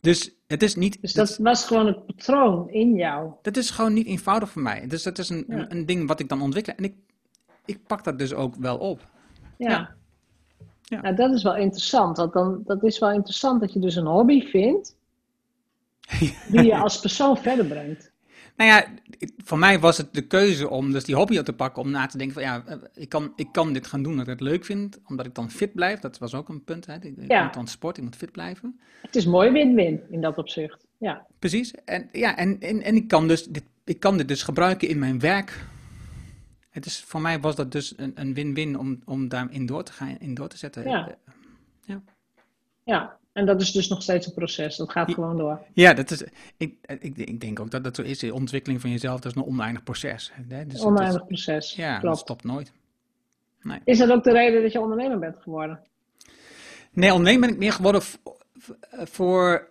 Dus 0.00 0.30
het 0.46 0.62
is 0.62 0.74
niet... 0.74 0.98
Dus 1.00 1.12
dat, 1.12 1.28
dat 1.28 1.38
was 1.38 1.66
gewoon 1.66 1.86
het 1.86 2.06
patroon 2.06 2.70
in 2.70 2.94
jou? 2.94 3.32
Dat 3.42 3.56
is 3.56 3.70
gewoon 3.70 3.92
niet 3.92 4.06
eenvoudig 4.06 4.50
voor 4.50 4.62
mij. 4.62 4.86
Dus 4.86 5.02
dat 5.02 5.18
is 5.18 5.28
een, 5.28 5.44
ja. 5.48 5.56
een, 5.56 5.70
een, 5.70 5.86
ding 5.86 6.08
wat 6.08 6.20
ik 6.20 6.28
dan 6.28 6.42
ontwikkel. 6.42 6.74
En 6.76 6.84
ik, 6.84 6.94
ik 7.64 7.86
pak 7.86 8.04
dat 8.04 8.18
dus 8.18 8.34
ook 8.34 8.54
wel 8.54 8.76
op. 8.76 9.00
Ja. 9.56 9.70
ja. 9.70 9.94
ja. 10.82 11.00
Nou, 11.00 11.14
dat 11.14 11.34
is 11.34 11.42
wel 11.42 11.56
interessant. 11.56 12.16
Want 12.16 12.32
dan, 12.32 12.62
dat 12.64 12.82
is 12.82 12.98
wel 12.98 13.12
interessant 13.12 13.60
dat 13.60 13.72
je 13.72 13.80
dus 13.80 13.96
een 13.96 14.06
hobby 14.06 14.46
vindt 14.46 14.96
die 16.48 16.62
je 16.62 16.76
als 16.84 17.00
persoon 17.00 17.36
verder 17.36 17.66
brengt. 17.66 18.12
Nou 18.58 18.70
ja, 18.70 18.86
voor 19.44 19.58
mij 19.58 19.78
was 19.78 19.96
het 19.96 20.14
de 20.14 20.26
keuze 20.26 20.68
om 20.68 20.92
dus 20.92 21.04
die 21.04 21.14
hobby 21.14 21.38
op 21.38 21.44
te 21.44 21.52
pakken, 21.52 21.82
om 21.82 21.90
na 21.90 22.06
te 22.06 22.18
denken 22.18 22.34
van 22.34 22.42
ja, 22.42 22.64
ik 22.94 23.08
kan, 23.08 23.32
ik 23.36 23.48
kan 23.52 23.72
dit 23.72 23.86
gaan 23.86 24.02
doen 24.02 24.12
dat 24.12 24.22
ik 24.22 24.32
het 24.32 24.40
leuk 24.40 24.64
vind, 24.64 25.00
omdat 25.06 25.26
ik 25.26 25.34
dan 25.34 25.50
fit 25.50 25.74
blijf. 25.74 26.00
Dat 26.00 26.18
was 26.18 26.34
ook 26.34 26.48
een 26.48 26.64
punt, 26.64 26.86
hè. 26.86 26.94
Ik, 27.00 27.14
ja. 27.26 27.44
moet 27.44 27.54
dan 27.54 27.66
sport, 27.66 27.96
ik 27.96 28.02
moet 28.02 28.16
fit 28.16 28.32
blijven. 28.32 28.80
Het 29.02 29.16
is 29.16 29.26
mooi 29.26 29.50
win-win 29.50 30.00
in 30.10 30.20
dat 30.20 30.38
opzicht, 30.38 30.86
ja. 30.96 31.26
Precies, 31.38 31.74
en, 31.84 32.08
ja, 32.12 32.36
en, 32.36 32.60
en, 32.60 32.82
en 32.82 32.94
ik, 32.94 33.08
kan 33.08 33.28
dus 33.28 33.44
dit, 33.44 33.64
ik 33.84 34.00
kan 34.00 34.16
dit 34.16 34.28
dus 34.28 34.42
gebruiken 34.42 34.88
in 34.88 34.98
mijn 34.98 35.20
werk. 35.20 35.64
Het 36.70 36.86
is, 36.86 37.04
voor 37.06 37.20
mij 37.20 37.40
was 37.40 37.56
dat 37.56 37.72
dus 37.72 37.94
een 38.14 38.34
win-win 38.34 38.78
om, 38.78 39.02
om 39.04 39.28
daarin 39.28 39.66
door 39.66 39.82
te 39.82 39.92
gaan, 39.92 40.18
in 40.18 40.34
door 40.34 40.48
te 40.48 40.58
zetten. 40.58 40.88
Ja. 40.88 41.16
ja. 41.84 42.02
ja. 42.84 43.17
En 43.38 43.46
dat 43.46 43.60
is 43.60 43.72
dus 43.72 43.88
nog 43.88 44.02
steeds 44.02 44.26
een 44.26 44.34
proces. 44.34 44.76
Dat 44.76 44.90
gaat 44.90 45.12
gewoon 45.12 45.36
door. 45.36 45.60
Ja, 45.72 45.94
dat 45.94 46.10
is, 46.10 46.22
ik, 46.56 46.74
ik, 47.00 47.16
ik 47.16 47.40
denk 47.40 47.60
ook 47.60 47.70
dat 47.70 47.84
dat 47.84 47.96
zo 47.96 48.02
is. 48.02 48.18
De 48.18 48.34
ontwikkeling 48.34 48.80
van 48.80 48.90
jezelf, 48.90 49.20
dat 49.20 49.32
is 49.32 49.42
een 49.42 49.48
oneindig 49.48 49.82
proces. 49.82 50.32
Hè? 50.34 50.66
Dus 50.66 50.80
oneindig 50.80 51.20
is, 51.20 51.26
proces. 51.26 51.74
Ja, 51.74 51.90
Klopt. 51.98 52.04
dat 52.04 52.18
stopt 52.18 52.44
nooit. 52.44 52.72
Nee. 53.62 53.80
Is 53.84 53.98
dat 53.98 54.10
ook 54.10 54.24
de 54.24 54.32
reden 54.32 54.62
dat 54.62 54.72
je 54.72 54.80
ondernemer 54.80 55.18
bent 55.18 55.36
geworden? 55.42 55.80
Nee, 56.90 57.10
ondernemer 57.10 57.40
ben 57.40 57.50
ik 57.50 57.58
meer 57.58 57.72
geworden 57.72 58.02
voor, 58.90 59.68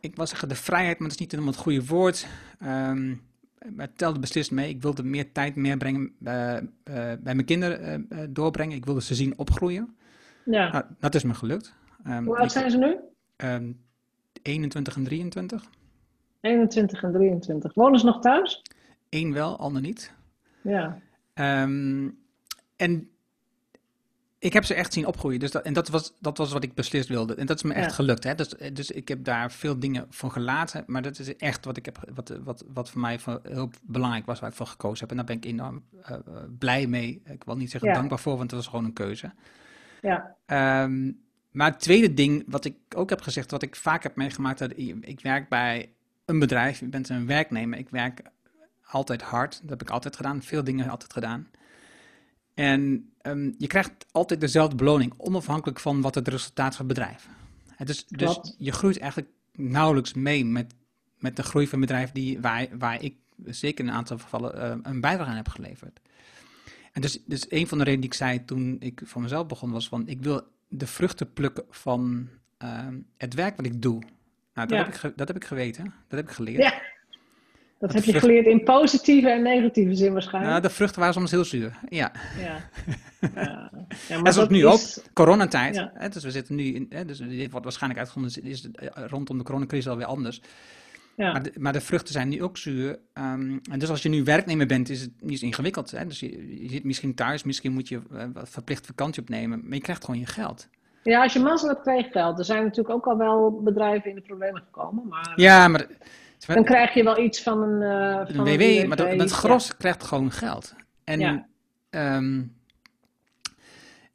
ik 0.00 0.16
wil 0.16 0.26
zeggen 0.26 0.48
de 0.48 0.54
vrijheid, 0.54 0.98
maar 0.98 1.08
dat 1.08 1.16
is 1.16 1.22
niet 1.22 1.30
helemaal 1.30 1.52
het 1.52 1.62
goede 1.62 1.84
woord. 1.84 2.26
Um, 2.62 3.22
maar 3.74 3.92
telde 3.92 4.18
beslist 4.18 4.50
mee. 4.50 4.68
Ik 4.68 4.82
wilde 4.82 5.02
meer 5.02 5.32
tijd 5.32 5.56
meer 5.56 5.76
brengen, 5.76 6.12
uh, 6.22 6.52
uh, 6.52 6.60
bij 6.84 7.18
mijn 7.22 7.44
kinderen 7.44 8.06
uh, 8.08 8.18
doorbrengen. 8.28 8.76
Ik 8.76 8.84
wilde 8.84 9.02
ze 9.02 9.14
zien 9.14 9.38
opgroeien. 9.38 9.96
Ja. 10.44 10.72
Nou, 10.72 10.84
dat 11.00 11.14
is 11.14 11.22
me 11.22 11.34
gelukt. 11.34 11.74
Um, 12.06 12.24
Hoe 12.26 12.38
oud 12.38 12.52
zijn 12.52 12.70
ze 12.70 12.78
nu? 12.78 12.96
Um, 13.36 13.80
21 14.42 14.96
en 14.96 15.04
23. 15.04 15.64
21 16.40 17.02
en 17.02 17.12
23. 17.12 17.74
Wonen 17.74 18.00
ze 18.00 18.06
nog 18.06 18.20
thuis? 18.20 18.62
Eén 19.10 19.32
wel, 19.32 19.58
ander 19.58 19.82
niet. 19.82 20.12
Ja. 20.62 20.98
Um, 21.34 22.18
en 22.76 23.10
ik 24.38 24.52
heb 24.52 24.64
ze 24.64 24.74
echt 24.74 24.92
zien 24.92 25.06
opgroeien. 25.06 25.40
Dus 25.40 25.50
dat, 25.50 25.62
en 25.62 25.72
dat 25.72 25.88
was, 25.88 26.12
dat 26.20 26.38
was 26.38 26.52
wat 26.52 26.62
ik 26.64 26.74
beslist 26.74 27.08
wilde. 27.08 27.34
En 27.34 27.46
dat 27.46 27.56
is 27.56 27.62
me 27.62 27.72
echt 27.74 27.88
Ja. 27.90 27.94
gelukt. 27.94 28.24
Hè? 28.24 28.34
Dus, 28.34 28.48
dus 28.48 28.90
ik 28.90 29.08
heb 29.08 29.24
daar 29.24 29.52
veel 29.52 29.78
dingen 29.78 30.06
van 30.10 30.32
gelaten. 30.32 30.84
Maar 30.86 31.02
dat 31.02 31.18
is 31.18 31.36
echt 31.36 31.64
wat, 31.64 31.76
ik 31.76 31.84
heb, 31.84 31.98
wat, 32.14 32.38
wat, 32.44 32.64
wat 32.72 32.90
voor 32.90 33.00
mij 33.00 33.18
van- 33.18 33.40
heel 33.42 33.70
belangrijk 33.82 34.26
was, 34.26 34.40
waar 34.40 34.50
ik 34.50 34.56
voor 34.56 34.66
gekozen 34.66 35.00
heb. 35.00 35.10
En 35.10 35.16
daar 35.16 35.24
ben 35.26 35.36
ik 35.36 35.44
enorm 35.44 35.82
eh, 36.02 36.10
eh, 36.14 36.20
blij 36.58 36.86
mee. 36.86 37.22
Ik 37.24 37.44
wil 37.44 37.56
niet 37.56 37.70
zeggen 37.70 37.88
Ja. 37.90 37.94
dankbaar 37.96 38.18
voor, 38.18 38.36
want 38.36 38.50
het 38.50 38.60
was 38.60 38.68
gewoon 38.68 38.84
een 38.84 38.92
keuze. 38.92 39.32
Ja, 40.02 40.34
Ehm, 40.46 41.12
maar 41.56 41.70
het 41.70 41.80
tweede 41.80 42.14
ding 42.14 42.44
wat 42.46 42.64
ik 42.64 42.74
ook 42.96 43.10
heb 43.10 43.20
gezegd, 43.20 43.50
wat 43.50 43.62
ik 43.62 43.76
vaak 43.76 44.02
heb 44.02 44.16
meegemaakt, 44.16 44.58
dat 44.58 44.72
ik, 44.76 45.20
werk 45.20 45.48
bij 45.48 45.92
een 46.24 46.38
bedrijf, 46.38 46.80
je 46.80 46.86
bent 46.86 47.08
een 47.08 47.26
werknemer, 47.26 47.78
ik 47.78 47.88
werk 47.88 48.22
altijd 48.82 49.22
hard, 49.22 49.60
dat 49.60 49.70
heb 49.70 49.82
ik 49.82 49.90
altijd 49.90 50.16
gedaan, 50.16 50.42
veel 50.42 50.64
dingen 50.64 50.88
altijd 50.88 51.12
gedaan. 51.12 51.48
En 52.54 53.12
ehm, 53.20 53.52
je 53.58 53.66
krijgt 53.66 54.06
altijd 54.12 54.40
dezelfde 54.40 54.76
beloning, 54.76 55.14
onafhankelijk 55.16 55.80
van 55.80 56.00
wat 56.00 56.14
het 56.14 56.28
resultaat 56.28 56.76
van 56.76 56.86
het 56.86 56.94
bedrijf. 56.94 57.28
Het 57.70 57.88
is, 57.88 58.06
dus 58.06 58.54
je 58.58 58.72
groeit 58.72 58.98
eigenlijk 58.98 59.30
nauwelijks 59.52 60.14
mee 60.14 60.44
met, 60.44 60.74
met 61.18 61.36
de 61.36 61.42
groei 61.42 61.68
van 61.68 61.80
het 61.80 61.88
bedrijf 61.88 62.12
die, 62.12 62.40
waar, 62.40 62.66
waar 62.78 63.02
ik 63.02 63.16
zeker 63.44 63.84
in 63.84 63.90
een 63.90 63.96
aantal 63.96 64.18
gevallen 64.18 64.62
eh, 64.62 64.76
een 64.82 65.00
bijdrage 65.00 65.30
aan 65.30 65.36
heb 65.36 65.48
geleverd. 65.48 66.00
En 66.92 67.00
dus, 67.00 67.22
dus 67.24 67.46
een 67.48 67.66
van 67.66 67.78
de 67.78 67.84
redenen 67.84 68.00
die 68.00 68.10
ik 68.10 68.16
zei 68.16 68.44
toen 68.44 68.76
ik 68.80 69.00
voor 69.04 69.22
mezelf 69.22 69.46
begon, 69.46 69.70
was 69.70 69.88
van 69.88 70.08
ik 70.08 70.22
wil 70.22 70.54
de 70.68 70.86
vruchten 70.86 71.32
plukken 71.32 71.64
van 71.70 72.28
ehm, 72.58 72.94
het 73.16 73.34
werk 73.34 73.56
wat 73.56 73.66
ik 73.66 73.82
doe. 73.82 73.98
Nou, 74.54 74.68
dat, 74.68 74.70
Ja. 74.70 74.76
heb 74.84 74.94
ik 74.94 75.16
dat 75.16 75.28
heb 75.28 75.36
ik 75.36 75.44
geweten, 75.44 75.84
dat 76.08 76.18
heb 76.18 76.28
ik 76.28 76.34
geleerd. 76.34 76.62
ja. 76.62 76.94
Dat 77.78 77.92
heb 77.92 78.04
je 78.04 78.18
geleerd 78.18 78.46
in 78.46 78.64
positieve 78.64 79.30
en 79.30 79.42
negatieve 79.42 79.94
zin 79.94 80.12
waarschijnlijk. 80.12 80.52
Nou, 80.52 80.62
de 80.66 80.74
vruchten 80.74 80.98
waren 80.98 81.14
soms 81.14 81.30
heel 81.30 81.44
zuur. 81.44 81.78
Ja, 81.88 82.12
Ja. 82.38 82.58
Ja. 83.20 83.30
Ja, 83.34 83.70
maar 84.08 84.08
En 84.08 84.18
zoals 84.18 84.34
dat 84.34 84.50
nu 84.50 84.66
is- 84.68 85.00
coronatijd. 85.12 85.74
Ja. 85.74 85.90
Hè, 85.94 86.08
dus 86.08 86.24
we 86.24 86.30
zitten 86.30 86.54
nu 86.54 86.64
in, 86.64 86.86
hè, 86.88 87.04
dus 87.04 87.18
dit 87.18 87.50
wordt 87.50 87.64
waarschijnlijk 87.64 88.00
uitgevonden, 88.00 88.44
is 88.44 88.62
het, 88.62 88.76
eh, 88.78 89.04
rondom 89.06 89.38
de 89.38 89.44
coronacrisis 89.44 89.88
alweer 89.88 90.06
anders. 90.06 90.40
Ja. 91.16 91.32
Maar, 91.32 91.42
de, 91.42 91.52
maar 91.58 91.72
de 91.72 91.80
vruchten 91.80 92.12
zijn 92.12 92.28
nu 92.28 92.42
ook 92.42 92.56
zuur. 92.56 92.98
ehm, 93.12 93.58
en 93.70 93.78
dus 93.78 93.88
als 93.90 94.02
je 94.02 94.08
nu 94.08 94.24
werknemer 94.24 94.66
bent, 94.66 94.88
is 94.88 95.00
het 95.00 95.10
niet 95.20 95.38
zo 95.38 95.44
ingewikkeld. 95.44 95.90
Hè? 95.90 96.06
Dus 96.06 96.20
je, 96.20 96.62
je 96.62 96.68
zit 96.68 96.84
misschien 96.84 97.14
thuis, 97.14 97.42
misschien 97.44 97.72
moet 97.72 97.88
je 97.88 98.00
eh, 98.12 98.24
wat 98.32 98.48
verplicht 98.48 98.86
vakantie 98.86 99.22
opnemen, 99.22 99.60
maar 99.64 99.74
je 99.74 99.80
krijgt 99.80 100.04
gewoon 100.04 100.20
je 100.20 100.26
geld. 100.26 100.68
ja, 101.02 101.22
als 101.22 101.32
je 101.32 101.38
mazzel 101.38 101.68
hebt, 101.68 101.80
krijg 101.82 102.04
je 102.04 102.10
geld. 102.10 102.38
Er 102.38 102.44
zijn 102.44 102.62
natuurlijk 102.62 102.94
ook 102.94 103.06
al 103.06 103.16
wel 103.16 103.60
bedrijven 103.62 104.10
in 104.10 104.16
de 104.16 104.22
problemen 104.22 104.62
gekomen, 104.62 105.08
maar 105.08 105.32
Ja, 105.36 105.68
maar 105.68 105.86
dan 106.46 106.64
krijg 106.64 106.94
je 106.94 107.02
wel 107.04 107.18
iets 107.18 107.42
van 107.42 107.62
een, 107.62 107.82
eh 107.82 108.28
een 108.28 108.34
van 108.34 108.44
WW, 108.44 108.60
een 108.60 108.88
maar 108.88 108.96
dat- 109.16 109.30
gros 109.30 109.76
krijgt 109.76 110.04
gewoon 110.04 110.30
geld. 110.32 110.74
En, 111.04 111.20
Ja. 111.20 111.46
ehm, 111.90 112.42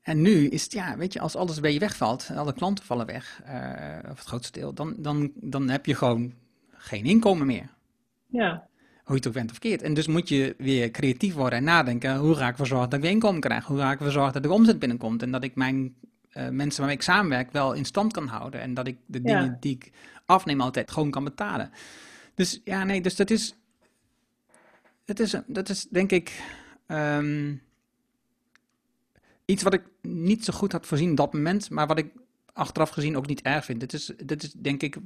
en 0.02 0.22
nu 0.22 0.48
is 0.48 0.64
het, 0.64 0.72
ja, 0.74 0.98
weet 0.98 1.14
je, 1.14 1.20
als 1.20 1.36
alles 1.36 1.60
bij 1.60 1.74
je 1.74 1.80
wegvalt, 1.80 2.30
alle 2.36 2.54
klanten 2.54 2.86
vallen 2.86 3.06
weg, 3.06 3.42
eh, 3.46 4.10
of 4.12 4.18
het 4.18 4.28
grootste 4.28 4.60
deel, 4.60 4.74
dan, 4.74 4.94
dan, 4.98 5.32
dan 5.36 5.70
heb 5.70 5.86
je 5.86 5.96
gewoon 5.96 6.34
geen 6.82 7.06
inkomen 7.06 7.48
meer. 7.48 7.70
Ja. 8.28 8.68
Hoe 9.04 9.16
je 9.16 9.16
het 9.16 9.28
ook 9.28 9.34
bent 9.34 9.52
of 9.52 9.58
verkeerd. 9.58 9.82
En 9.82 9.94
dus 9.94 10.08
moet 10.08 10.30
je 10.30 10.56
weer 10.58 10.92
creatief 10.92 11.34
worden 11.34 11.58
en 11.60 11.64
nadenken, 11.66 12.18
hoe 12.18 12.36
ga 12.36 12.44
ik 12.46 12.52
ervoor 12.52 12.68
zorgen 12.68 12.90
dat 12.90 13.00
ik 13.00 13.06
weer 13.06 13.14
inkomen 13.14 13.42
krijg? 13.42 13.66
Hoe 13.66 13.78
ga 13.78 13.92
ik 13.92 13.98
ervoor 13.98 14.12
zorgen 14.14 14.34
dat 14.34 14.46
er 14.46 14.52
omzet 14.52 14.80
binnenkomt? 14.80 15.22
En 15.22 15.32
dat 15.32 15.44
ik 15.44 15.56
mijn 15.56 15.96
eh, 16.30 16.50
mensen 16.50 16.78
waarmee 16.80 16.98
ik 16.98 17.04
samenwerk 17.04 17.52
wel 17.52 17.74
in 17.74 17.86
stand 17.86 18.14
kan 18.14 18.28
houden. 18.28 18.62
En 18.62 18.74
dat 18.74 18.88
ik 18.88 18.98
de 19.06 19.20
Ja. 19.24 19.24
dingen 19.24 19.58
die 19.60 19.76
ik 19.76 19.92
afneem 20.26 20.62
altijd 20.62 20.92
gewoon 20.92 21.12
kan 21.12 21.24
betalen. 21.24 21.72
Dus 22.36 22.62
ja, 22.64 22.84
nee, 22.84 23.02
dus 23.02 23.16
dat 23.16 23.30
is, 23.30 23.56
dat 25.06 25.20
is, 25.20 25.36
dat 25.48 25.70
is 25.70 25.88
denk 25.90 26.12
ik 26.12 26.42
ehm, 26.86 27.56
iets 29.46 29.64
wat 29.64 29.74
ik 29.74 29.84
niet 30.02 30.46
zo 30.46 30.54
goed 30.54 30.72
had 30.72 30.86
voorzien 30.86 31.12
op 31.12 31.18
dat 31.18 31.34
moment, 31.34 31.70
maar 31.70 31.88
wat 31.88 31.98
ik 31.98 32.12
achteraf 32.54 32.90
gezien 32.90 33.18
ook 33.18 33.28
niet 33.28 33.42
erg 33.42 33.66
vind. 33.66 33.80
Dit 33.80 33.94
is, 33.94 34.12
dit 34.26 34.44
is 34.44 34.52
denk 34.52 34.82
ik 34.84 34.98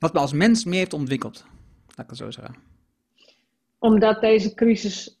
wat 0.00 0.12
me 0.12 0.18
als 0.18 0.32
mens 0.32 0.64
meer 0.64 0.78
heeft 0.78 0.92
ontwikkeld. 0.92 1.44
Laat 1.86 1.98
ik 1.98 2.06
het 2.06 2.16
zo 2.16 2.30
zeggen. 2.30 2.54
Omdat 3.78 4.20
deze 4.20 4.54
crisis 4.54 5.18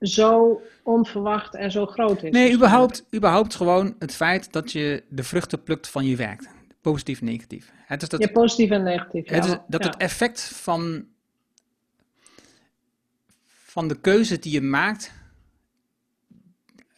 zo 0.00 0.60
onverwacht 0.82 1.54
en 1.54 1.70
zo 1.70 1.86
groot 1.86 2.22
is. 2.22 2.30
Nee, 2.30 2.54
überhaupt, 2.54 3.04
überhaupt 3.14 3.54
gewoon 3.54 3.94
het 3.98 4.14
feit 4.14 4.52
dat 4.52 4.72
je 4.72 5.04
de 5.08 5.22
vruchten 5.22 5.62
plukt 5.62 5.88
van 5.88 6.04
je 6.04 6.16
werk. 6.16 6.48
Positief 6.80 7.20
en 7.20 7.24
negatief. 7.26 7.72
Het 7.74 8.02
is 8.02 8.08
dat, 8.08 8.20
Ja, 8.20 8.28
positief 8.30 8.70
en 8.70 8.82
negatief. 8.82 9.28
het, 9.28 9.44
is, 9.44 9.50
dat 9.68 9.82
Ja. 9.82 9.88
het 9.90 9.96
effect 9.96 10.42
van, 10.42 11.06
van 13.46 13.88
de 13.88 14.00
keuze 14.00 14.38
die 14.38 14.52
je 14.52 14.60
maakt 14.62 15.12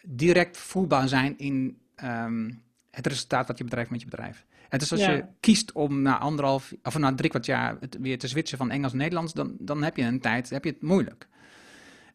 direct 0.03 0.57
voelbaar 0.57 1.09
zijn 1.09 1.39
in 1.39 1.79
ehm, 1.95 2.51
het 2.91 3.07
resultaat 3.07 3.47
wat 3.49 3.59
je 3.59 3.65
bedrijf 3.65 3.91
met 3.91 4.01
je 4.01 4.07
bedrijf. 4.09 4.45
Het 4.71 4.83
is 4.83 4.91
als 4.93 5.01
Ja. 5.01 5.11
je 5.11 5.25
kiest 5.41 5.73
om 5.73 6.03
na 6.03 6.19
anderhalf 6.19 6.75
of 6.83 6.99
na 6.99 7.15
drie 7.15 7.31
kwart 7.31 7.47
jaar 7.47 7.77
het 7.81 7.97
weer 8.01 8.19
te 8.19 8.29
switchen 8.29 8.59
van 8.59 8.71
Engels 8.71 8.93
naar 8.93 9.01
Nederlands, 9.03 9.33
dan, 9.33 9.57
dan 9.59 9.83
heb 9.83 9.97
je 9.97 10.03
een 10.03 10.21
tijd, 10.21 10.51
heb 10.51 10.65
je 10.65 10.71
het 10.71 10.83
moeilijk. 10.83 11.29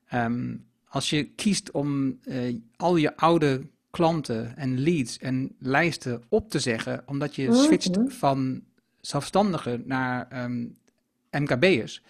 Ehm, 0.07 0.55
als 0.87 1.09
je 1.09 1.23
kiest 1.23 1.71
om 1.71 2.17
eh, 2.23 2.55
al 2.75 2.95
je 2.95 3.17
oude 3.17 3.61
klanten 3.89 4.57
en 4.57 4.79
leads 4.79 5.17
en 5.17 5.55
lijsten 5.59 6.23
op 6.29 6.49
te 6.49 6.59
zeggen, 6.59 7.03
omdat 7.05 7.35
je 7.35 7.47
Mhm. 7.47 7.55
switcht 7.55 7.99
van 8.07 8.61
zelfstandigen 9.01 9.83
naar 9.85 10.27
ehm, 10.29 10.65
MKB'ers, 11.31 12.03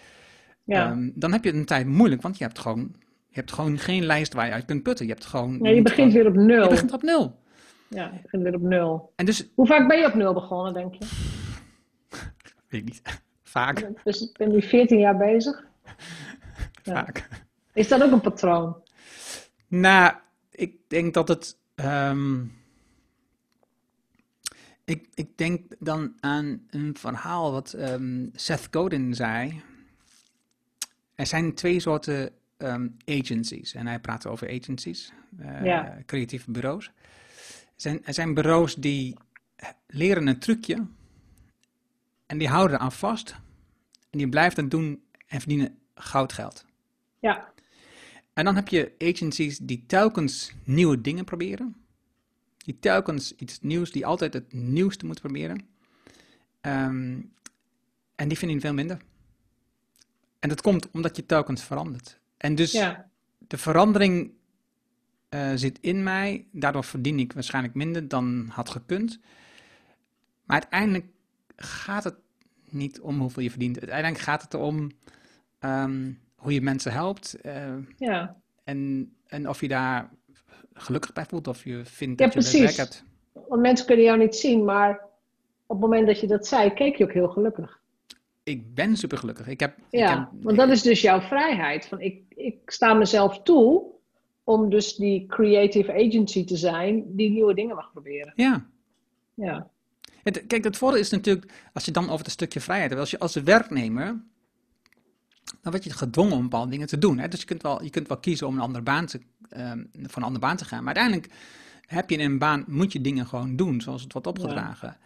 Ja. 0.63 0.89
ehm, 0.91 1.09
dan 1.15 1.31
heb 1.31 1.43
je 1.43 1.53
een 1.53 1.65
tijd 1.65 1.87
moeilijk, 1.87 2.21
want 2.21 2.37
je 2.37 2.43
hebt 2.43 2.59
gewoon, 2.59 2.91
je 3.27 3.35
hebt 3.39 3.51
gewoon 3.51 3.77
geen 3.77 4.05
lijst 4.05 4.33
waar 4.33 4.45
je 4.45 4.51
uit 4.51 4.65
kunt 4.65 4.83
putten. 4.83 5.05
Je 5.05 5.11
hebt 5.11 5.25
gewoon. 5.25 5.59
Ja, 5.61 5.69
je 5.69 5.81
begint 5.81 6.11
gewoon- 6.11 6.11
weer 6.23 6.27
op 6.27 6.47
nul. 6.47 6.63
Je 6.63 6.69
begint 6.69 6.93
op 6.93 7.01
nul. 7.03 7.39
Ja, 7.89 8.11
je 8.13 8.19
begint 8.21 8.43
weer 8.43 8.55
op 8.55 8.61
nul. 8.61 9.11
En 9.15 9.25
dus, 9.25 9.47
Hoe 9.55 9.67
vaak 9.67 9.87
ben 9.87 9.97
je 9.99 10.05
op 10.05 10.13
nul 10.13 10.33
begonnen, 10.33 10.73
denk 10.73 10.93
je? 10.93 11.05
weet 12.69 12.81
ik 12.81 12.83
niet, 12.83 13.01
vaak, 13.43 13.87
Dus 14.03 14.21
ik 14.21 14.37
ben 14.37 14.51
nu 14.51 14.61
14 14.61 14.99
jaar 14.99 15.17
bezig. 15.17 15.63
Ja. 16.83 16.93
vaak. 17.03 17.27
Is 17.73 17.87
dat 17.87 18.03
ook 18.03 18.11
een 18.11 18.21
patroon? 18.21 18.83
Nou, 19.67 20.15
ik 20.51 20.75
denk 20.87 21.13
dat 21.13 21.27
het. 21.27 21.57
ehm, 21.75 22.43
ik, 24.85 25.07
ik 25.13 25.37
denk 25.37 25.61
dan 25.79 26.13
aan 26.19 26.61
een 26.69 26.97
verhaal 26.97 27.51
wat 27.51 27.73
ehm, 27.73 28.27
Seth 28.33 28.67
Godin 28.71 29.13
zei. 29.13 29.61
Er 31.15 31.25
zijn 31.25 31.53
twee 31.53 31.79
soorten 31.79 32.29
ehm, 32.57 32.87
agencies. 33.05 33.73
En 33.73 33.87
hij 33.87 33.99
praatte 33.99 34.29
over 34.29 34.59
agencies, 34.61 35.13
eh, 35.39 35.63
Ja. 35.65 35.97
creatieve 36.05 36.51
bureaus. 36.51 36.91
Er 37.75 37.81
zijn, 37.81 38.05
er 38.05 38.13
zijn 38.13 38.33
bureaus 38.33 38.75
die 38.75 39.17
leren 39.87 40.27
een 40.27 40.39
trucje. 40.39 40.85
En 42.25 42.37
die 42.37 42.47
houden 42.47 42.79
aan 42.79 42.91
vast. 42.91 43.35
En 44.09 44.17
die 44.17 44.29
blijven 44.29 44.61
het 44.61 44.71
doen 44.71 45.03
en 45.27 45.39
verdienen 45.39 45.77
goudgeld. 45.95 46.65
Ja, 47.19 47.53
En 48.33 48.45
dan 48.45 48.55
heb 48.55 48.67
je 48.67 48.95
agencies 48.99 49.57
die 49.57 49.83
telkens 49.87 50.51
nieuwe 50.63 51.01
dingen 51.01 51.25
proberen. 51.25 51.75
Die 52.57 52.79
telkens 52.79 53.35
iets 53.35 53.59
nieuws, 53.61 53.91
die 53.91 54.05
altijd 54.05 54.33
het 54.33 54.53
nieuwste 54.53 55.05
moeten 55.05 55.23
proberen. 55.23 55.67
Ehm, 56.61 57.21
en 58.15 58.27
die 58.27 58.37
vinden 58.37 58.61
veel 58.61 58.73
minder. 58.73 59.01
En 60.39 60.49
dat 60.49 60.61
komt 60.61 60.91
omdat 60.91 61.15
je 61.15 61.25
telkens 61.25 61.63
verandert. 61.63 62.19
En 62.37 62.55
dus 62.55 62.71
ja, 62.71 63.09
de 63.37 63.57
verandering 63.57 64.31
eh, 65.35 65.51
zit 65.55 65.77
in 65.81 66.03
mij. 66.03 66.45
Daardoor 66.51 66.83
verdien 66.83 67.19
ik 67.19 67.33
waarschijnlijk 67.33 67.73
minder 67.73 68.07
dan 68.07 68.47
had 68.51 68.69
gekund. 68.69 69.19
Maar 70.43 70.59
uiteindelijk 70.61 71.05
gaat 71.55 72.03
het 72.03 72.15
niet 72.69 72.99
om 73.01 73.19
hoeveel 73.19 73.43
je 73.43 73.49
verdient. 73.49 73.79
Uiteindelijk 73.79 74.19
gaat 74.19 74.41
het 74.41 74.53
erom 74.53 74.91
ehm, 75.59 76.11
hoe 76.35 76.53
je 76.53 76.61
mensen 76.61 76.91
helpt. 76.91 77.33
eh, 77.41 77.73
ja. 77.97 78.35
en, 78.63 79.11
en 79.27 79.49
of 79.49 79.61
je 79.61 79.67
daar 79.67 80.09
gelukkig 80.73 81.13
bij 81.13 81.25
voelt, 81.25 81.47
of 81.47 81.63
je 81.63 81.85
vindt 81.85 82.19
Ja, 82.19 82.25
dat 82.25 82.33
je 82.35 82.39
precies. 82.41 82.61
werk 82.61 82.75
hebt. 82.75 83.03
Want 83.47 83.61
mensen 83.61 83.85
kunnen 83.85 84.05
jou 84.05 84.17
niet 84.17 84.35
zien, 84.35 84.65
maar 84.65 84.91
op 85.65 85.75
het 85.81 85.89
moment 85.89 86.07
dat 86.07 86.19
je 86.19 86.27
dat 86.27 86.47
zei, 86.47 86.73
keek 86.73 86.95
je 86.95 87.03
ook 87.03 87.13
heel 87.13 87.27
gelukkig. 87.29 87.79
Ik 88.43 88.73
ben 88.73 88.97
super 88.97 89.17
gelukkig. 89.17 89.47
Ik 89.47 89.59
heb, 89.59 89.77
ik 89.77 89.99
Ja, 89.99 90.19
heb- 90.19 90.43
want 90.43 90.57
dat 90.57 90.69
is 90.69 90.81
dus 90.81 91.01
jouw 91.01 91.21
vrijheid. 91.21 91.87
Van 91.87 91.99
ik, 92.01 92.21
ik 92.29 92.57
sta 92.65 92.93
mezelf 92.93 93.41
toe 93.43 93.93
om 94.45 94.69
dus 94.69 94.95
die 94.95 95.25
creative 95.25 95.93
agency 95.93 96.45
te 96.45 96.57
zijn 96.57 97.15
die 97.15 97.29
nieuwe 97.29 97.53
dingen 97.53 97.75
mag 97.75 97.91
proberen. 97.91 98.33
Ja. 98.35 98.65
Ja, 99.33 99.69
Het, 100.23 100.47
kijk, 100.47 100.63
het 100.63 100.77
voordeel 100.77 100.99
is 100.99 101.09
natuurlijk, 101.09 101.51
als 101.73 101.85
je 101.85 101.91
dan 101.91 102.09
over 102.09 102.23
het 102.23 102.33
stukje 102.33 102.61
vrijheid 102.61 102.89
hebt, 102.89 103.01
als 103.01 103.11
je 103.11 103.19
als 103.19 103.35
werknemer, 103.35 104.05
dan 105.61 105.71
word 105.71 105.83
je 105.83 105.89
gedwongen 105.89 106.35
om 106.35 106.41
bepaalde 106.41 106.71
dingen 106.71 106.87
te 106.87 106.97
doen. 106.97 107.17
Hè? 107.17 107.27
Dus 107.27 107.39
je 107.39 107.45
kunt, 107.45 107.61
wel, 107.61 107.83
je 107.83 107.89
kunt 107.89 108.07
wel 108.07 108.17
kiezen 108.17 108.47
om 108.47 108.55
een 108.55 108.61
andere 108.61 108.83
baan 108.83 109.05
te, 109.05 109.21
ehm, 109.49 109.83
voor 109.93 110.17
een 110.17 110.27
andere 110.27 110.45
baan 110.45 110.57
te 110.57 110.65
gaan. 110.65 110.83
Maar 110.83 110.95
uiteindelijk 110.95 111.33
heb 111.85 112.09
je 112.09 112.17
in 112.17 112.31
een 112.31 112.37
baan, 112.37 112.63
moet 112.67 112.91
je 112.91 113.01
dingen 113.01 113.27
gewoon 113.27 113.55
doen, 113.55 113.81
zoals 113.81 114.03
het 114.03 114.13
wordt 114.13 114.27
opgedragen. 114.27 114.87
Ja. 114.87 114.97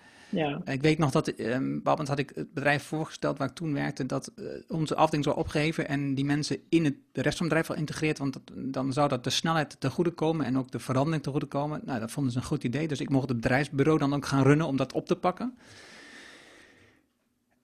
Ik 0.65 0.81
weet 0.81 0.97
nog 0.97 1.11
dat, 1.11 1.39
um, 1.39 1.81
had 1.83 2.19
ik 2.19 2.31
het 2.35 2.53
bedrijf 2.53 2.83
voorgesteld 2.83 3.37
waar 3.37 3.47
ik 3.47 3.55
toen 3.55 3.73
werkte, 3.73 4.05
dat 4.05 4.31
uh, 4.35 4.45
onze 4.67 4.95
afdeling 4.95 5.23
zou 5.23 5.37
opgeven 5.37 5.87
en 5.87 6.15
die 6.15 6.25
mensen 6.25 6.57
in 6.69 6.85
het, 6.85 6.95
de 7.11 7.21
rest 7.21 7.37
van 7.37 7.45
het 7.45 7.55
bedrijf 7.55 7.67
wel 7.67 7.77
integreerd, 7.77 8.17
want 8.17 8.39
dan 8.53 8.93
zou 8.93 9.09
dat 9.09 9.23
de 9.23 9.29
snelheid 9.29 9.79
te 9.79 9.89
goede 9.89 10.11
komen 10.11 10.45
en 10.45 10.57
ook 10.57 10.71
de 10.71 10.79
verandering 10.79 11.23
te 11.23 11.29
goede 11.29 11.45
komen. 11.45 11.81
Nou, 11.85 11.99
dat 11.99 12.11
vonden 12.11 12.31
ze 12.31 12.37
een 12.37 12.43
goed 12.43 12.63
idee, 12.63 12.87
dus 12.87 12.99
ik 12.99 13.09
mocht 13.09 13.29
het 13.29 13.41
bedrijfsbureau 13.41 13.99
dan 13.99 14.13
ook 14.13 14.25
gaan 14.25 14.43
runnen 14.43 14.67
om 14.67 14.77
dat 14.77 14.93
op 14.93 15.05
te 15.05 15.15
pakken. 15.15 15.57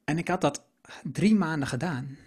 En 0.04 0.18
ik 0.18 0.28
had 0.28 0.42
dat 0.42 0.64
drie 1.04 1.36
maanden 1.36 1.68
gedaan 1.68 2.18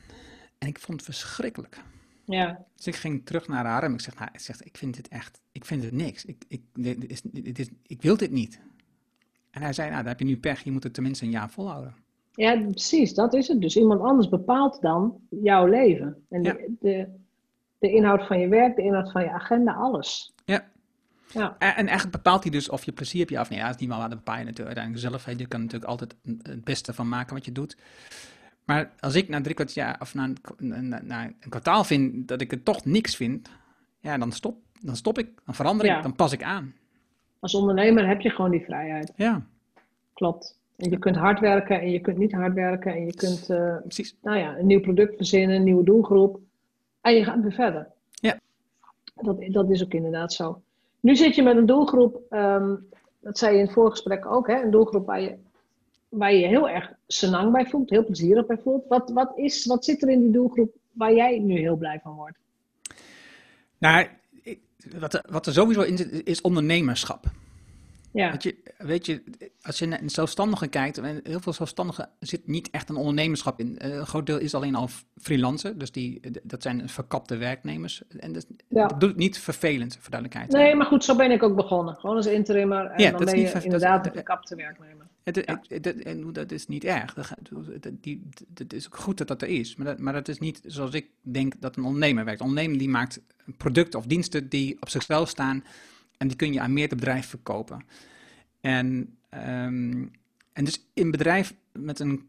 en 0.58 0.68
ik 0.68 0.78
vond 0.78 1.00
het 1.00 1.16
verschrikkelijk. 1.16 1.80
Ja. 2.24 2.64
Dus 2.76 2.86
ik 2.86 2.96
ging 2.96 3.26
terug 3.26 3.48
naar 3.48 3.64
haar 3.64 3.82
en 3.82 3.92
ik 3.92 4.00
zeg, 4.00 4.14
nou, 4.14 4.30
ik, 4.32 4.40
zeg, 4.40 4.62
ik 4.62 4.76
vind 4.76 4.96
dit 4.96 5.08
echt, 5.08 5.40
ik 5.52 5.64
vind 5.64 5.82
het 5.82 5.92
niks. 5.92 6.24
Ik, 6.24 6.44
ik, 6.48 6.62
dit 6.74 7.10
is, 7.10 7.20
dit 7.22 7.58
is, 7.58 7.68
ik 7.86 8.02
wil 8.02 8.16
dit 8.16 8.30
niet. 8.30 8.60
En 9.50 9.62
hij 9.62 9.72
zei, 9.72 9.88
nou, 9.90 10.00
dan 10.00 10.10
heb 10.10 10.18
je 10.18 10.24
nu 10.24 10.38
pech, 10.38 10.64
je 10.64 10.72
moet 10.72 10.82
het 10.82 10.94
tenminste 10.94 11.24
een 11.24 11.30
jaar 11.30 11.50
volhouden. 11.50 11.94
Ja, 12.38 12.60
precies, 12.60 13.14
dat 13.14 13.34
is 13.34 13.48
het. 13.48 13.60
Dus 13.60 13.76
iemand 13.76 14.00
anders 14.00 14.28
bepaalt 14.28 14.80
dan 14.80 15.20
jouw 15.28 15.66
leven. 15.66 16.24
En 16.28 16.42
de, 16.42 16.76
de, 16.80 17.08
de, 17.78 17.90
inhoud 17.90 18.26
van 18.26 18.38
je 18.38 18.48
werk, 18.48 18.76
de 18.76 18.82
inhoud 18.82 19.12
van 19.12 19.22
je 19.22 19.30
agenda, 19.30 19.72
alles. 19.72 20.34
Ja. 20.44 20.64
ja. 21.28 21.56
En, 21.58 21.76
en 21.76 21.86
eigenlijk 21.86 22.16
bepaalt 22.16 22.42
hij 22.42 22.52
dus 22.52 22.68
of 22.68 22.84
je 22.84 22.92
plezier 22.92 23.18
hebt 23.18 23.30
ja 23.30 23.40
of 23.40 23.50
nee. 23.50 23.58
Ja, 23.58 23.64
dat 23.64 23.74
is 23.74 23.80
niet 23.80 23.90
wel 23.90 23.98
waar, 23.98 24.08
de 24.08 24.16
bepaal 24.16 24.38
je 24.38 24.44
natuurlijk 24.44 24.76
uiteindelijk 24.76 25.24
zelf. 25.24 25.38
Je 25.38 25.46
kan 25.46 25.60
natuurlijk 25.60 25.90
altijd 25.90 26.14
het 26.42 26.64
beste 26.64 26.94
van 26.94 27.08
maken 27.08 27.34
wat 27.34 27.44
je 27.44 27.52
doet. 27.52 27.76
Maar 28.64 28.92
als 29.00 29.14
ik 29.14 29.28
na 29.28 29.40
drie 29.40 29.54
kwart 29.54 29.74
jaar 29.74 29.96
of 30.00 30.14
na 30.14 30.30
een, 30.56 30.88
na 30.88 31.24
een 31.24 31.36
kwartaal 31.48 31.84
vind 31.84 32.28
dat 32.28 32.40
ik 32.40 32.50
het 32.50 32.64
toch 32.64 32.84
niks 32.84 33.16
vind, 33.16 33.50
ja, 34.00 34.18
dan 34.18 34.32
stop, 34.32 34.58
dan 34.80 34.96
stop 34.96 35.18
ik, 35.18 35.30
dan 35.44 35.54
verander 35.54 35.86
ik, 35.86 36.02
dan 36.02 36.14
pas 36.14 36.32
ik 36.32 36.42
aan. 36.42 36.74
Als 37.40 37.54
ondernemer 37.54 38.06
heb 38.06 38.20
je 38.20 38.30
gewoon 38.30 38.50
die 38.50 38.64
vrijheid. 38.64 39.12
Ja. 39.16 39.46
Klopt. 40.14 40.58
En 40.76 40.90
je 40.90 40.98
kunt 40.98 41.16
hard 41.16 41.40
werken 41.40 41.80
en 41.80 41.90
je 41.90 42.00
kunt 42.00 42.18
niet 42.18 42.32
hard 42.32 42.54
werken 42.54 42.92
en 42.92 43.06
je 43.06 43.14
kunt 43.14 43.48
uh, 43.50 43.76
Precies. 43.82 44.14
Nou 44.22 44.38
ja, 44.38 44.58
een 44.58 44.66
nieuw 44.66 44.80
product 44.80 45.16
verzinnen, 45.16 45.56
een 45.56 45.64
nieuwe 45.64 45.84
doelgroep. 45.84 46.40
En 47.00 47.14
je 47.14 47.24
gaat 47.24 47.42
weer 47.42 47.52
verder. 47.52 47.88
Ja. 48.10 48.38
Dat, 49.14 49.36
dat 49.46 49.70
is 49.70 49.84
ook 49.84 49.92
inderdaad 49.92 50.32
zo. 50.32 50.62
Nu 51.00 51.16
zit 51.16 51.34
je 51.34 51.42
met 51.42 51.56
een 51.56 51.66
doelgroep, 51.66 52.22
ehm, 52.30 52.74
dat 53.20 53.38
zei 53.38 53.52
je 53.52 53.58
in 53.58 53.64
het 53.64 53.74
voorgesprek 53.74 54.26
ook, 54.26 54.46
hè, 54.46 54.62
een 54.62 54.70
doelgroep 54.70 55.06
waar 55.06 55.20
je 55.20 55.36
waar 56.08 56.32
je 56.32 56.38
je 56.38 56.46
heel 56.46 56.68
erg 56.68 56.92
senang 57.06 57.52
bij 57.52 57.66
voelt, 57.66 57.90
heel 57.90 58.04
plezierig 58.04 58.46
bij 58.46 58.58
voelt. 58.58 58.84
Wat, 58.88 59.10
wat, 59.10 59.32
is, 59.38 59.66
wat 59.66 59.84
zit 59.84 60.02
er 60.02 60.08
in 60.08 60.20
die 60.20 60.30
doelgroep 60.30 60.74
waar 60.92 61.14
jij 61.14 61.38
nu 61.38 61.58
heel 61.58 61.76
blij 61.76 62.00
van 62.02 62.14
wordt? 62.14 62.38
Nou, 63.78 64.06
wat 64.98 65.14
er, 65.14 65.24
wat 65.28 65.46
er 65.46 65.52
sowieso 65.52 65.80
in 65.80 65.96
zit, 65.96 66.26
is 66.26 66.40
ondernemerschap. 66.40 67.30
Ja. 68.12 68.30
Weet, 68.30 68.42
je, 68.42 68.56
weet 68.78 69.06
je, 69.06 69.22
als 69.62 69.78
je 69.78 69.86
naar 69.86 70.02
een 70.02 70.10
zelfstandige 70.10 70.66
kijkt, 70.66 71.00
heel 71.22 71.40
veel 71.40 71.52
zelfstandigen 71.52 72.08
zit 72.20 72.46
niet 72.46 72.70
echt 72.70 72.88
een 72.88 72.96
ondernemerschap 72.96 73.60
in. 73.60 73.78
Eh, 73.78 73.94
een 73.94 74.06
groot 74.06 74.26
deel 74.26 74.38
is 74.38 74.54
alleen 74.54 74.74
al 74.74 74.88
freelancer, 75.16 75.78
dus 75.78 75.92
die, 75.92 76.20
dat 76.42 76.62
zijn 76.62 76.88
verkapte 76.88 77.36
werknemers. 77.36 78.02
En 78.18 78.32
dat, 78.32 78.46
dat 78.68 79.00
doet 79.00 79.08
het 79.08 79.18
niet 79.18 79.38
vervelend, 79.38 79.96
voor 80.00 80.10
duidelijkheid. 80.10 80.52
Nee, 80.52 80.74
maar 80.74 80.86
goed, 80.86 81.04
zo 81.04 81.16
ben 81.16 81.30
ik 81.30 81.42
ook 81.42 81.56
begonnen. 81.56 81.94
Gewoon 81.94 82.16
als 82.16 82.26
interimmer 82.26 82.86
en 82.86 83.02
ja, 83.02 83.10
dan 83.10 83.24
ben 83.24 83.40
je 83.40 83.62
inderdaad 83.62 84.06
een 84.06 84.12
verkapte 84.12 84.56
werknemer. 84.56 85.06
Het, 85.22 86.34
dat 86.34 86.52
is 86.52 86.66
niet 86.66 86.84
erg. 86.84 87.14
Het 88.54 88.72
is 88.72 88.86
ook 88.86 88.96
goed 88.96 89.18
dat 89.18 89.28
dat 89.28 89.42
er 89.42 89.48
is. 89.48 89.76
Maar 89.76 89.86
dat, 89.86 89.98
maar 89.98 90.12
dat 90.12 90.28
is 90.28 90.38
niet 90.38 90.60
zoals 90.66 90.92
ik 90.92 91.10
denk 91.20 91.60
dat 91.60 91.76
een 91.76 91.84
ondernemer 91.84 92.24
werkt. 92.24 92.40
Een 92.40 92.46
ondernemer 92.46 92.78
die 92.78 92.88
maakt 92.88 93.20
producten 93.56 93.98
of 93.98 94.06
diensten 94.06 94.48
die 94.48 94.76
op 94.80 94.88
zichzelf 94.88 95.28
staan. 95.28 95.64
En 96.18 96.28
die 96.28 96.36
kun 96.36 96.52
je 96.52 96.60
aan 96.60 96.72
meer 96.72 96.88
bedrijf 96.88 97.26
verkopen. 97.26 97.84
En, 98.60 99.16
um, 99.30 100.10
en 100.52 100.64
dus 100.64 100.88
in 100.94 101.10
bedrijf 101.10 101.54
met 101.72 102.00
een 102.00 102.28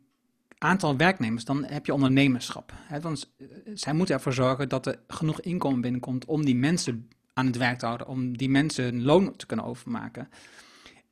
aantal 0.57 0.97
werknemers, 0.97 1.45
dan 1.45 1.63
heb 1.63 1.85
je 1.85 1.93
ondernemerschap. 1.93 2.73
Hè? 2.75 2.99
Want 2.99 3.33
zij 3.73 3.93
moeten 3.93 4.15
ervoor 4.15 4.33
zorgen 4.33 4.69
dat 4.69 4.85
er 4.85 4.99
genoeg 5.07 5.41
inkomen 5.41 5.81
binnenkomt 5.81 6.25
om 6.25 6.45
die 6.45 6.55
mensen 6.55 7.09
aan 7.33 7.45
het 7.45 7.57
werk 7.57 7.79
te 7.79 7.85
houden, 7.85 8.07
om 8.07 8.37
die 8.37 8.49
mensen 8.49 8.85
een 8.85 9.03
loon 9.03 9.35
te 9.35 9.45
kunnen 9.45 9.65
overmaken. 9.65 10.29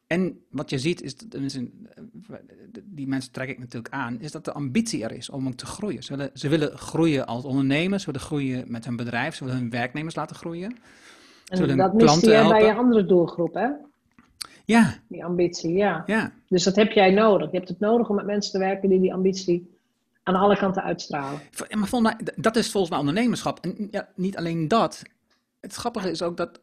En 0.07 0.41
wat 0.49 0.69
je 0.69 0.79
ziet, 0.79 1.01
is 1.01 1.15
dat, 1.15 1.59
die 2.83 3.07
mensen 3.07 3.31
trek 3.31 3.49
ik 3.49 3.59
natuurlijk 3.59 3.93
aan, 3.93 4.19
is 4.21 4.31
dat 4.31 4.45
de 4.45 4.53
ambitie 4.53 5.03
er 5.03 5.11
is 5.11 5.29
om 5.29 5.47
ook 5.47 5.55
te 5.55 5.65
groeien. 5.65 6.03
Ze 6.03 6.15
willen, 6.15 6.31
ze 6.33 6.47
willen 6.47 6.77
groeien 6.77 7.27
als 7.27 7.43
ondernemers, 7.43 8.03
ze 8.03 8.11
willen 8.11 8.27
groeien 8.27 8.71
met 8.71 8.85
hun 8.85 8.95
bedrijf, 8.95 9.35
ze 9.35 9.43
willen 9.43 9.59
hun 9.59 9.69
werknemers 9.69 10.15
laten 10.15 10.35
groeien. 10.35 10.77
En 11.47 11.77
dat 11.77 11.93
miste 11.93 12.29
je 12.29 12.47
bij 12.47 12.65
je 12.65 12.73
andere 12.73 13.05
doelgroep, 13.05 13.53
hè? 13.53 13.67
Ja. 14.65 14.95
Die 15.07 15.25
ambitie, 15.25 15.73
ja. 15.73 16.03
ja. 16.05 16.31
Dus 16.47 16.63
dat 16.63 16.75
heb 16.75 16.91
jij 16.91 17.11
nodig. 17.11 17.51
Je 17.51 17.57
hebt 17.57 17.69
het 17.69 17.79
nodig 17.79 18.09
om 18.09 18.15
met 18.15 18.25
mensen 18.25 18.51
te 18.51 18.59
werken 18.59 18.89
die 18.89 18.99
die 18.99 19.13
ambitie 19.13 19.75
aan 20.23 20.35
alle 20.35 20.57
kanten 20.57 20.83
uitstralen. 20.83 21.39
Maar 21.69 21.87
volgens 21.87 22.13
mij, 22.13 22.33
dat 22.35 22.55
is 22.55 22.71
volgens 22.71 22.91
mij 22.91 22.99
ondernemerschap. 22.99 23.59
En 23.59 23.87
ja, 23.91 24.07
niet 24.15 24.37
alleen 24.37 24.67
dat. 24.67 25.01
Het 25.59 25.73
grappige 25.73 26.11
is 26.11 26.21
ook 26.21 26.37
dat 26.37 26.59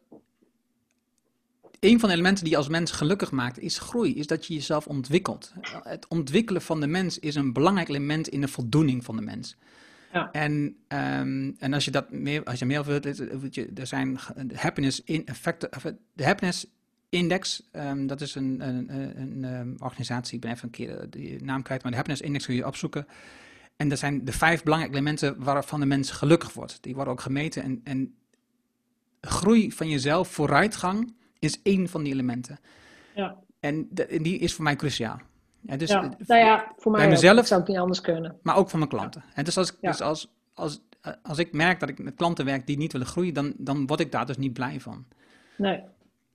een 1.79 1.99
van 1.99 2.09
de 2.09 2.15
elementen 2.15 2.43
die 2.43 2.53
je 2.53 2.59
als 2.59 2.67
mens 2.67 2.91
gelukkig 2.91 3.31
maakt, 3.31 3.59
is 3.59 3.77
groei. 3.77 4.15
Is 4.15 4.27
dat 4.27 4.45
je 4.45 4.53
jezelf 4.53 4.87
ontwikkelt. 4.87 5.53
Het 5.83 6.07
ontwikkelen 6.07 6.61
van 6.61 6.79
de 6.79 6.87
mens 6.87 7.19
is 7.19 7.35
een 7.35 7.53
belangrijk 7.53 7.89
element 7.89 8.27
in 8.27 8.41
de 8.41 8.47
voldoening 8.47 9.03
van 9.03 9.15
de 9.15 9.21
mens. 9.21 9.57
Ja. 10.15 10.31
En, 10.31 10.53
um, 10.87 11.55
en 11.59 11.73
als 11.73 11.85
je 11.85 11.91
dat 11.91 12.11
meer, 12.11 12.43
als 12.43 12.59
je 12.59 12.65
meer 12.65 12.83
wilt, 12.83 13.05
er 13.79 13.87
zijn 13.87 14.19
de 14.45 14.57
happiness 14.57 15.03
in 15.03 15.25
effecten, 15.25 15.69
de 16.13 16.25
happiness 16.25 16.67
index, 17.09 17.69
um, 17.73 18.07
dat 18.07 18.21
is 18.21 18.35
een, 18.35 18.67
een, 18.67 18.95
een, 18.95 19.43
een 19.43 19.59
um, 19.59 19.75
organisatie, 19.79 20.35
ik 20.35 20.41
ben 20.41 20.51
even 20.51 20.63
een 20.63 20.69
keer 20.69 21.09
de 21.09 21.39
naam 21.41 21.61
kwijt, 21.61 21.81
maar 21.81 21.91
de 21.91 21.97
happiness 21.97 22.25
index 22.25 22.45
kun 22.45 22.55
je 22.55 22.67
opzoeken. 22.67 23.07
En 23.75 23.89
dat 23.89 23.99
zijn 23.99 24.25
de 24.25 24.31
vijf 24.31 24.63
belangrijke 24.63 24.97
elementen 24.97 25.43
waarvan 25.43 25.79
de 25.79 25.85
mens 25.85 26.11
gelukkig 26.11 26.53
wordt. 26.53 26.77
Die 26.81 26.95
worden 26.95 27.13
ook 27.13 27.21
gemeten. 27.21 27.63
En, 27.63 27.81
en 27.83 28.15
groei 29.21 29.71
van 29.71 29.89
jezelf, 29.89 30.27
vooruitgang, 30.27 31.13
is 31.39 31.61
één 31.61 31.89
van 31.89 32.03
die 32.03 32.13
elementen. 32.13 32.59
Ja. 33.15 33.37
En, 33.59 33.87
die 34.21 34.37
is 34.37 34.53
voor 34.53 34.63
mij 34.63 34.75
cruciaal. 34.75 35.21
Ja, 35.67 35.77
dus, 35.77 35.89
ja, 35.89 36.01
nou 36.01 36.41
ja, 36.41 36.73
voor 36.77 36.91
mij 36.91 37.01
bij 37.01 37.09
mezelf, 37.09 37.47
zou 37.47 37.61
ik 37.61 37.67
niet 37.67 37.77
anders 37.77 38.01
kunnen. 38.01 38.37
Maar 38.41 38.57
ook 38.57 38.69
voor 38.69 38.79
mijn 38.79 38.91
klanten. 38.91 39.23
En 39.33 39.43
dus 39.43 39.57
als, 39.57 39.79
dus 39.79 40.01
als, 40.01 40.31
als, 40.53 40.81
als 41.23 41.37
ik 41.37 41.53
merk 41.53 41.79
dat 41.79 41.89
ik 41.89 42.03
met 42.03 42.15
klanten 42.15 42.45
werk 42.45 42.67
die 42.67 42.77
niet 42.77 42.91
willen 42.91 43.07
groeien, 43.07 43.33
dan, 43.33 43.53
dan 43.57 43.87
word 43.87 43.99
ik 43.99 44.11
daar 44.11 44.25
dus 44.25 44.37
niet 44.37 44.53
blij 44.53 44.79
van. 44.79 45.05
Nee. 45.55 45.83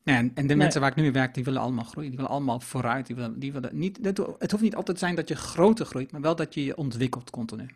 En, 0.04 0.30
en 0.34 0.46
de 0.46 0.54
mensen 0.54 0.80
waar 0.80 0.90
ik 0.90 0.96
nu 0.96 1.02
mee 1.02 1.12
werk, 1.12 1.34
die 1.34 1.44
willen 1.44 1.60
allemaal 1.60 1.84
groeien. 1.84 2.08
Die 2.08 2.18
willen 2.18 2.34
allemaal 2.34 2.60
vooruit. 2.60 3.06
Die 3.06 3.16
willen, 3.16 3.38
die 3.38 3.52
willen 3.52 3.70
niet, 3.72 3.98
het 4.38 4.50
hoeft 4.50 4.62
niet 4.62 4.76
altijd 4.76 4.98
te 4.98 5.04
zijn 5.04 5.16
dat 5.16 5.28
je 5.28 5.36
groter 5.36 5.86
groeit, 5.86 6.12
maar 6.12 6.20
wel 6.20 6.36
dat 6.36 6.54
je 6.54 6.64
je 6.64 6.76
ontwikkelt 6.76 7.30
continu. 7.30 7.66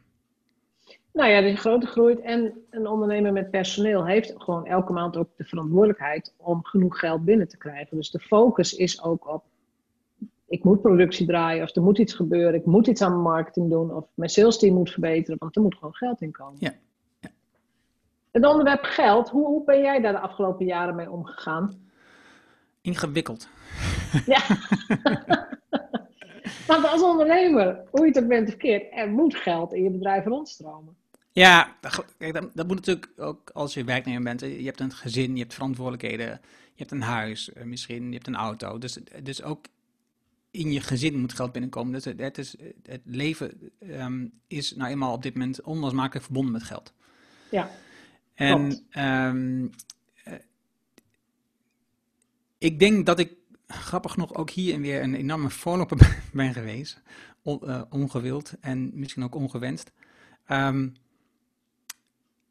Nou 1.13 1.31
ja, 1.31 1.41
de 1.41 1.57
grote 1.57 1.87
groeit 1.87 2.21
en 2.21 2.53
een 2.71 2.87
ondernemer 2.87 3.33
met 3.33 3.51
personeel 3.51 4.07
heeft 4.07 4.35
gewoon 4.37 4.67
elke 4.67 4.93
maand 4.93 5.17
ook 5.17 5.29
de 5.37 5.45
verantwoordelijkheid 5.45 6.35
om 6.37 6.65
genoeg 6.65 6.99
geld 6.99 7.25
binnen 7.25 7.49
te 7.49 7.57
krijgen. 7.57 7.97
Dus 7.97 8.11
de 8.11 8.21
focus 8.21 8.75
is 8.75 9.03
ook 9.03 9.29
op, 9.29 9.45
ik 10.47 10.65
moet 10.65 10.81
productie 10.81 11.27
draaien 11.27 11.63
of 11.63 11.77
er 11.77 11.83
moet 11.83 11.99
iets 11.99 12.15
gebeuren, 12.15 12.55
ik 12.55 12.67
moet 12.67 12.87
iets 12.87 13.03
aan 13.03 13.11
mijn 13.11 13.23
marketing 13.23 13.71
doen 13.71 13.95
of 13.95 14.07
mijn 14.15 14.31
sales 14.31 14.59
team 14.59 14.75
moet 14.75 14.91
verbeteren, 14.91 15.39
want 15.39 15.57
er 15.57 15.63
moet 15.63 15.75
gewoon 15.75 15.95
geld 15.95 16.21
in 16.21 16.33
komen. 16.33 16.57
Ja. 16.59 16.75
ja. 17.21 17.31
Het 18.31 18.47
onderwerp 18.47 18.83
geld, 18.83 19.29
hoe, 19.29 19.47
hoe 19.47 19.65
ben 19.65 19.81
jij 19.81 20.01
daar 20.01 20.13
de 20.13 20.19
afgelopen 20.19 20.67
jaren 20.67 20.95
mee 20.95 21.11
omgegaan? 21.11 21.83
Ingewikkeld. 22.81 23.49
Ja. 24.27 24.41
Want 26.67 26.87
als 26.87 27.03
ondernemer, 27.03 27.81
hoe 27.91 28.01
je 28.01 28.07
het 28.07 28.23
ook 28.23 28.29
bent 28.29 28.49
of 28.49 28.57
keert, 28.57 28.87
er 28.91 29.11
moet 29.11 29.37
geld 29.37 29.73
in 29.73 29.83
je 29.83 29.91
bedrijf 29.91 30.25
rondstromen. 30.25 30.97
Ja, 31.33 31.77
kijk, 32.19 32.35
dat, 32.35 32.51
dat, 32.55 32.67
moet 32.67 32.77
natuurlijk 32.77 33.13
ook 33.17 33.51
als 33.51 33.75
je 33.75 33.85
werknemer 33.85 34.23
bent. 34.23 34.41
Je 34.41 34.65
hebt 34.65 34.81
een 34.81 34.93
gezin, 34.93 35.35
je 35.35 35.41
hebt 35.41 35.55
verantwoordelijkheden, 35.55 36.27
je 36.75 36.77
hebt 36.77 36.91
een 36.91 37.03
huis 37.03 37.53
eh, 37.53 37.65
misschien, 37.65 38.07
je 38.09 38.15
hebt 38.15 38.27
een 38.27 38.37
auto. 38.37 38.79
Dus, 38.79 38.99
dus 39.23 39.43
ook 39.43 39.65
in 40.55 40.73
je 40.73 40.81
gezin 40.81 41.19
moet 41.21 41.33
geld 41.33 41.53
binnenkomen. 41.53 41.93
Dus 41.93 42.05
het, 42.05 42.39
is, 42.39 42.57
het 42.83 43.01
leven 43.05 43.73
um, 43.81 44.33
is 44.47 44.75
nou 44.75 44.91
eenmaal 44.91 45.13
op 45.13 45.23
dit 45.23 45.35
moment 45.35 45.63
onlosmakelijk 45.63 46.25
verbonden 46.25 46.53
met 46.53 46.63
geld. 46.63 46.93
Ja. 47.51 47.71
En 48.35 48.87
um, 48.99 49.71
ik 52.59 52.79
denk 52.79 53.07
dat 53.07 53.19
ik 53.19 53.33
grappig 53.67 54.13
genoeg 54.13 54.35
ook 54.35 54.51
hier 54.51 54.75
en 54.75 54.81
weer 54.81 55.03
een 55.03 55.15
enorme 55.15 55.51
voorloper 55.51 56.23
ben 56.33 56.53
geweest. 56.53 57.03
On, 57.43 57.61
uh, 57.65 57.83
ongewild 57.91 58.53
en 58.61 58.91
misschien 58.95 59.25
ook 59.25 59.35
ongewenst. 59.35 59.93
Um, 60.49 60.95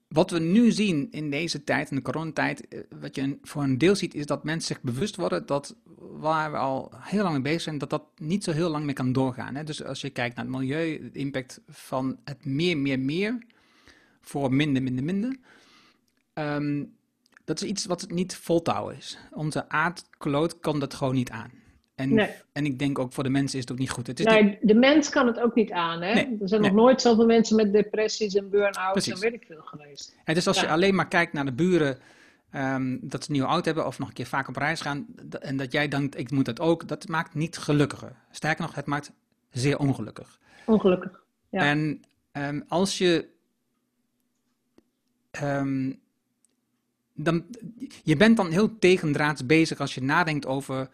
wat 0.08 0.32
we 0.32 0.40
nu 0.40 0.72
zien 0.72 1.08
in 1.12 1.30
deze 1.30 1.64
tijd, 1.64 1.90
in 1.90 1.96
de 1.96 2.02
coronatijd, 2.02 2.68
eh, 2.68 2.80
wat 3.00 3.16
je 3.16 3.38
voor 3.42 3.64
een 3.64 3.78
deel 3.78 3.96
ziet, 3.96 4.14
is 4.14 4.26
dat 4.26 4.44
mensen 4.44 4.76
zich 4.76 4.82
bewust 4.82 5.16
worden 5.16 5.46
dat 5.46 5.76
waar 6.24 6.52
we 6.52 6.58
al 6.58 6.92
heel 6.98 7.22
lang 7.22 7.34
mee 7.34 7.42
bezig 7.42 7.62
zijn, 7.62 7.78
dat 7.78 7.90
dat 7.90 8.04
niet 8.18 8.44
zo 8.44 8.52
heel 8.52 8.70
lang 8.70 8.86
meer 8.86 8.94
kan 8.94 9.14
doorgaan. 9.14 9.56
Hè? 9.56 9.64
Dus 9.64 9.84
als 9.84 10.02
je 10.02 10.10
kijkt 10.10 10.36
naar 10.36 10.46
het 10.46 10.54
milieu, 10.54 11.10
de 11.12 11.20
impact 11.20 11.62
van 11.70 12.18
het 12.24 12.46
meer, 12.46 12.78
meer, 12.78 13.00
meer 13.00 13.38
voor 14.22 14.54
minder, 14.54 14.84
minder, 14.84 15.04
minder. 15.04 15.36
Um, 16.34 16.94
dat 17.46 17.62
is 17.62 17.68
iets 17.70 17.86
wat 17.86 18.06
niet 18.10 18.36
vol 18.36 18.62
te 18.62 18.72
houden 18.72 18.98
is. 18.98 19.18
Onze 19.32 19.70
aardkloot 19.70 20.60
kan 20.60 20.80
dat 20.80 20.94
gewoon 20.94 21.16
niet 21.16 21.30
aan. 21.30 21.52
En, 21.96 22.14
Nee. 22.14 22.30
en 22.52 22.66
ik 22.66 22.80
denk 22.80 23.00
ook 23.00 23.14
voor 23.14 23.24
de 23.24 23.30
mensen 23.30 23.56
is 23.58 23.64
het 23.64 23.72
ook 23.74 23.80
niet 23.80 23.90
goed. 23.90 24.08
Het 24.08 24.20
is 24.20 24.26
Nee, 24.26 24.44
niet- 24.44 24.58
de 24.62 24.74
mens 24.76 25.10
kan 25.10 25.28
het 25.28 25.40
ook 25.40 25.56
niet 25.56 25.72
aan. 25.72 26.02
Hè? 26.02 26.14
Nee, 26.14 26.38
Er 26.42 26.48
zijn 26.48 26.62
nog 26.62 26.72
nooit 26.72 27.02
zoveel 27.02 27.26
mensen 27.26 27.56
met 27.56 27.74
depressies 27.74 28.36
en 28.36 28.50
burn-outs 28.50 29.08
en 29.08 29.20
weet 29.20 29.34
ik 29.34 29.44
veel 29.48 29.62
geweest. 29.62 30.16
het 30.24 30.38
is 30.38 30.48
als 30.48 30.60
je 30.60 30.68
alleen 30.68 30.96
maar 30.96 31.08
kijkt 31.08 31.34
naar 31.34 31.46
de 31.46 31.54
buren 31.54 31.98
ehm, 32.54 32.98
dat 33.02 33.24
ze 33.24 33.30
een 33.30 33.36
nieuwe 33.36 33.50
auto 33.50 33.66
hebben 33.66 33.86
of 33.86 34.00
nog 34.00 34.08
een 34.08 34.14
keer 34.14 34.26
vaak 34.26 34.48
op 34.48 34.56
reis 34.56 34.82
gaan 34.82 35.06
en 35.40 35.58
dat 35.58 35.72
jij 35.72 35.88
denkt 35.88 36.18
ik 36.18 36.32
moet 36.32 36.46
dat 36.46 36.60
ook, 36.60 36.88
dat 36.88 37.08
maakt 37.08 37.34
niet 37.34 37.58
gelukkiger. 37.58 38.16
Sterker 38.32 38.62
nog, 38.66 38.76
het 38.76 38.86
maakt 38.86 39.12
zeer 39.50 39.78
ongelukkig. 39.80 40.40
Ongelukkig. 40.66 41.24
Ja. 41.50 41.60
En 41.60 42.02
ehm, 42.32 42.62
als 42.68 42.98
je. 42.98 43.30
ehm, 45.32 45.94
dan, 47.16 47.46
je 48.04 48.18
bent 48.18 48.38
dan 48.38 48.52
heel 48.52 48.80
tegendraads 48.80 49.46
bezig 49.46 49.80
als 49.80 49.96
je 49.96 50.02
nadenkt 50.02 50.46
over. 50.46 50.90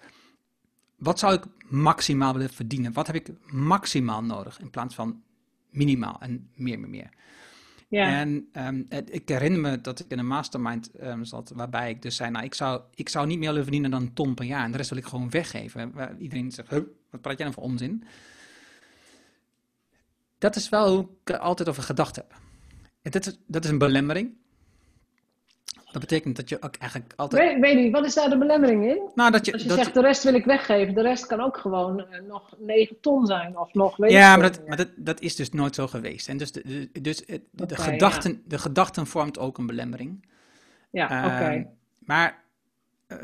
Wat 0.96 1.20
zou 1.20 1.34
ik 1.34 1.44
maximaal 1.70 2.34
willen 2.34 2.50
verdienen? 2.50 2.94
Wat 2.94 3.08
heb 3.08 3.16
ik 3.16 3.30
maximaal 3.52 4.24
nodig 4.24 4.60
in 4.60 4.70
plaats 4.70 4.96
van 4.96 5.24
minimaal 5.70 6.18
en 6.20 6.50
meer, 6.56 6.80
meer, 6.80 6.90
meer? 6.90 7.10
En 7.90 8.50
ehm, 8.52 8.84
ik 9.06 9.30
herinner 9.30 9.60
me 9.60 9.82
dat 9.82 10.00
ik 10.00 10.06
in 10.12 10.20
een 10.20 10.28
mastermind 10.28 10.92
ehm, 10.92 11.24
zat, 11.24 11.52
waarbij 11.56 11.90
ik 11.90 12.02
dus 12.02 12.16
zei, 12.16 12.32
nou, 12.32 12.46
ik 12.46 12.54
zou, 12.54 12.82
ik 12.94 13.10
zou 13.10 13.28
niet 13.28 13.38
meer 13.38 13.48
willen 13.48 13.64
verdienen 13.64 13.92
dan 13.92 14.02
een 14.02 14.14
ton 14.14 14.34
per 14.34 14.46
jaar. 14.46 14.64
En 14.64 14.72
de 14.72 14.78
rest 14.78 14.90
wil 14.90 15.00
ik 15.00 15.06
gewoon 15.06 15.30
weggeven. 15.30 15.92
Waar 15.92 16.18
iedereen 16.18 16.52
zegt, 16.52 16.70
huh, 16.70 16.84
wat 17.10 17.22
praat 17.22 17.38
jij 17.38 17.48
nou 17.48 17.54
voor 17.54 17.64
onzin? 17.64 18.04
Dat 20.38 20.56
is 20.56 20.70
wel 20.70 20.96
hoe 20.96 21.08
ik 21.24 21.36
altijd 21.36 21.70
over 21.70 21.84
gedacht 21.84 22.16
heb. 22.16 22.36
Dat 23.02 23.26
is, 23.26 23.38
dat 23.48 23.64
is 23.64 23.70
een 23.70 23.78
belemmering. 23.78 24.34
Dat 25.92 26.02
betekent 26.02 26.36
dat 26.36 26.50
je 26.50 26.62
ook 26.62 26.76
eigenlijk 26.76 27.14
altijd... 27.16 27.44
weet, 27.52 27.60
weet 27.60 27.76
niet, 27.76 27.92
wat 27.92 28.06
is 28.06 28.14
daar 28.14 28.30
de 28.30 28.38
belemmering 28.38 28.86
in? 28.86 29.02
Nou, 29.16 29.32
dat 29.32 29.46
je, 29.46 29.54
Als 29.54 29.62
je 29.62 29.68
dat 29.68 29.78
zegt 29.78 29.94
de 29.94 30.02
rest 30.02 30.24
wil 30.24 30.34
ik 30.34 30.46
weggeven, 30.46 30.94
de 30.94 31.02
rest 31.02 31.26
kan 31.26 31.40
ook 31.40 31.58
gewoon 31.58 32.00
eh, 32.08 32.22
nog 32.22 32.54
9 32.58 33.00
ton 33.00 33.26
zijn 33.26 33.58
of 33.58 33.74
nog 33.74 33.98
weet 33.98 34.12
ja, 34.12 34.34
ik 34.34 34.40
maar, 34.40 34.52
dat, 34.52 34.68
maar 34.68 34.78
dat, 34.78 34.90
dat 34.96 35.20
is 35.22 35.36
dus 35.36 35.50
nooit 35.52 35.76
zo 35.76 35.88
geweest. 35.88 36.28
En 36.28 36.38
dus 36.38 36.52
de, 36.52 36.90
de- 36.92 37.02
dus 37.02 37.26
de, 37.26 37.42
Oké, 37.64 37.76
gedachten, 37.76 38.42
de 38.46 38.58
gedachten 38.58 39.08
vormt 39.08 39.40
ook 39.40 39.58
een 39.58 39.66
belemmering. 39.68 40.26
Ja, 40.92 41.06
oké. 41.06 41.44
Ehm, 41.46 41.64
maar 42.00 42.44
eh, 43.08 43.18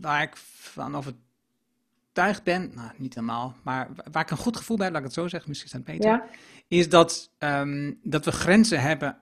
waar 0.00 0.22
ik 0.22 0.36
van 0.36 0.94
overtuigd 0.96 2.42
ben, 2.44 2.70
nou 2.74 2.90
niet 2.96 3.14
helemaal, 3.14 3.54
maar 3.62 3.88
wa- 3.96 4.04
waar 4.12 4.22
ik 4.22 4.30
een 4.30 4.36
goed 4.36 4.56
gevoel 4.56 4.76
bij 4.76 4.84
heb, 4.86 4.94
laat 4.94 5.04
ik 5.04 5.08
het 5.10 5.18
zo 5.18 5.28
zeggen, 5.28 5.48
misschien 5.48 5.70
is 5.70 5.76
dat 5.84 5.94
beter, 5.94 6.10
Ja, 6.10 6.24
is 6.68 6.88
dat, 6.88 7.30
ehm, 7.38 7.92
dat 8.02 8.24
we 8.24 8.32
grenzen 8.32 8.80
hebben, 8.80 9.18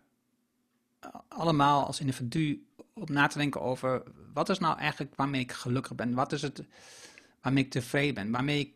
eh, 1.01 1.11
allemaal 1.29 1.87
als 1.87 2.01
individu, 2.01 2.65
om 3.01 3.13
na 3.13 3.27
te 3.27 3.39
denken 3.39 3.61
over 3.61 4.03
wat 4.33 4.49
is 4.49 4.59
nou 4.59 4.79
eigenlijk 4.79 5.15
waarmee 5.15 5.41
ik 5.41 5.53
gelukkig 5.53 5.95
ben, 5.95 6.15
wat 6.15 6.33
is 6.33 6.43
het 6.43 6.65
waarmee 7.41 7.65
ik 7.65 7.71
tevreden 7.71 8.15
ben, 8.15 8.31
waarmee 8.31 8.61
ik 8.61 8.75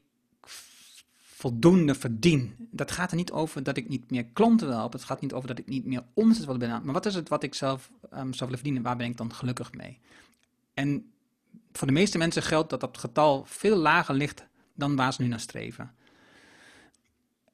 voldoende 1.20 1.94
verdien. 1.94 2.54
Dat 2.70 2.90
gaat 2.90 3.10
er 3.10 3.16
niet 3.16 3.32
over 3.32 3.62
dat 3.62 3.76
ik 3.76 3.88
niet 3.88 4.10
meer 4.10 4.24
klanten 4.24 4.66
wil 4.66 4.76
helpen, 4.76 4.98
het 4.98 5.08
gaat 5.08 5.20
niet 5.20 5.32
over 5.32 5.48
dat 5.48 5.58
ik 5.58 5.66
niet 5.66 5.84
meer 5.84 6.04
omzet 6.14 6.44
wil 6.44 6.56
binnen, 6.56 6.84
maar 6.84 6.94
wat 6.94 7.06
is 7.06 7.14
het 7.14 7.28
wat 7.28 7.42
ik 7.42 7.54
zelf 7.54 7.90
ehm, 8.02 8.32
zou 8.32 8.38
willen 8.38 8.54
verdienen, 8.54 8.82
waar 8.82 8.96
ben 8.96 9.06
ik 9.06 9.16
dan 9.16 9.34
gelukkig 9.34 9.72
mee? 9.72 10.00
En 10.74 11.12
voor 11.72 11.86
de 11.86 11.92
meeste 11.92 12.18
mensen 12.18 12.42
geldt 12.42 12.70
dat 12.70 12.80
dat 12.80 12.98
getal 12.98 13.44
veel 13.44 13.76
lager 13.76 14.14
ligt 14.14 14.46
dan 14.74 14.96
waar 14.96 15.12
ze 15.12 15.22
nu 15.22 15.28
naar 15.28 15.40
streven. 15.40 15.94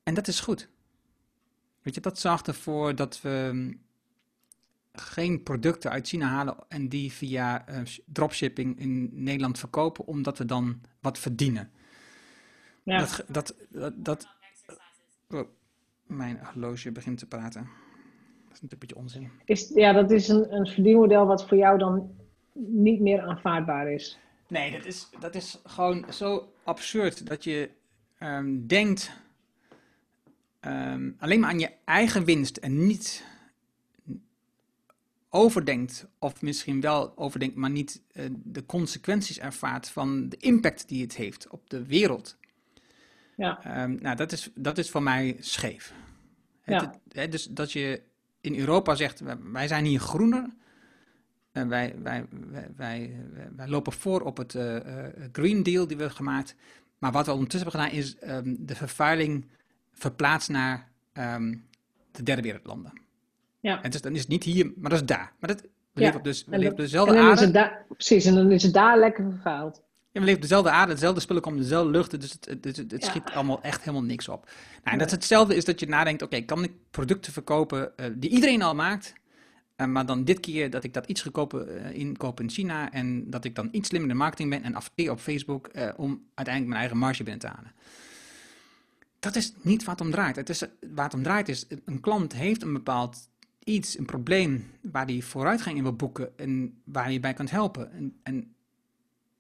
En 0.03 0.15
dat 0.15 0.29
is 0.29 0.41
goed. 0.41 0.69
Weet 1.83 1.95
je, 1.95 2.01
dat 2.01 2.19
zorgt 2.19 2.47
ervoor 2.47 2.95
dat 2.95 3.21
we 3.21 3.77
geen 4.93 5.43
producten 5.43 5.91
uit 5.91 6.09
China 6.09 6.27
halen 6.27 6.57
en 6.69 6.89
die 6.89 7.13
via 7.13 7.67
eh, 7.67 7.85
sh- 7.85 7.99
dropshipping 8.07 8.79
in 8.79 9.11
Nederland 9.13 9.59
verkopen, 9.59 10.07
omdat 10.07 10.39
we 10.39 10.45
dan 10.45 10.81
wat 11.01 11.19
verdienen. 11.19 11.71
ja. 12.83 12.99
Dat, 12.99 13.25
dat, 13.29 13.55
dat, 13.69 13.93
dat- 13.97 14.29
oh, 15.31 15.49
mijn 16.07 16.39
horloge 16.53 16.93
begint 16.93 17.19
te 17.19 17.27
praten. 17.27 17.69
Dat 18.49 18.57
is 18.63 18.63
een 18.73 18.79
beetje 18.79 18.97
onzin. 18.97 19.31
Is, 19.45 19.69
ja, 19.75 19.93
dat 19.93 20.11
is 20.11 20.29
een, 20.29 20.55
een 20.55 20.67
verdienmodel 20.67 21.27
wat 21.27 21.49
voor 21.49 21.57
jou 21.57 21.79
dan 21.79 22.15
niet 22.53 23.01
meer 23.01 23.21
aanvaardbaar 23.21 23.93
is. 23.93 24.19
Nee, 24.49 24.71
dat 24.73 24.85
is, 24.85 25.09
dat 25.21 25.35
is 25.35 25.61
gewoon 25.65 26.05
zo 26.13 26.53
absurd 26.65 27.27
dat 27.27 27.45
je 27.45 27.71
ehm, 28.19 28.67
denkt 28.67 29.13
ehm, 30.61 31.11
alleen 31.19 31.41
maar 31.41 31.51
aan 31.51 31.59
je 31.59 31.71
eigen 31.85 32.25
winst 32.25 32.57
en 32.57 32.87
niet 32.87 33.25
overdenkt, 35.31 36.07
of 36.19 36.43
misschien 36.43 36.81
wel 36.81 37.17
overdenkt, 37.19 37.57
maar 37.57 37.71
niet 37.71 38.03
eh, 38.13 38.25
de 38.33 38.67
consequenties 38.67 39.39
ervaart 39.39 39.89
van 39.89 40.29
de 40.29 40.37
impact 40.37 40.89
die 40.89 41.03
het 41.03 41.17
heeft 41.17 41.49
op 41.49 41.71
de 41.71 41.87
wereld. 41.87 42.37
Ja, 43.37 43.65
Ehm, 43.65 43.97
nou, 44.01 44.17
dat 44.17 44.33
is, 44.33 44.51
dat 44.55 44.79
is 44.79 44.91
voor 44.91 45.03
mij 45.03 45.37
scheef. 45.41 45.95
Ja. 46.65 46.95
het- 47.13 47.33
dus 47.33 47.45
dat 47.47 47.73
je 47.73 48.03
in 48.41 48.59
Europa 48.59 48.95
zegt, 48.95 49.23
wij, 49.53 49.69
zijn 49.69 49.85
hier 49.85 50.01
groener. 50.01 50.49
En 51.53 51.69
wij, 51.69 51.95
wij, 52.03 52.27
wij, 52.51 52.69
wij, 52.77 53.17
wij 53.57 53.69
lopen 53.69 53.93
voor 53.93 54.21
op 54.21 54.37
het 54.37 54.55
eh, 54.55 54.77
eh, 55.07 55.13
Green 55.33 55.63
Deal 55.63 55.87
die 55.87 55.97
we 55.97 56.03
hebben 56.03 56.17
gemaakt. 56.17 56.55
Maar 56.99 57.13
wat 57.13 57.27
we 57.27 57.33
ondertussen 57.33 57.71
hebben 57.71 57.87
gedaan 57.89 57.99
is 58.03 58.17
ehm, 58.17 58.55
de 58.59 58.75
vervuiling 58.75 59.47
verplaatsen 59.93 60.53
naar 60.53 60.89
ehm, 61.13 61.57
de 62.13 62.23
derde 62.23 62.43
wereldlanden. 62.43 62.93
Ja. 63.61 63.83
En 63.83 63.91
dus, 63.91 64.01
dan 64.01 64.13
is 64.15 64.21
het 64.21 64.29
niet 64.29 64.45
hier, 64.45 64.73
maar 64.77 64.91
dat 64.91 65.01
is 65.01 65.07
daar. 65.07 65.33
Maar 65.41 65.49
dat, 65.49 65.61
we 65.61 65.69
Ja. 66.01 66.01
leven 66.07 66.19
op, 66.19 66.25
dus, 66.25 66.45
we 66.45 66.53
En 66.53 66.59
leven 66.59 66.73
op 66.75 66.81
dezelfde 66.81 67.19
aarde. 67.19 67.73
precies, 67.89 68.25
en 68.25 68.35
dan 68.35 68.51
is 68.51 68.63
het 68.63 68.73
daar 68.73 68.99
lekker 68.99 69.25
vervuild. 69.31 69.83
Ja, 70.13 70.21
we 70.21 70.27
leven 70.27 70.35
op 70.37 70.49
dezelfde 70.49 70.71
aarde, 70.71 70.93
dezelfde 70.93 71.21
spullen 71.21 71.43
komen, 71.43 71.61
dezelfde 71.61 71.91
lucht, 71.91 72.21
dus 72.21 72.33
het, 72.33 72.45
het, 72.45 72.65
het, 72.65 72.77
het 72.77 73.03
Ja. 73.03 73.09
schiet 73.09 73.23
allemaal 73.35 73.63
echt 73.63 73.81
helemaal 73.81 74.03
niks 74.03 74.29
op. 74.29 74.45
Nou, 74.45 74.93
en 74.93 74.99
dat 74.99 75.07
is 75.07 75.13
hetzelfde 75.13 75.55
is 75.55 75.65
dat 75.65 75.81
je 75.81 75.89
nadenkt, 75.89 76.23
oké, 76.23 76.41
kan 76.41 76.65
ik 76.65 76.73
producten 76.91 77.33
verkopen 77.33 77.97
eh, 77.97 78.07
die 78.15 78.31
iedereen 78.31 78.63
al 78.63 78.75
maakt, 78.75 79.13
eh, 79.77 79.87
maar 79.87 80.07
dan 80.07 80.25
dit 80.25 80.41
keer 80.41 80.71
dat 80.71 80.85
ik 80.85 80.95
dat 80.95 81.07
iets 81.07 81.23
goedkoper 81.23 81.69
eh, 81.69 81.99
inkoop 81.99 82.41
in 82.41 82.51
China 82.51 82.93
en 82.93 83.31
dat 83.31 83.45
ik 83.45 83.55
dan 83.55 83.69
iets 83.73 83.89
slimmer 83.89 84.11
in 84.11 84.17
de 84.17 84.23
marketing 84.23 84.51
ben 84.51 84.63
en 84.63 84.75
adverteer 84.75 85.11
op 85.11 85.21
Facebook 85.21 85.71
om 85.97 86.23
uiteindelijk 86.35 86.67
mijn 86.67 86.81
eigen 86.81 86.97
marge 86.99 87.23
binnen 87.23 87.41
te 87.43 87.47
halen. 87.57 87.73
Dat 89.21 89.37
is 89.37 89.53
niet 89.63 89.85
waar 89.85 89.95
het 89.95 90.05
om 90.05 90.11
draait. 90.11 90.37
Het 90.37 90.49
is, 90.49 90.63
waar 90.95 91.05
het 91.05 91.15
om 91.15 91.23
draait 91.23 91.49
is, 91.49 91.67
een 91.85 92.01
klant 92.01 92.33
heeft 92.33 92.63
een 92.63 92.73
bepaald 92.73 93.29
iets, 93.65 93.99
een 93.99 94.05
probleem 94.07 94.71
waar 94.83 95.07
hij 95.07 95.21
vooruitgang 95.23 95.77
in 95.77 95.83
wil 95.83 95.97
boeken 95.97 96.39
en 96.39 96.81
waar 96.85 97.13
je 97.13 97.21
bij 97.21 97.35
kunt 97.35 97.51
helpen. 97.51 97.93
En, 97.93 98.19
en 98.23 98.55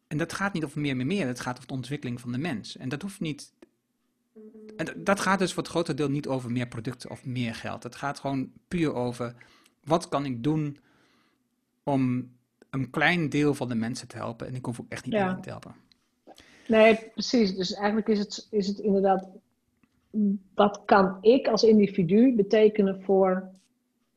en 0.07 0.19
dat 0.19 0.33
gaat 0.33 0.53
niet 0.53 0.65
over 0.65 0.81
meer, 0.81 0.97
meer, 0.97 1.07
meer. 1.07 1.27
Het 1.27 1.41
gaat 1.41 1.57
over 1.57 1.69
de 1.69 1.75
ontwikkeling 1.75 2.21
van 2.21 2.33
de 2.33 2.39
mens. 2.39 2.77
En 2.77 2.89
dat 2.89 3.03
hoeft 3.03 3.21
niet. 3.21 3.53
En 4.77 4.85
dat- 4.85 4.95
dat 5.07 5.21
gaat 5.21 5.39
dus 5.39 5.53
voor 5.53 5.63
het 5.63 5.73
grote 5.73 5.95
deel 5.95 6.11
niet 6.11 6.27
over 6.29 6.51
meer 6.51 6.69
producten 6.69 7.11
of 7.11 7.25
meer 7.25 7.55
geld. 7.55 7.83
Het 7.83 7.95
gaat 7.95 8.19
gewoon 8.19 8.51
puur 8.69 8.95
over 8.95 9.35
wat 9.85 10.09
kan 10.09 10.25
ik 10.25 10.43
doen 10.43 10.77
om 11.83 12.31
een 12.71 12.91
klein 12.91 13.29
deel 13.29 13.55
van 13.55 13.69
de 13.69 13.75
mensen 13.75 14.09
te 14.09 14.17
helpen. 14.17 14.47
En 14.47 14.55
ik 14.55 14.65
hoef 14.65 14.81
ook 14.81 14.89
echt 14.89 15.05
niet 15.05 15.15
Ja. 15.15 15.21
iedereen 15.21 15.43
te 15.43 15.49
helpen. 15.49 15.75
Nee, 16.69 16.99
precies. 17.13 17.55
Dus 17.57 17.75
eigenlijk 17.75 18.09
is 18.09 18.19
het, 18.19 18.47
is 18.51 18.67
het 18.67 18.79
inderdaad, 18.79 19.29
wat 20.55 20.83
kan 20.85 21.19
ik 21.21 21.47
als 21.49 21.63
individu 21.63 22.35
betekenen 22.35 23.03
voor 23.03 23.49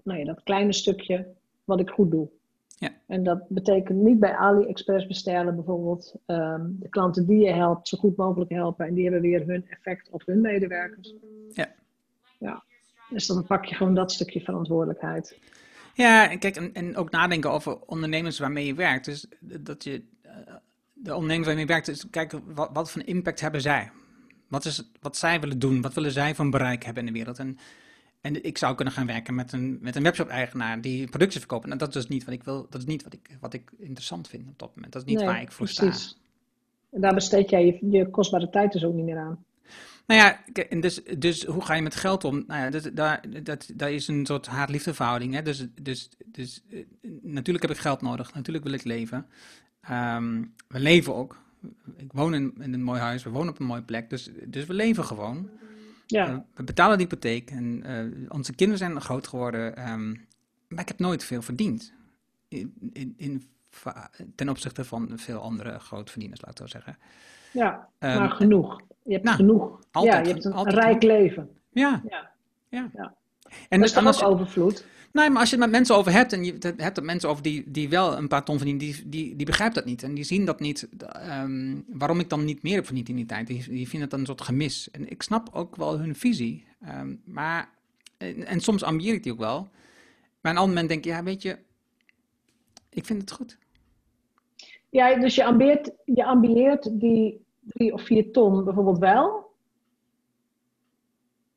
nou 0.03 0.19
ja, 0.19 0.25
dat 0.25 0.43
kleine 0.43 0.73
stukje 0.73 1.27
wat 1.63 1.79
ik 1.79 1.89
goed 1.89 2.11
doe? 2.11 2.29
Ja. 2.77 2.91
En 3.07 3.23
dat 3.23 3.49
betekent 3.49 4.01
niet 4.01 4.19
bij 4.19 4.35
AliExpress 4.35 5.07
bestellen 5.07 5.55
bijvoorbeeld. 5.55 6.15
ehm, 6.25 6.65
de 6.69 6.89
klanten 6.89 7.25
die 7.25 7.45
je 7.45 7.51
helpt 7.51 7.87
zo 7.87 7.97
goed 7.97 8.15
mogelijk 8.15 8.51
helpen 8.51 8.87
en 8.87 8.93
die 8.93 9.03
hebben 9.03 9.21
weer 9.21 9.47
hun 9.47 9.67
effect 9.69 10.09
op 10.09 10.23
hun 10.25 10.41
medewerkers. 10.41 11.13
Ja. 11.53 11.71
Ja. 12.39 12.63
Dus 13.09 13.27
dan 13.27 13.45
pak 13.45 13.65
je 13.65 13.75
gewoon 13.75 13.95
dat 13.95 14.11
stukje 14.11 14.41
verantwoordelijkheid. 14.41 15.39
Ja, 15.93 16.29
en 16.31 16.39
kijk, 16.39 16.55
en, 16.55 16.73
en 16.73 16.95
ook 16.95 17.11
nadenken 17.11 17.51
over 17.51 17.79
ondernemers 17.85 18.39
waarmee 18.39 18.65
je 18.65 18.73
werkt. 18.73 19.05
Dus 19.05 19.27
dat 19.39 19.83
je, 19.83 20.03
eh, 20.21 20.31
de 20.93 21.13
ondernemers 21.13 21.45
waarmee 21.47 21.65
je 21.65 21.71
werkt, 21.71 21.87
is 21.87 22.09
kijken 22.09 22.53
wat, 22.53 22.69
wat 22.73 22.91
voor 22.91 23.03
impact 23.05 23.39
hebben 23.39 23.61
zij? 23.61 23.91
Wat 24.47 24.65
is 24.65 24.91
wat 25.01 25.17
zij 25.17 25.39
willen 25.39 25.59
doen? 25.59 25.81
Wat 25.81 25.93
willen 25.93 26.11
zij 26.11 26.35
van 26.35 26.49
bereik 26.49 26.83
hebben 26.83 27.07
in 27.07 27.13
de 27.13 27.17
wereld? 27.19 27.39
En, 27.39 27.57
en 28.23 28.43
ik 28.43 28.57
zou 28.57 28.75
kunnen 28.75 28.93
gaan 28.93 29.05
werken 29.05 29.35
met 29.35 29.51
een, 29.51 29.77
met 29.81 29.95
een 29.95 30.03
webshop-eigenaar 30.03 30.81
die 30.81 31.09
producten 31.09 31.39
verkoopt. 31.39 31.69
En 31.69 31.77
dat 31.77 31.87
is 31.87 31.93
dus 31.93 32.07
niet 32.07 32.23
wat 32.25 32.33
ik 32.33 32.43
wil. 32.43 32.67
Dat 32.69 32.81
is 32.81 32.87
niet 32.87 33.03
wat 33.03 33.13
ik, 33.13 33.29
wat 33.39 33.53
ik 33.53 33.71
interessant 33.77 34.27
vind 34.27 34.47
op 34.47 34.59
dat 34.59 34.75
moment. 34.75 34.93
Dat 34.93 35.01
is 35.01 35.07
niet 35.07 35.17
Nee, 35.17 35.27
waar 35.27 35.41
ik 35.41 35.51
voor 35.51 35.65
precies. 35.65 36.03
sta. 36.03 36.17
En 36.89 37.01
daar 37.01 37.13
besteed 37.13 37.49
jij 37.49 37.65
je, 37.65 37.89
je 37.89 38.09
kostbare 38.09 38.49
tijd 38.49 38.71
dus 38.71 38.83
ook 38.83 38.93
niet 38.93 39.05
meer 39.05 39.17
aan. 39.17 39.45
Nou 40.07 40.21
ja, 40.21 40.45
en 40.69 40.81
dus, 40.81 41.03
dus 41.17 41.45
hoe 41.45 41.61
ga 41.61 41.73
je 41.73 41.81
met 41.81 41.95
geld 41.95 42.23
om? 42.23 42.43
Nou 42.47 42.63
ja, 42.63 42.69
dat, 42.69 42.91
daar, 42.93 43.23
dat, 43.43 43.71
daar 43.75 43.91
is 43.91 44.07
een 44.07 44.25
soort 44.25 44.45
haat-liefde 44.45 44.93
verhouding. 44.93 45.33
Hè? 45.33 45.41
Dus, 45.41 45.67
dus, 45.81 46.09
dus 46.25 46.63
eh, 46.69 46.79
natuurlijk 47.21 47.65
heb 47.67 47.75
ik 47.75 47.81
geld 47.81 48.01
nodig. 48.01 48.33
Natuurlijk 48.33 48.65
wil 48.65 48.73
ik 48.73 48.83
leven. 48.83 49.25
Ehm, 49.81 50.43
we 50.67 50.79
leven 50.79 51.15
ook. 51.15 51.41
Ik 51.97 52.11
woon 52.13 52.33
in, 52.33 52.53
in 52.59 52.73
een 52.73 52.83
mooi 52.83 52.99
huis. 52.99 53.23
We 53.23 53.29
wonen 53.29 53.53
op 53.53 53.59
een 53.59 53.65
mooie 53.65 53.81
plek. 53.81 54.09
Dus, 54.09 54.29
dus 54.45 54.65
we 54.65 54.73
leven 54.73 55.05
gewoon. 55.05 55.49
Ja, 56.13 56.27
Eh, 56.27 56.37
we 56.53 56.63
betalen 56.63 56.97
de 56.97 57.03
hypotheek. 57.03 57.49
En 57.51 57.83
eh, 57.83 58.31
onze 58.31 58.53
kinderen 58.55 58.77
zijn 58.85 59.01
groot 59.01 59.27
geworden. 59.27 59.75
ehm, 59.75 60.09
maar 60.67 60.81
ik 60.81 60.87
heb 60.87 60.99
nooit 60.99 61.23
veel 61.23 61.41
verdiend. 61.41 61.93
In, 62.47 62.73
in, 62.93 63.13
in, 63.17 63.43
ten 64.35 64.49
opzichte 64.49 64.85
van 64.85 65.11
veel 65.15 65.39
andere 65.39 65.79
grootverdieners, 65.79 66.41
laat 66.41 66.51
ik 66.51 66.57
zo 66.57 66.67
zeggen. 66.67 66.97
Ja, 67.51 67.89
Ehm, 67.99 68.19
maar 68.19 68.29
genoeg. 68.29 68.81
Je 69.03 69.11
hebt 69.13 69.23
nou, 69.23 69.35
genoeg. 69.37 69.79
altijd 69.91 70.13
ja, 70.13 70.33
je 70.33 70.33
hebt 70.33 70.45
een 70.45 70.69
rijk 70.69 71.03
leven. 71.03 71.49
Ja, 71.71 72.01
Ja. 72.09 72.31
ja. 72.69 72.89
Ja. 72.93 73.13
En, 73.69 73.79
dat 73.79 73.89
is 73.89 73.95
en 73.95 74.03
toch 74.03 74.05
als 74.05 74.23
ook 74.23 74.29
overvloed? 74.31 74.85
Nee, 75.13 75.29
maar 75.29 75.39
als 75.39 75.49
je 75.49 75.55
het 75.55 75.65
met 75.65 75.73
mensen 75.73 75.95
over 75.95 76.11
hebt 76.11 76.33
en 76.33 76.43
je 76.43 76.53
het 76.53 76.81
hebt 76.81 76.97
er 76.97 77.03
mensen 77.03 77.29
over 77.29 77.43
die, 77.43 77.71
die 77.71 77.89
wel 77.89 78.17
een 78.17 78.27
paar 78.27 78.43
ton 78.43 78.57
verdienen, 78.57 78.85
die, 78.85 79.09
die, 79.09 79.35
die 79.35 79.45
begrijpen 79.45 79.75
dat 79.75 79.85
niet. 79.85 80.03
En 80.03 80.13
die 80.13 80.23
zien 80.23 80.45
dat 80.45 80.59
niet, 80.59 80.89
ehm, 80.97 81.75
waarom 81.87 82.19
ik 82.19 82.29
dan 82.29 82.45
niet 82.45 82.63
meer 82.63 82.75
heb 82.75 82.85
verdiend 82.85 83.09
in 83.09 83.15
die 83.15 83.25
tijd. 83.25 83.47
Die, 83.47 83.69
die 83.69 83.87
vinden 83.87 84.01
het 84.01 84.09
dan 84.09 84.19
een 84.19 84.25
soort 84.25 84.41
gemis. 84.41 84.91
En 84.91 85.09
ik 85.09 85.21
snap 85.21 85.49
ook 85.51 85.75
wel 85.75 85.99
hun 85.99 86.15
visie. 86.15 86.65
Ehm, 86.81 87.15
maar, 87.25 87.69
en, 88.17 88.45
en 88.45 88.59
soms 88.59 88.83
ambieer 88.83 89.13
ik 89.13 89.23
die 89.23 89.31
ook 89.31 89.39
wel. 89.39 89.61
Maar 89.61 90.51
aan 90.51 90.57
een 90.57 90.57
ander 90.57 90.75
moment 90.75 90.87
denk 90.87 91.05
ik, 91.05 91.11
ja, 91.11 91.23
weet 91.23 91.41
je, 91.41 91.57
ik 92.89 93.05
vind 93.05 93.21
het 93.21 93.31
goed. 93.31 93.57
Ja, 94.89 95.15
dus 95.19 95.35
je 95.35 95.43
ambieert, 95.43 95.91
je 96.05 96.25
ambieert 96.25 96.99
die 96.99 97.45
drie 97.59 97.93
of 97.93 98.01
vier 98.01 98.31
ton 98.31 98.63
bijvoorbeeld 98.63 98.97
wel. 98.97 99.51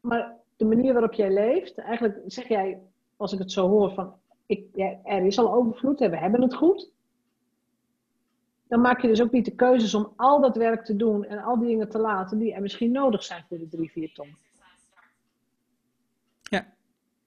Maar 0.01 0.35
de 0.57 0.65
manier 0.65 0.93
waarop 0.93 1.13
jij 1.13 1.33
leeft, 1.33 1.79
eigenlijk 1.79 2.21
zeg 2.27 2.49
jij, 2.49 2.79
als 3.17 3.33
ik 3.33 3.39
het 3.39 3.53
zo 3.53 3.69
hoor, 3.69 3.91
van 3.91 4.15
ik, 4.47 4.67
ja, 4.75 4.99
er 5.05 5.25
is 5.25 5.39
al 5.39 5.53
overvloed 5.53 6.01
en 6.01 6.11
we 6.11 6.17
hebben 6.17 6.43
het 6.43 6.55
goed. 6.55 6.91
Dan 8.69 8.81
maak 8.81 9.01
je 9.01 9.09
dus 9.09 9.23
ook 9.23 9.33
niet 9.33 9.45
de 9.45 9.55
keuzes 9.55 9.95
om 9.95 10.13
al 10.17 10.41
dat 10.41 10.57
werk 10.57 10.85
te 10.85 10.97
doen 10.97 11.25
en 11.25 11.39
al 11.39 11.59
die 11.59 11.69
dingen 11.69 11.89
te 11.89 11.99
laten 11.99 12.39
die 12.39 12.53
er 12.53 12.63
misschien 12.63 12.93
nodig 12.93 13.25
zijn 13.25 13.45
voor 13.49 13.59
de 13.59 13.69
drie, 13.69 13.91
vier 13.91 14.13
ton. 14.13 14.37
Ja. 16.43 16.75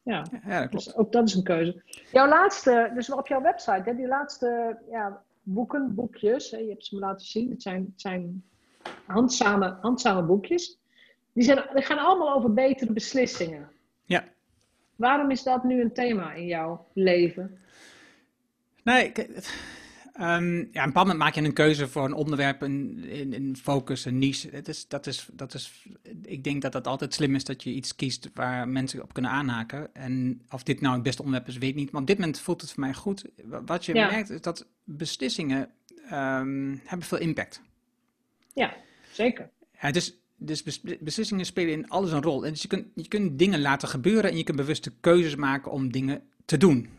Ja, 0.04 0.26
Ja, 0.32 0.40
ja 0.46 0.60
dat 0.60 0.70
klopt. 0.70 0.86
dus 0.86 0.96
ook 0.96 1.12
dat 1.12 1.28
is 1.28 1.36
een 1.36 1.44
keuze. 1.44 1.84
Jouw 2.12 2.28
laatste, 2.28 2.92
dus 2.94 3.12
op 3.12 3.28
jouw 3.28 3.42
website, 3.42 3.82
hè, 3.84 3.96
die 3.96 4.08
laatste 4.08 4.80
ja, 4.90 5.24
boeken, 5.44 5.96
boekjes, 5.96 6.52
hè, 6.52 6.58
je 6.58 6.70
hebt 6.70 6.86
ze 6.86 6.96
me 6.96 7.02
laten 7.02 7.26
zien, 7.26 7.50
het 7.50 7.62
zijn, 7.62 7.82
het 7.92 8.02
zijn 8.02 8.44
handzame, 9.06 9.78
handzame 9.82 10.22
boekjes. 10.22 10.80
Die, 11.34 11.44
zijn, 11.44 11.70
die 11.74 11.84
gaan 11.84 11.98
allemaal 11.98 12.34
over 12.34 12.54
betere 12.54 12.94
beslissingen. 12.94 13.70
Waarom 15.00 15.32
is 15.32 15.44
dat 15.44 15.64
nu 15.64 15.82
een 15.82 15.94
thema 15.94 16.34
in 16.34 16.46
jouw 16.46 16.86
leven? 16.94 17.58
Nee, 18.84 19.12
ehm, 20.14 20.56
ja, 20.56 20.62
een 20.62 20.72
bepaald 20.72 20.94
moment 20.94 21.18
maak 21.18 21.34
je 21.36 21.42
een 21.42 21.54
keuze 21.54 21.88
voor 21.88 22.06
een 22.06 22.14
onderwerp, 22.14 22.62
een, 22.62 23.06
een, 23.10 23.34
een 23.34 23.58
focus, 23.58 24.06
een 24.06 24.18
niche. 24.18 24.50
Het 24.52 24.68
is, 24.68 24.88
dat 24.88 25.08
is, 25.08 25.28
dat 25.34 25.54
is, 25.54 25.86
ik 26.24 26.44
denk 26.44 26.62
dat 26.62 26.74
het 26.74 26.88
altijd 26.88 27.14
slim 27.14 27.36
is 27.36 27.44
dat 27.44 27.64
je 27.64 27.70
iets 27.74 27.96
kiest 27.96 28.30
waar 28.34 28.68
mensen 28.68 29.02
op 29.04 29.14
kunnen 29.14 29.32
aanhaken. 29.32 29.94
En 29.96 30.42
of 30.50 30.64
dit 30.64 30.82
nou 30.82 30.94
het 30.94 31.04
beste 31.04 31.22
onderwerp 31.24 31.48
is, 31.48 31.58
weet 31.58 31.70
ik 31.70 31.76
niet. 31.76 31.92
Maar 31.92 32.02
op 32.02 32.08
dit 32.08 32.18
moment 32.18 32.40
voelt 32.40 32.62
het 32.62 32.72
voor 32.72 32.80
mij 32.84 32.94
goed. 32.94 33.26
Wa- 33.44 33.64
Wat 33.64 33.86
je 33.86 33.94
Ja. 33.94 34.10
merkt 34.12 34.30
is 34.30 34.42
dat 34.42 34.68
beslissingen 34.84 35.70
ehm, 36.10 36.76
hebben 36.84 37.08
veel 37.08 37.18
impact. 37.20 37.62
Ja, 38.54 38.74
zeker. 39.12 39.50
Ja, 39.82 39.92
dus, 39.92 40.18
dus 40.40 40.64
bes- 40.64 40.82
beslissingen 41.00 41.46
spelen 41.46 41.74
in 41.74 41.90
alles 41.90 42.12
een 42.12 42.22
rol. 42.22 42.46
En 42.46 42.52
dus 42.52 42.62
je 42.62 42.68
kunt, 42.68 42.86
je 42.96 43.08
kunt 43.08 43.40
dingen 43.40 43.62
laten 43.62 43.88
gebeuren 43.88 44.32
en 44.32 44.38
je 44.38 44.44
kunt 44.44 44.58
bewuste 44.58 44.92
keuzes 45.00 45.36
maken 45.36 45.72
om 45.72 45.92
dingen 45.92 46.22
te 46.46 46.58
doen. 46.58 46.90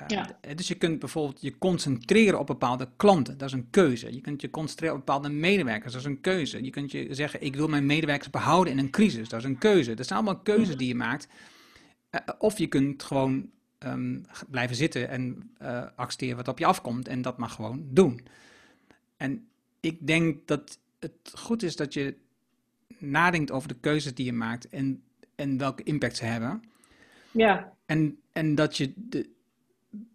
Uh, 0.00 0.06
Ja. 0.08 0.38
Dus 0.54 0.68
je 0.68 0.74
kunt 0.74 0.98
bijvoorbeeld 0.98 1.40
je 1.40 1.58
concentreren 1.58 2.38
op 2.38 2.46
bepaalde 2.46 2.88
klanten, 2.96 3.38
dat 3.38 3.48
is 3.48 3.54
een 3.54 3.70
keuze. 3.70 4.14
Je 4.14 4.20
kunt 4.20 4.40
je 4.40 4.50
concentreren 4.50 4.94
op 4.94 5.06
bepaalde 5.06 5.28
medewerkers, 5.28 5.92
dat 5.92 6.00
is 6.00 6.06
een 6.06 6.20
keuze. 6.20 6.64
Je 6.64 6.70
kunt 6.70 6.90
je 6.92 7.06
zeggen, 7.10 7.42
ik 7.42 7.56
wil 7.56 7.68
mijn 7.68 7.86
medewerkers 7.86 8.30
behouden 8.30 8.72
in 8.72 8.78
een 8.78 8.90
crisis, 8.90 9.28
dat 9.28 9.38
is 9.38 9.44
een 9.44 9.58
keuze. 9.58 9.94
Dat 9.94 10.06
zijn 10.06 10.18
allemaal 10.18 10.42
keuzes 10.42 10.76
die 10.76 10.88
je 10.88 10.94
maakt. 10.94 11.28
Uh, 12.10 12.20
of 12.38 12.58
je 12.58 12.66
kunt 12.66 13.02
gewoon 13.02 13.50
um, 13.78 14.24
blijven 14.48 14.76
zitten 14.76 15.08
en 15.08 15.50
uh, 15.62 15.84
accepteren 15.96 16.36
wat 16.36 16.48
op 16.48 16.58
je 16.58 16.66
afkomt 16.66 17.08
en 17.08 17.22
dat 17.22 17.38
maar 17.38 17.50
gewoon 17.50 17.86
doen. 17.90 18.20
En 19.16 19.48
ik 19.80 20.06
denk 20.06 20.46
dat 20.46 20.78
het 20.98 21.32
goed 21.34 21.62
is 21.62 21.76
dat 21.76 21.94
je 21.94 22.14
nadenkt 22.98 23.50
over 23.50 23.68
de 23.68 23.78
keuzes 23.80 24.14
die 24.14 24.24
je 24.24 24.32
maakt 24.32 24.68
en, 24.68 25.02
en 25.34 25.58
welke 25.58 25.82
impact 25.82 26.16
ze 26.16 26.24
hebben. 26.24 26.62
Ja. 27.30 27.72
En, 27.86 28.18
en 28.32 28.54
dat 28.54 28.76
je 28.76 28.92
de, 28.96 29.28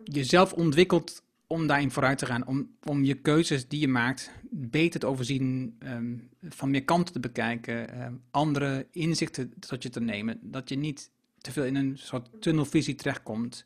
jezelf 0.04 0.54
ontwikkelt 0.54 1.24
om 1.48 1.68
daarin 1.68 1.92
vooruit 1.92 2.18
te 2.18 2.26
gaan. 2.26 2.48
Om, 2.48 2.76
om 2.84 3.04
je 3.04 3.14
keuzes 3.14 3.68
die 3.68 3.80
je 3.80 3.88
maakt 3.88 4.32
beter 4.50 5.00
te 5.00 5.06
overzien, 5.06 5.78
um, 5.84 6.30
van 6.42 6.70
meer 6.70 6.84
kanten 6.84 7.14
te 7.14 7.20
bekijken, 7.20 8.02
um, 8.02 8.22
andere 8.32 8.88
inzichten 8.92 9.54
tot 9.60 9.84
je 9.84 9.90
te 9.90 10.02
nemen. 10.02 10.40
Dat 10.42 10.70
je 10.70 10.76
niet 10.76 11.10
te 11.38 11.52
veel 11.52 11.66
in 11.66 11.76
een 11.76 11.98
soort 11.98 12.42
tunnelvisie 12.42 12.96
terechtkomt. 12.96 13.66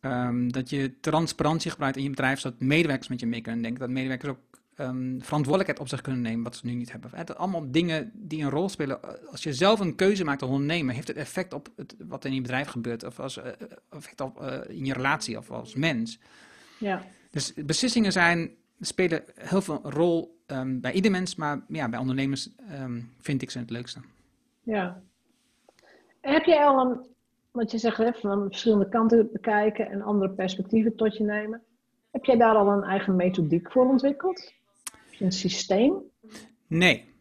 Um, 0.00 0.52
dat 0.52 0.70
je 0.70 1.00
transparantie 1.00 1.70
gebruikt 1.70 1.96
in 1.96 2.02
je 2.02 2.10
bedrijf, 2.10 2.40
zodat 2.40 2.60
medewerkers 2.60 3.08
met 3.08 3.20
je 3.20 3.26
mee 3.26 3.40
kunnen 3.40 3.62
denken. 3.62 3.80
Dat 3.80 3.90
medewerkers 3.90 4.32
ook 4.32 4.60
um, 4.78 5.18
verantwoordelijkheid 5.22 5.80
op 5.80 5.88
zich 5.88 6.00
kunnen 6.00 6.22
nemen, 6.22 6.44
wat 6.44 6.56
ze 6.56 6.66
nu 6.66 6.74
niet 6.74 6.92
hebben. 6.92 7.10
Het 7.14 7.36
allemaal 7.36 7.70
dingen 7.70 8.10
die 8.14 8.42
een 8.42 8.50
rol 8.50 8.68
spelen. 8.68 9.28
Als 9.30 9.42
je 9.42 9.52
zelf 9.52 9.80
een 9.80 9.94
keuze 9.94 10.24
maakt 10.24 10.42
als 10.42 10.50
ondernemer, 10.50 10.94
heeft 10.94 11.08
het 11.08 11.16
effect 11.16 11.52
op 11.52 11.68
het, 11.76 11.94
wat 12.08 12.24
in 12.24 12.34
je 12.34 12.40
bedrijf 12.40 12.68
gebeurt, 12.68 13.04
of 13.04 13.20
als, 13.20 13.38
uh, 13.38 13.44
effect 13.90 14.20
op 14.20 14.40
uh, 14.40 14.58
in 14.68 14.84
je 14.84 14.92
relatie 14.92 15.38
of 15.38 15.50
als 15.50 15.74
mens. 15.74 16.20
Ja. 16.78 17.02
Dus 17.30 17.54
beslissingen 17.54 18.12
zijn, 18.12 18.50
spelen 18.80 19.22
heel 19.34 19.62
veel 19.62 19.80
rol 19.82 20.42
um, 20.46 20.80
bij 20.80 20.92
ieder 20.92 21.10
mens, 21.10 21.34
maar 21.34 21.64
ja, 21.68 21.88
bij 21.88 21.98
ondernemers 21.98 22.50
vind 23.20 23.42
ik 23.42 23.50
ze 23.50 23.58
het 23.58 23.70
leukste. 23.70 24.00
Ja. 24.62 25.02
Heb 26.20 26.44
jij 26.44 26.64
al 26.64 26.86
een, 26.86 27.06
wat 27.50 27.70
je 27.70 27.78
zegt, 27.78 27.96
hè, 27.96 28.12
van 28.12 28.46
verschillende 28.46 28.88
kanten 28.88 29.28
bekijken 29.32 29.90
en 29.90 30.02
andere 30.02 30.30
perspectieven 30.30 30.96
tot 30.96 31.16
je 31.16 31.24
nemen? 31.24 31.62
Heb 32.10 32.24
jij 32.24 32.36
daar 32.36 32.54
al 32.54 32.68
een 32.68 32.82
eigen 32.82 33.16
methodiek 33.16 33.72
voor 33.72 33.88
ontwikkeld? 33.88 34.52
Een 35.18 35.32
systeem? 35.32 36.02
Nee. 36.66 37.12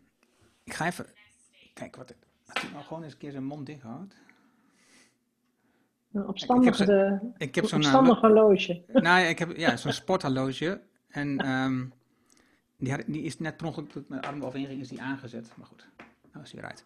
Ik 0.64 0.74
ga 0.74 0.86
even 0.86 1.06
kijken 1.74 2.00
wat 2.00 2.10
ik. 2.10 2.18
Als 2.48 2.62
hij 2.62 2.72
nou 2.72 2.84
gewoon 2.84 3.04
eens 3.04 3.14
een 3.14 3.20
keer 3.20 3.32
zijn 3.32 3.46
mond 3.46 3.66
dicht 3.66 3.82
houdt. 3.82 4.16
Een 6.12 6.28
opstandige, 6.28 7.22
ik, 7.38 7.48
ik 7.48 7.56
heb 7.56 7.64
een 7.64 7.70
zo'n 7.70 7.80
opstandig 7.80 8.20
horloge. 8.20 8.84
Nou 8.94 9.20
ja, 9.20 9.26
ik 9.26 9.40
heb 9.40 9.58
ja, 9.58 9.78
zo'n 9.78 9.92
sporthorloge. 9.92 10.82
En 11.08 11.50
um, 11.50 11.94
die, 12.78 12.92
had, 12.92 13.04
die 13.08 13.22
is 13.22 13.40
net 13.40 13.58
per 13.58 13.66
ongeluk 13.66 13.90
toen 13.90 14.06
mijn 14.08 14.22
arm 14.22 14.44
overheen 14.44 14.68
ging, 14.68 14.82
is 14.82 14.88
die 14.88 15.02
aangezet. 15.02 15.52
Maar 15.56 15.68
goed, 15.68 15.88
nou 16.32 16.46
is 16.46 16.52
hij 16.52 16.62
eruit. 16.62 16.86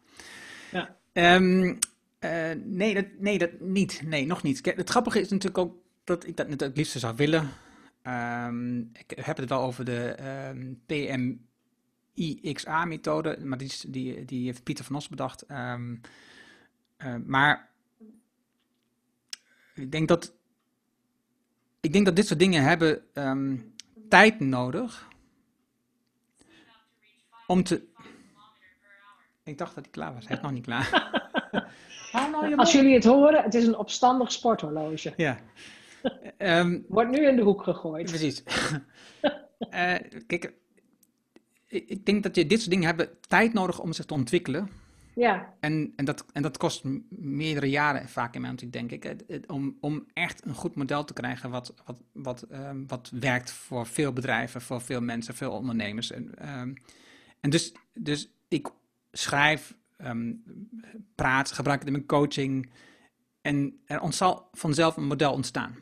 Ja. 0.71 0.95
Um, 1.35 1.77
uh, 2.19 2.51
nee, 2.63 2.93
dat, 2.93 3.05
nee, 3.17 3.37
dat 3.37 3.59
niet. 3.59 4.01
Nee, 4.05 4.25
nog 4.25 4.43
niet. 4.43 4.61
Kijk, 4.61 4.77
het 4.77 4.89
grappige 4.89 5.19
is 5.19 5.29
natuurlijk 5.29 5.57
ook 5.57 5.75
dat 6.03 6.27
ik 6.27 6.37
dat 6.37 6.59
het 6.59 6.77
liefst 6.77 6.99
zou 6.99 7.15
willen. 7.15 7.49
Um, 8.07 8.89
ik 8.93 9.13
heb 9.21 9.37
het 9.37 9.49
wel 9.49 9.61
over 9.61 9.85
de 9.85 10.15
um, 10.49 10.81
PMIXA-methode, 10.85 13.37
maar 13.43 13.57
die, 13.57 13.71
die, 13.87 14.25
die 14.25 14.45
heeft 14.45 14.63
Pieter 14.63 14.85
van 14.85 14.95
Os 14.95 15.07
bedacht. 15.07 15.51
Um, 15.51 16.01
uh, 16.97 17.15
maar 17.25 17.69
ik 19.75 19.91
denk 19.91 20.07
dat 20.07 20.33
ik 21.79 21.93
denk 21.93 22.05
dat 22.05 22.15
dit 22.15 22.27
soort 22.27 22.39
dingen 22.39 22.63
hebben 22.63 23.03
tijd 24.09 24.39
nodig 24.39 25.07
om 27.47 27.63
te. 27.63 27.83
Ik 29.43 29.57
dacht 29.57 29.75
dat 29.75 29.83
hij 29.83 29.93
klaar 29.93 30.13
was. 30.13 30.27
Hij 30.27 30.35
is 30.35 30.41
nog 30.41 30.51
niet 30.51 30.65
klaar. 30.65 31.11
Als 32.55 32.71
jullie 32.71 32.93
het 32.93 33.03
horen, 33.03 33.43
het 33.43 33.53
is 33.53 33.67
een 33.67 33.77
opstandig 33.77 34.31
sporthorloge. 34.31 35.13
Ja. 35.17 35.39
Um, 36.37 36.85
Wordt 36.87 37.11
nu 37.11 37.27
in 37.27 37.35
de 37.35 37.41
hoek 37.41 37.63
gegooid. 37.63 38.05
Precies. 38.05 38.43
uh, 39.21 39.95
kijk, 40.27 40.53
ik, 41.67 41.89
ik, 41.89 42.05
denk 42.05 42.23
dat 42.23 42.35
je 42.35 42.45
dit 42.45 42.59
soort 42.59 42.71
dingen 42.71 42.85
hebben 42.85 43.09
tijd 43.27 43.53
nodig 43.53 43.79
om 43.79 43.93
zich 43.93 44.05
te 44.05 44.13
ontwikkelen. 44.13 44.69
Ja. 45.15 45.53
En, 45.59 45.93
en, 45.95 46.05
dat, 46.05 46.25
en 46.33 46.41
dat 46.41 46.57
kost 46.57 46.83
meerdere 47.09 47.69
jaren 47.69 48.09
vaak 48.09 48.35
in 48.35 48.41
mijn 48.41 48.53
optiek, 48.53 48.73
denk 48.73 48.91
ik. 48.91 49.15
Om, 49.47 49.77
om 49.79 50.05
echt 50.13 50.45
een 50.45 50.53
goed 50.53 50.75
model 50.75 51.03
te 51.03 51.13
krijgen 51.13 51.49
wat, 51.49 51.73
wat, 51.85 52.01
wat, 52.11 52.45
um, 52.51 52.87
wat 52.87 53.11
werkt 53.19 53.51
voor 53.51 53.87
veel 53.87 54.13
bedrijven, 54.13 54.61
voor 54.61 54.81
veel 54.81 55.01
mensen, 55.01 55.35
veel 55.35 55.51
ondernemers. 55.51 56.11
En, 56.11 56.49
um, 56.59 56.73
en 57.39 57.49
dus, 57.49 57.73
dus 57.93 58.31
ik 58.47 58.67
schrijf, 59.11 59.75
um, 59.97 60.43
praat, 61.15 61.51
gebruik 61.51 61.79
het 61.79 61.87
in 61.87 61.93
mijn 61.93 62.05
coaching. 62.05 62.69
En 63.41 63.79
er 63.85 64.13
zal 64.13 64.49
vanzelf 64.51 64.97
een 64.97 65.07
model 65.07 65.33
ontstaan. 65.33 65.75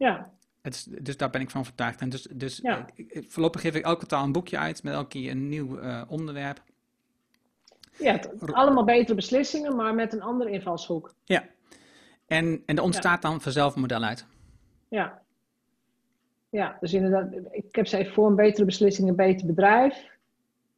Ja. 0.00 0.30
Is, 0.62 0.84
dus 0.84 1.16
daar 1.16 1.30
ben 1.30 1.40
ik 1.40 1.50
van 1.50 1.60
overtuigd. 1.60 2.00
En 2.00 2.08
dus, 2.08 2.22
dus 2.22 2.58
ja. 2.62 2.86
ik, 2.94 3.24
voorlopig 3.28 3.60
geef 3.60 3.74
ik 3.74 3.84
elke 3.84 4.06
taal 4.06 4.24
een 4.24 4.32
boekje 4.32 4.58
uit 4.58 4.82
met 4.82 4.94
elke 4.94 5.08
keer 5.08 5.30
een 5.30 5.48
nieuw 5.48 5.80
uh, 5.80 6.02
onderwerp. 6.08 6.62
Ja, 7.98 8.12
het, 8.12 8.52
allemaal 8.52 8.84
betere 8.84 9.14
beslissingen, 9.14 9.76
maar 9.76 9.94
met 9.94 10.12
een 10.12 10.22
andere 10.22 10.50
invalshoek. 10.50 11.14
Ja. 11.24 11.44
En, 12.26 12.62
en 12.66 12.76
er 12.76 12.82
ontstaat 12.82 13.22
ja. 13.22 13.28
dan 13.28 13.40
vanzelf 13.40 13.74
een 13.74 13.80
model 13.80 14.02
uit. 14.02 14.26
Ja. 14.88 15.22
Ja, 16.50 16.76
dus 16.80 16.92
inderdaad, 16.92 17.32
ik 17.50 17.74
heb 17.74 17.86
ze 17.86 17.96
even 17.96 18.12
voor 18.12 18.26
een 18.26 18.36
betere 18.36 18.64
beslissing, 18.64 19.08
een 19.08 19.16
beter 19.16 19.46
bedrijf. 19.46 20.08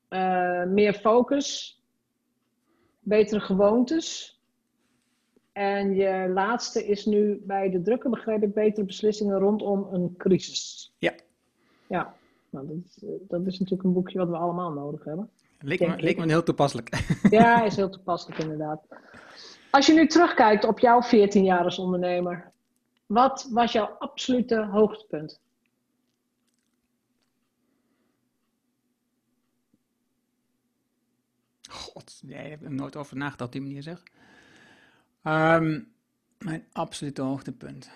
Uh, 0.08 0.64
meer 0.64 0.94
focus. 0.94 1.80
Betere 3.00 3.40
gewoontes. 3.40 4.40
En 5.52 5.94
je 5.94 6.30
laatste 6.34 6.86
is 6.86 7.04
nu 7.04 7.42
bij 7.44 7.70
de 7.70 7.82
drukke, 7.82 8.08
begrijp 8.08 8.42
ik, 8.42 8.54
betere 8.54 8.86
beslissingen 8.86 9.38
rondom 9.38 9.88
een 9.92 10.14
crisis. 10.16 10.92
Ja. 10.98 11.12
Ja. 11.86 12.14
Nou, 12.50 12.66
dat, 12.66 12.76
is, 12.86 13.04
dat 13.28 13.46
is 13.46 13.58
natuurlijk 13.58 13.88
een 13.88 13.92
boekje 13.92 14.18
wat 14.18 14.28
we 14.28 14.36
allemaal 14.36 14.72
nodig 14.72 15.04
hebben. 15.04 15.30
Leek 15.60 15.80
me, 15.80 15.96
leek 15.96 16.18
me 16.18 16.26
heel 16.26 16.42
toepasselijk. 16.42 16.90
Ja, 17.30 17.64
is 17.64 17.76
heel 17.76 17.90
toepasselijk 17.90 18.40
inderdaad. 18.40 18.86
Als 19.70 19.86
je 19.86 19.92
nu 19.92 20.06
terugkijkt 20.06 20.64
op 20.64 20.78
jouw 20.78 21.02
14 21.02 21.44
jaar 21.44 21.64
als 21.64 21.78
ondernemer, 21.78 22.52
wat 23.06 23.48
was 23.50 23.72
jouw 23.72 23.86
absolute 23.86 24.64
hoogtepunt? 24.64 25.40
God, 31.70 32.20
jij 32.26 32.48
hebt 32.48 32.64
er 32.64 32.72
nooit 32.72 32.96
over 32.96 33.16
nagedacht 33.16 33.46
op 33.46 33.52
die 33.52 33.60
manier 33.60 33.82
zeg. 33.82 34.02
Ehm, 35.22 35.80
mijn 36.38 36.66
absolute 36.72 37.22
hoogtepunt. 37.22 37.90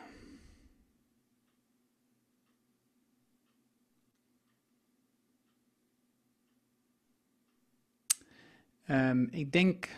Um, 8.88 9.28
ik 9.30 9.52
denk. 9.52 9.88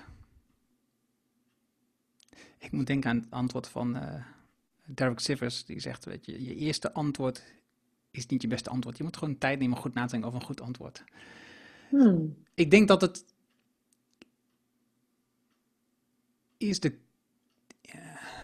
Ik 2.59 2.72
moet 2.72 2.87
denken 2.87 3.11
aan 3.11 3.16
het 3.16 3.31
antwoord 3.31 3.68
van 3.68 3.97
uh, 3.97 4.24
Derek 4.85 5.18
Sivers. 5.18 5.64
Die 5.64 5.81
zegt: 5.81 6.05
weet 6.05 6.26
je, 6.26 6.45
je 6.45 6.55
eerste 6.55 6.93
antwoord 6.93 7.43
is 8.11 8.26
niet 8.26 8.43
je 8.43 8.49
beste 8.49 8.70
antwoord. 8.70 8.97
Je 8.97 9.05
moet 9.05 9.16
gewoon 9.16 9.39
tijd 9.39 9.59
nemen 9.59 9.76
om 9.76 9.83
goed 9.83 9.95
na 9.95 10.05
te 10.05 10.11
denken 10.11 10.29
over 10.29 10.41
een 10.41 10.47
goed 10.47 10.61
antwoord. 10.61 11.05
Hmm. 11.89 12.45
Ik 12.55 12.70
denk 12.70 12.89
dat 12.89 13.01
het. 13.01 13.24
Is 16.57 16.81
de. 16.81 16.99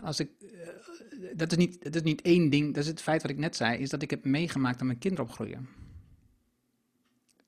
Als 0.04 0.20
ik. 0.20 0.30
Uh, 0.40 1.28
dat, 1.34 1.50
is 1.50 1.56
niet, 1.56 1.82
dat 1.82 1.94
is 1.94 2.02
niet 2.02 2.22
één 2.22 2.50
ding. 2.50 2.74
Dat 2.74 2.82
is 2.82 2.88
het 2.88 3.02
feit 3.02 3.22
wat 3.22 3.30
ik 3.30 3.38
net 3.38 3.56
zei. 3.56 3.78
Is 3.78 3.90
dat 3.90 4.02
ik 4.02 4.10
heb 4.10 4.24
meegemaakt 4.24 4.78
dat 4.78 4.86
mijn 4.86 4.98
kinderen 4.98 5.26
opgroeien. 5.26 5.68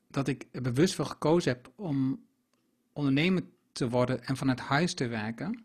Dat 0.09 0.29
ik 0.29 0.47
bewust 0.63 0.95
voor 0.95 1.07
gekozen 1.07 1.53
heb 1.53 1.73
om 1.77 2.25
ondernemer 2.93 3.43
te 3.73 3.89
worden 3.89 4.25
en 4.25 4.37
vanuit 4.37 4.61
huis 4.61 4.95
te 4.95 5.07
werken. 5.07 5.65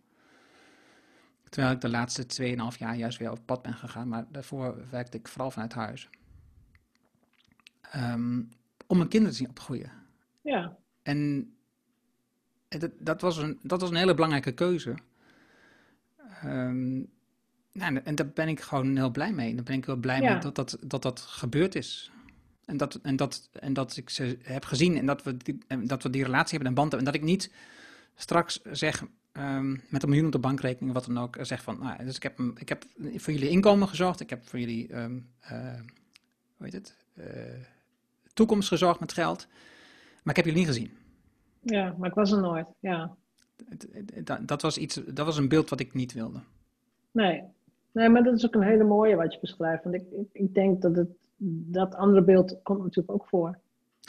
Terwijl 1.49 1.73
ik 1.73 1.81
de 1.81 1.89
laatste 1.89 2.55
2,5 2.73 2.77
jaar 2.77 2.95
juist 2.95 3.17
weer 3.17 3.31
op 3.31 3.45
pad 3.45 3.61
ben 3.61 3.73
gegaan, 3.73 4.07
maar 4.07 4.25
daarvoor 4.29 4.89
werkte 4.89 5.17
ik 5.17 5.27
vooral 5.27 5.51
vanuit 5.51 5.73
huis. 5.73 6.09
Um, 7.95 8.49
om 8.87 8.97
mijn 8.97 9.09
kinderen 9.09 9.35
te 9.35 9.41
zien 9.41 9.49
opgroeien. 9.49 9.91
Ja. 10.41 10.77
En 11.01 11.51
dat, 12.67 12.91
dat, 12.99 13.21
was 13.21 13.37
een, 13.37 13.59
dat 13.61 13.81
was 13.81 13.89
een 13.89 13.95
hele 13.95 14.13
belangrijke 14.13 14.51
keuze. 14.51 14.95
Um, 16.45 17.09
nou, 17.71 17.97
en 18.03 18.15
daar 18.15 18.29
ben 18.29 18.47
ik 18.47 18.59
gewoon 18.59 18.95
heel 18.95 19.11
blij 19.11 19.33
mee. 19.33 19.55
Daar 19.55 19.63
ben 19.63 19.75
ik 19.75 19.85
heel 19.85 19.95
blij 19.95 20.21
mee 20.21 20.37
dat 20.37 20.55
dat, 20.55 20.77
dat 20.81 21.01
dat 21.01 21.19
gebeurd 21.19 21.75
is. 21.75 22.11
En 22.65 22.77
dat, 22.77 22.95
en, 22.95 23.15
dat, 23.15 23.49
en 23.53 23.73
dat 23.73 23.97
ik 23.97 24.09
ze 24.09 24.37
heb 24.41 24.65
gezien 24.65 24.97
en 24.97 25.05
dat 25.05 25.23
we 25.23 25.37
die, 25.37 25.57
dat 25.85 26.03
we 26.03 26.09
die 26.09 26.23
relatie 26.23 26.49
hebben 26.49 26.67
en 26.67 26.73
band 26.73 26.91
hebben. 26.91 27.07
En 27.07 27.13
dat 27.13 27.21
ik 27.21 27.29
niet 27.29 27.51
straks 28.15 28.61
zeg 28.71 29.03
um, 29.33 29.81
met 29.89 30.03
een 30.03 30.09
miljoen 30.09 30.25
op 30.25 30.31
de 30.31 30.39
bankrekening, 30.39 30.93
wat 30.93 31.05
dan 31.05 31.17
ook, 31.17 31.37
zeg 31.41 31.63
van, 31.63 31.79
nou, 31.79 32.05
dus 32.05 32.15
ik 32.15 32.23
heb, 32.23 32.39
ik 32.55 32.69
heb 32.69 32.85
voor 33.15 33.33
jullie 33.33 33.49
inkomen 33.49 33.87
gezorgd, 33.87 34.19
ik 34.19 34.29
heb 34.29 34.47
voor 34.47 34.59
jullie, 34.59 34.95
um, 34.95 35.29
uh, 35.51 35.79
hoe 36.57 36.65
heet 36.65 36.73
het, 36.73 36.95
uh, 37.17 37.25
toekomst 38.33 38.67
gezorgd 38.67 38.99
met 38.99 39.13
geld, 39.13 39.47
maar 40.23 40.35
ik 40.35 40.35
heb 40.35 40.45
jullie 40.45 40.59
niet 40.59 40.67
gezien. 40.67 40.91
Ja, 41.61 41.95
maar 41.97 42.09
ik 42.09 42.15
was 42.15 42.31
er 42.31 42.41
nooit, 42.41 42.67
ja. 42.79 43.15
Dat, 44.45 44.61
was 44.61 44.77
iets, 44.77 45.01
dat 45.13 45.25
was 45.25 45.37
een 45.37 45.49
beeld 45.49 45.69
wat 45.69 45.79
ik 45.79 45.93
niet 45.93 46.13
wilde. 46.13 46.39
Nee. 47.11 47.43
nee, 47.91 48.09
maar 48.09 48.23
dat 48.23 48.37
is 48.37 48.45
ook 48.45 48.55
een 48.55 48.63
hele 48.63 48.83
mooie 48.83 49.15
wat 49.15 49.33
je 49.33 49.39
beschrijft. 49.39 49.83
Want 49.83 49.95
ik, 49.95 50.03
ik, 50.11 50.27
ik 50.31 50.53
denk 50.53 50.81
dat 50.81 50.95
het 50.95 51.09
dat 51.43 51.95
andere 51.95 52.23
beeld 52.23 52.59
komt 52.63 52.79
natuurlijk 52.79 53.11
ook 53.11 53.27
voor. 53.27 53.57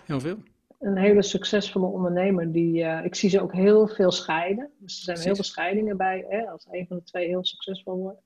Heel 0.05 0.21
veel. 0.21 0.37
Een 0.79 0.97
hele 0.97 1.23
succesvolle 1.23 1.87
ondernemer, 1.87 2.53
die, 2.53 2.83
uh, 2.83 3.05
ik 3.05 3.15
zie 3.15 3.31
ze 3.31 3.41
ook 3.41 3.53
heel 3.53 3.89
veel 3.89 4.11
scheiden. 4.11 4.71
Dus 4.79 4.99
er 4.99 5.03
zijn 5.05 5.19
heel 5.19 5.35
veel 5.35 5.45
scheidingen 5.45 5.97
bij, 5.97 6.25
hè, 6.29 6.51
als 6.51 6.67
een 6.71 6.87
van 6.87 6.97
de 6.97 7.03
twee 7.03 7.29
heel 7.29 7.45
succesvol 7.45 7.97
wordt. 7.97 8.21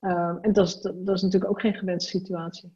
Um, 0.00 0.38
en 0.40 0.52
dat 0.52 0.66
is, 0.66 0.80
dat 0.80 1.16
is 1.16 1.22
natuurlijk 1.22 1.50
ook 1.50 1.60
geen 1.60 1.74
gewenste 1.74 2.10
situatie. 2.10 2.72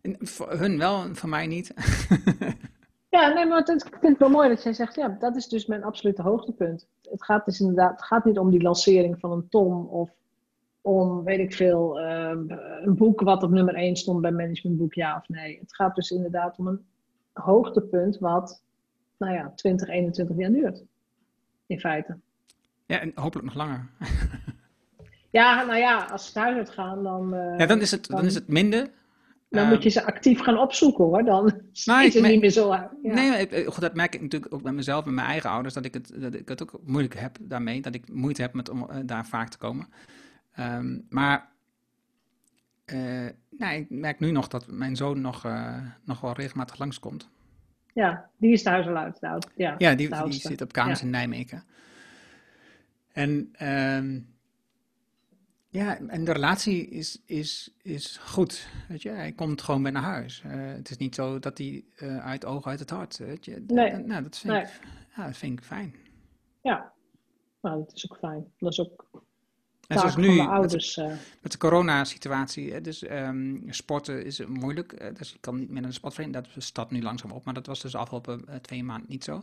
En 0.00 0.16
voor 0.18 0.52
hun 0.52 0.78
wel, 0.78 1.14
voor 1.14 1.28
mij 1.28 1.46
niet. 1.46 1.74
ja, 3.20 3.32
nee, 3.32 3.46
maar 3.46 3.58
het, 3.58 3.68
ik 3.68 3.96
vind 4.00 4.12
het 4.12 4.18
wel 4.18 4.28
mooi 4.28 4.48
dat 4.48 4.62
jij 4.62 4.72
zegt, 4.72 4.94
ja, 4.94 5.08
dat 5.08 5.36
is 5.36 5.48
dus 5.48 5.66
mijn 5.66 5.84
absolute 5.84 6.22
hoogtepunt. 6.22 6.86
Het 7.02 7.24
gaat 7.24 7.44
dus 7.44 7.60
inderdaad, 7.60 7.90
het 7.90 8.02
gaat 8.02 8.24
niet 8.24 8.38
om 8.38 8.50
die 8.50 8.62
lancering 8.62 9.20
van 9.20 9.32
een 9.32 9.48
ton 9.48 9.88
of 9.88 10.10
om, 10.80 11.24
weet 11.24 11.38
ik 11.38 11.54
veel, 11.54 12.00
ehm, 12.00 12.50
een 12.82 12.96
boek 12.96 13.20
wat 13.20 13.42
op 13.42 13.50
nummer 13.50 13.74
1 13.74 13.96
stond 13.96 14.20
bij 14.20 14.30
managementboek, 14.30 14.94
ja 14.94 15.16
of 15.16 15.28
nee. 15.28 15.58
Het 15.60 15.74
gaat 15.74 15.94
dus 15.94 16.10
inderdaad 16.10 16.58
om 16.58 16.66
een 16.66 16.84
hoogtepunt 17.32 18.18
wat, 18.18 18.62
nou 19.16 19.34
ja, 19.34 19.52
20, 19.56 19.88
21 19.88 20.36
jaar 20.36 20.50
duurt. 20.50 20.82
In 21.66 21.80
feite. 21.80 22.16
Ja, 22.86 23.00
en 23.00 23.12
hopelijk 23.14 23.46
nog 23.46 23.56
langer. 23.56 23.86
ja, 25.30 25.64
nou 25.64 25.78
ja, 25.78 26.04
als 26.04 26.26
het 26.26 26.36
uit 26.36 26.70
gaan, 26.70 27.02
dan... 27.02 27.34
Uh, 27.34 27.58
ja, 27.58 27.66
dan 27.66 27.80
is 27.80 27.90
het, 27.90 28.06
dan, 28.06 28.24
is 28.24 28.34
het 28.34 28.48
minder. 28.48 28.88
Dan 29.56 29.68
moet 29.68 29.82
je 29.82 29.88
ze 29.88 30.04
actief 30.04 30.40
gaan 30.40 30.58
opzoeken 30.58 31.04
hoor, 31.04 31.24
dan 31.24 31.44
nou, 31.84 32.06
is 32.06 32.14
het 32.14 32.22
niet 32.22 32.40
meer 32.40 32.50
zo 32.50 32.70
uit. 32.70 32.90
Ja. 33.02 33.14
Nee, 33.14 33.66
goed, 33.66 33.80
dat 33.80 33.94
merk 33.94 34.14
ik 34.14 34.20
natuurlijk 34.22 34.54
ook 34.54 34.62
bij 34.62 34.72
mezelf 34.72 35.06
en 35.06 35.14
mijn 35.14 35.26
eigen 35.26 35.50
ouders, 35.50 35.74
dat 35.74 35.84
ik, 35.84 35.94
het, 35.94 36.12
dat 36.16 36.34
ik 36.34 36.48
het 36.48 36.62
ook 36.62 36.80
moeilijk 36.84 37.14
heb 37.14 37.36
daarmee, 37.40 37.80
dat 37.80 37.94
ik 37.94 38.12
moeite 38.12 38.42
heb 38.42 38.52
met 38.52 38.68
om 38.68 38.88
uh, 38.90 38.96
daar 39.04 39.26
vaak 39.26 39.48
te 39.48 39.58
komen. 39.58 39.88
Um, 40.58 41.06
maar 41.08 41.48
uh, 42.86 43.28
nou, 43.50 43.74
ik 43.74 43.90
merk 43.90 44.20
nu 44.20 44.30
nog 44.30 44.48
dat 44.48 44.66
mijn 44.66 44.96
zoon 44.96 45.20
nog, 45.20 45.46
uh, 45.46 45.78
nog 46.04 46.20
wel 46.20 46.32
regelmatig 46.32 46.78
langskomt. 46.78 47.28
Ja, 47.92 48.30
die 48.36 48.52
is 48.52 48.62
thuis 48.62 48.86
al 48.86 48.96
uit. 48.96 49.18
ja, 49.56 49.74
ja 49.78 49.94
die, 49.94 50.24
die 50.24 50.32
zit 50.32 50.60
op 50.60 50.72
kamers 50.72 51.02
in 51.02 51.10
Nijmegen. 51.10 51.64
En, 53.12 53.52
um, 53.62 54.35
ja, 55.76 55.98
en 55.98 56.24
de 56.24 56.32
relatie 56.32 56.88
is, 56.88 57.22
is, 57.26 57.74
is 57.82 58.16
goed. 58.16 58.68
Weet 58.88 59.02
je? 59.02 59.08
Hij 59.08 59.32
komt 59.32 59.62
gewoon 59.62 59.82
bij 59.82 59.92
naar 59.92 60.02
huis. 60.02 60.42
Uh, 60.46 60.52
het 60.54 60.90
is 60.90 60.96
niet 60.96 61.14
zo 61.14 61.38
dat 61.38 61.58
hij 61.58 61.84
uit 62.20 62.44
ogen, 62.44 62.70
uit 62.70 62.80
het 62.80 62.90
hart. 62.90 63.16
Weet 63.18 63.44
je? 63.44 63.64
Nee. 63.66 63.92
Nou, 63.92 64.22
dat 64.22 64.38
vind, 64.38 64.54
ik, 64.54 64.80
ja, 65.16 65.26
dat 65.26 65.36
vind 65.36 65.58
ik 65.58 65.64
fijn. 65.64 65.94
Ja, 66.62 66.92
nou, 67.60 67.84
dat 67.84 67.92
is 67.94 68.10
ook 68.10 68.18
fijn. 68.18 68.52
Dat 68.58 68.72
is 68.72 68.80
ook 68.80 69.24
en 69.86 69.98
zoals 69.98 70.16
nu, 70.16 70.38
ouders, 70.38 70.96
met, 70.96 71.06
uh... 71.06 71.16
met, 71.40 71.52
de 71.52 71.58
coronasituatie, 71.58 72.80
dus 72.80 73.10
um, 73.10 73.62
sporten 73.68 74.24
is 74.24 74.46
moeilijk. 74.46 75.16
Dus 75.18 75.32
je 75.32 75.38
kan 75.40 75.56
niet 75.56 75.70
meer 75.70 75.80
naar 75.80 75.90
de 75.90 75.96
sportvereniging. 75.96 76.54
Dat 76.54 76.62
staat 76.62 76.90
nu 76.90 77.02
langzaam 77.02 77.30
op, 77.30 77.44
maar 77.44 77.54
dat 77.54 77.66
was 77.66 77.80
dus 77.80 77.92
de 77.92 77.98
afgelopen 77.98 78.44
twee 78.60 78.84
maanden 78.84 79.08
niet 79.08 79.24
zo. 79.24 79.42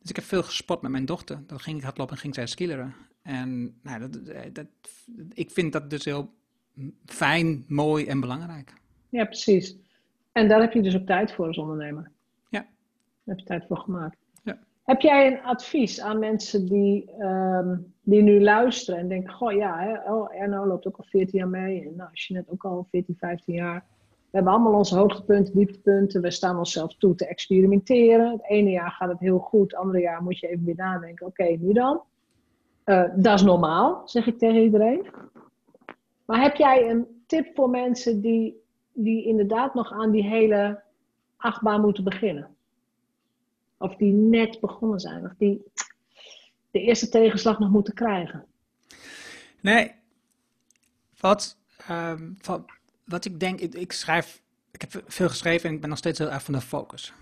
Dus 0.00 0.10
ik 0.10 0.16
heb 0.16 0.24
veel 0.24 0.42
gesport 0.42 0.82
met 0.82 0.90
mijn 0.90 1.04
dochter. 1.04 1.42
Dan 1.46 1.60
ging 1.60 1.76
ik 1.76 1.82
hardlopen 1.82 2.14
en 2.14 2.20
ging 2.20 2.34
zij 2.34 2.46
skileren. 2.46 2.94
En 3.28 3.78
nou, 3.82 4.00
dat, 4.00 4.12
dat, 4.52 4.66
ik 5.32 5.50
vind 5.50 5.72
dat 5.72 5.90
dus 5.90 6.04
heel 6.04 6.30
fijn, 7.04 7.64
mooi 7.66 8.06
en 8.06 8.20
belangrijk. 8.20 8.72
Ja, 9.08 9.24
precies. 9.24 9.76
En 10.32 10.48
daar 10.48 10.60
heb 10.60 10.72
je 10.72 10.82
dus 10.82 10.96
ook 10.96 11.06
tijd 11.06 11.32
voor 11.32 11.46
als 11.46 11.58
ondernemer. 11.58 12.10
Ja. 12.48 12.60
Daar 12.60 12.68
heb 13.24 13.38
je 13.38 13.44
tijd 13.44 13.64
voor 13.66 13.76
gemaakt. 13.76 14.16
Heb 14.84 15.00
jij 15.00 15.26
een 15.26 15.42
advies 15.42 16.00
aan 16.00 16.18
mensen 16.18 16.66
die, 16.66 17.10
um, 17.18 17.94
die 18.02 18.22
nu 18.22 18.42
luisteren 18.42 19.00
en 19.00 19.08
denken: 19.08 19.32
Goh, 19.32 19.52
ja, 19.52 19.78
hè, 19.78 20.12
oh, 20.12 20.34
Erno 20.34 20.66
loopt 20.66 20.86
ook 20.86 20.96
al 20.96 21.04
14 21.08 21.38
jaar 21.38 21.48
mee. 21.48 21.82
En 21.82 21.96
nou, 21.96 22.10
net 22.28 22.50
ook 22.50 22.64
al 22.64 22.86
14, 22.90 23.16
15 23.18 23.54
jaar. 23.54 23.84
We 24.08 24.36
hebben 24.36 24.52
allemaal 24.52 24.72
onze 24.72 24.96
hoogtepunten, 24.96 25.54
dieptepunten. 25.54 26.22
We 26.22 26.30
staan 26.30 26.58
onszelf 26.58 26.94
toe 26.94 27.14
te 27.14 27.26
experimenteren. 27.26 28.32
Het 28.32 28.48
ene 28.48 28.70
jaar 28.70 28.90
gaat 28.90 29.08
het 29.08 29.20
heel 29.20 29.38
goed, 29.38 29.70
het 29.70 29.80
andere 29.80 30.00
jaar 30.00 30.22
moet 30.22 30.38
je 30.38 30.48
even 30.48 30.64
weer 30.64 30.76
nadenken: 30.76 31.26
Oké, 31.26 31.44
nu 31.44 31.72
dan? 31.72 32.02
Uh, 32.88 33.04
dat 33.16 33.34
is 33.34 33.42
normaal, 33.42 34.02
zeg 34.04 34.26
ik 34.26 34.38
tegen 34.38 34.62
iedereen. 34.62 35.06
Maar 36.24 36.40
heb 36.40 36.56
jij 36.56 36.90
een 36.90 37.22
tip 37.26 37.54
voor 37.54 37.70
mensen 37.70 38.20
die, 38.20 38.62
die 38.92 39.24
inderdaad 39.24 39.74
nog 39.74 39.92
aan 39.92 40.10
die 40.10 40.22
hele 40.22 40.82
achtbaan 41.36 41.80
moeten 41.80 42.04
beginnen? 42.04 42.56
Of 43.78 43.96
die 43.96 44.12
net 44.12 44.60
begonnen 44.60 45.00
zijn. 45.00 45.24
Of 45.24 45.32
die 45.38 45.62
de 46.70 46.80
eerste 46.80 47.08
tegenslag 47.08 47.58
nog 47.58 47.70
moeten 47.70 47.94
krijgen. 47.94 48.44
Nee. 49.60 49.94
Wat, 51.20 51.56
um, 51.90 52.36
wat, 52.42 52.64
wat 53.04 53.24
ik 53.24 53.40
denk, 53.40 53.60
ik, 53.60 53.74
ik, 53.74 53.92
schrijf, 53.92 54.42
ik 54.70 54.80
heb 54.80 55.02
veel 55.06 55.28
geschreven 55.28 55.68
en 55.68 55.74
ik 55.74 55.80
ben 55.80 55.88
nog 55.88 55.98
steeds 55.98 56.18
heel 56.18 56.30
erg 56.30 56.42
van 56.42 56.54
de 56.54 56.60
focus. 56.60 57.12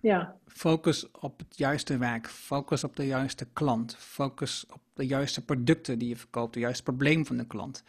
Ja. 0.00 0.36
Focus 0.46 1.10
op 1.10 1.38
het 1.38 1.58
juiste 1.58 1.98
werk, 1.98 2.28
focus 2.28 2.84
op 2.84 2.96
de 2.96 3.06
juiste 3.06 3.46
klant, 3.52 3.96
focus 3.96 4.66
op 4.72 4.80
de 4.94 5.06
juiste 5.06 5.44
producten 5.44 5.98
die 5.98 6.08
je 6.08 6.16
verkoopt, 6.16 6.54
het 6.54 6.62
juiste 6.62 6.82
probleem 6.82 7.26
van 7.26 7.36
de 7.36 7.46
klant. 7.46 7.82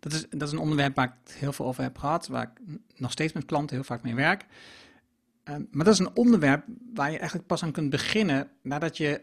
Dat 0.00 0.12
is, 0.12 0.26
dat 0.30 0.42
is 0.42 0.52
een 0.52 0.58
onderwerp 0.58 0.96
waar 0.96 1.06
ik 1.06 1.34
heel 1.34 1.52
veel 1.52 1.66
over 1.66 1.82
heb 1.82 1.98
gehad, 1.98 2.26
waar 2.26 2.42
ik 2.42 2.78
nog 2.96 3.10
steeds 3.10 3.32
met 3.32 3.44
klanten 3.44 3.76
heel 3.76 3.84
vaak 3.84 4.02
mee 4.02 4.14
werk. 4.14 4.46
Ehm, 5.44 5.62
maar 5.70 5.84
dat 5.84 5.94
is 5.94 6.00
een 6.00 6.16
onderwerp 6.16 6.64
waar 6.94 7.10
je 7.10 7.18
eigenlijk 7.18 7.48
pas 7.48 7.62
aan 7.62 7.72
kunt 7.72 7.90
beginnen 7.90 8.50
nadat 8.62 8.96
je, 8.96 9.22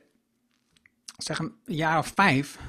zeg 1.18 1.40
een 1.40 1.56
jaar 1.66 1.98
of 1.98 2.12
vijf, 2.16 2.60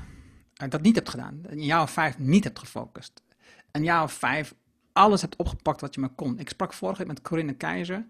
uh, 0.63 0.69
dat 0.69 0.83
niet 0.83 0.95
hebt 0.95 1.09
gedaan. 1.09 1.41
Een 1.43 1.65
jaar 1.65 1.83
of 1.83 1.91
vijf 1.91 2.19
niet 2.19 2.45
hebt 2.45 2.59
gefocust. 2.59 3.23
Een 3.71 3.85
jaar 3.85 4.03
of 4.03 4.13
vijf 4.13 4.55
alles 4.93 5.21
hebt 5.21 5.37
opgepakt 5.37 5.81
wat 5.81 5.95
je 5.95 6.01
maar 6.01 6.15
kon. 6.15 6.39
Ik 6.39 6.49
sprak 6.49 6.73
vorige 6.73 6.99
week 6.99 7.07
met 7.07 7.21
Corinne 7.23 7.55
Keizer. 7.55 8.07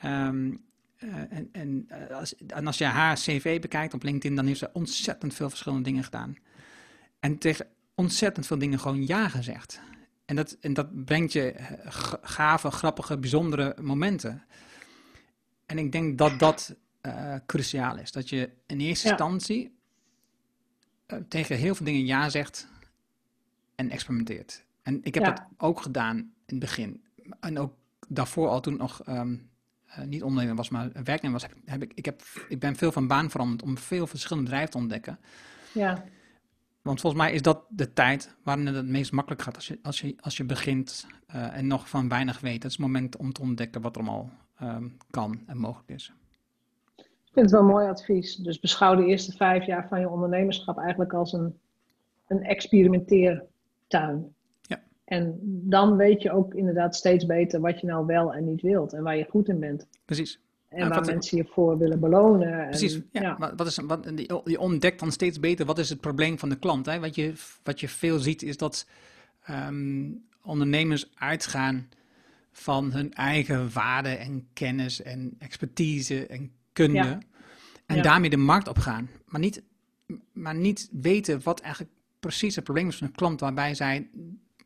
Ehm, 0.00 0.52
eh, 0.96 1.08
en, 1.30 1.48
en, 1.52 1.84
eh, 1.88 2.16
als, 2.16 2.36
en 2.36 2.66
als 2.66 2.78
je 2.78 2.84
haar 2.84 3.14
cv 3.14 3.60
bekijkt 3.60 3.94
op 3.94 4.02
LinkedIn, 4.02 4.36
dan 4.36 4.46
heeft 4.46 4.58
ze 4.58 4.70
ontzettend 4.72 5.34
veel 5.34 5.48
verschillende 5.48 5.84
dingen 5.84 6.04
gedaan. 6.04 6.36
En 7.20 7.38
tegen 7.38 7.66
ontzettend 7.94 8.46
veel 8.46 8.58
dingen 8.58 8.78
gewoon 8.78 9.06
ja 9.06 9.28
gezegd. 9.28 9.80
En 10.24 10.36
dat, 10.36 10.56
en 10.60 10.74
dat 10.74 11.04
brengt 11.04 11.32
je 11.32 11.52
eh, 11.52 11.92
gave, 12.22 12.70
grappige, 12.70 13.18
bijzondere 13.18 13.76
momenten. 13.80 14.44
En 15.66 15.78
ik 15.78 15.92
denk 15.92 16.18
dat 16.18 16.38
dat 16.38 16.74
cruciaal 17.46 17.98
is. 17.98 18.12
Dat 18.12 18.28
je 18.28 18.50
in 18.66 18.80
eerste 18.80 19.08
instantie 19.08 19.78
tegen 21.28 21.56
heel 21.56 21.74
veel 21.74 21.86
dingen 21.86 22.06
ja 22.06 22.28
zegt 22.28 22.68
en 23.74 23.90
experimenteert. 23.90 24.64
En 24.82 25.00
ik 25.02 25.14
heb 25.14 25.24
dat 25.24 25.42
ook 25.56 25.82
gedaan 25.82 26.16
in 26.16 26.32
het 26.46 26.58
begin. 26.58 27.04
En 27.40 27.58
ook 27.58 27.74
daarvoor 28.08 28.48
al 28.48 28.60
toen 28.60 28.76
nog 28.76 29.02
ehm, 29.02 29.36
uh, 29.98 30.04
niet 30.04 30.22
ondernemer 30.22 30.56
was, 30.56 30.68
maar 30.68 30.90
werknemer 30.92 31.40
was, 31.40 31.42
heb, 31.42 31.52
heb, 31.64 31.82
ik, 31.82 31.92
ik, 31.94 32.04
heb, 32.04 32.22
ik 32.48 32.58
ben 32.58 32.76
veel 32.76 32.92
van 32.92 33.06
baan 33.06 33.30
veranderd 33.30 33.62
om 33.62 33.78
veel 33.78 34.06
verschillende 34.06 34.44
bedrijven 34.44 34.72
te 34.72 34.78
ontdekken. 34.78 35.18
Ja. 35.72 36.04
Want 36.82 37.00
volgens 37.00 37.22
mij 37.22 37.32
is 37.32 37.42
dat 37.42 37.64
de 37.68 37.92
tijd 37.92 38.36
waarin 38.42 38.66
het 38.66 38.76
het 38.76 38.88
meest 38.88 39.12
makkelijk 39.12 39.42
gaat 39.42 39.54
als 39.54 39.66
je, 39.66 39.78
als 39.82 40.00
je, 40.00 40.16
als 40.20 40.36
je 40.36 40.44
begint 40.44 41.06
uh, 41.34 41.56
en 41.56 41.66
nog 41.66 41.88
van 41.88 42.08
weinig 42.08 42.40
weet. 42.40 42.62
Dat 42.62 42.70
is 42.70 42.76
het 42.76 42.86
moment 42.86 43.16
om 43.16 43.32
te 43.32 43.40
ontdekken 43.40 43.80
wat 43.80 43.96
er 43.96 44.02
allemaal 44.02 44.30
um, 44.62 44.96
kan 45.10 45.40
en 45.46 45.58
mogelijk 45.58 45.88
is. 45.88 46.12
Ik 46.96 47.36
vind 47.36 47.50
het 47.50 47.50
wel 47.50 47.60
een 47.60 47.74
mooi 47.74 47.88
advies. 47.88 48.36
Dus 48.36 48.60
beschouw 48.60 48.94
de 48.94 49.06
eerste 49.06 49.32
vijf 49.32 49.66
jaar 49.66 49.88
van 49.88 50.00
je 50.00 50.08
ondernemerschap 50.08 50.78
eigenlijk 50.78 51.12
als 51.12 51.32
een, 51.32 51.58
een 52.26 52.42
experimenteertuin. 52.42 54.34
En 55.10 55.38
dan 55.42 55.96
weet 55.96 56.22
je 56.22 56.32
ook 56.32 56.54
inderdaad 56.54 56.96
steeds 56.96 57.26
beter 57.26 57.60
wat 57.60 57.80
je 57.80 57.86
nou 57.86 58.06
wel 58.06 58.34
en 58.34 58.44
niet 58.44 58.60
wilt 58.62 58.92
en 58.92 59.02
waar 59.02 59.16
je 59.16 59.26
goed 59.28 59.48
in 59.48 59.60
bent. 59.60 59.86
Precies. 60.04 60.40
En 60.68 60.88
waar 60.88 61.04
mensen 61.04 61.36
je 61.36 61.44
voor 61.44 61.78
willen 61.78 62.00
belonen. 62.00 62.68
Precies. 62.68 63.00
ja, 63.12 63.52
Wat 63.56 63.66
is, 63.66 63.76
wat, 63.76 64.12
je 64.44 64.58
ontdekt 64.58 65.00
dan 65.00 65.12
steeds 65.12 65.40
beter 65.40 65.66
wat 65.66 65.78
is 65.78 65.88
het 65.88 66.00
probleem 66.00 66.38
van 66.38 66.48
de 66.48 66.58
klant. 66.58 66.86
Hè? 66.86 67.00
Wat, 67.00 67.14
je, 67.14 67.32
wat 67.62 67.80
je 67.80 67.88
veel 67.88 68.18
ziet 68.18 68.42
is 68.42 68.56
dat 68.56 68.86
ehm, 69.42 70.10
ondernemers 70.42 71.10
uitgaan 71.14 71.88
van 72.52 72.92
hun 72.92 73.12
eigen 73.12 73.72
waarde 73.72 74.08
en 74.08 74.48
kennis 74.52 75.02
en 75.02 75.34
expertise 75.38 76.26
en 76.26 76.52
kunde. 76.72 77.18
En 77.86 78.02
daarmee 78.02 78.30
de 78.30 78.36
markt 78.36 78.68
opgaan. 78.68 79.08
Maar 79.26 79.40
niet, 79.40 79.62
maar 80.32 80.54
niet 80.54 80.88
weten 80.92 81.40
wat 81.42 81.60
eigenlijk 81.60 81.92
precies 82.20 82.54
het 82.54 82.64
probleem 82.64 82.88
is 82.88 82.96
van 82.96 83.06
een 83.06 83.14
klant 83.14 83.40
waarbij 83.40 83.74
zij 83.74 84.08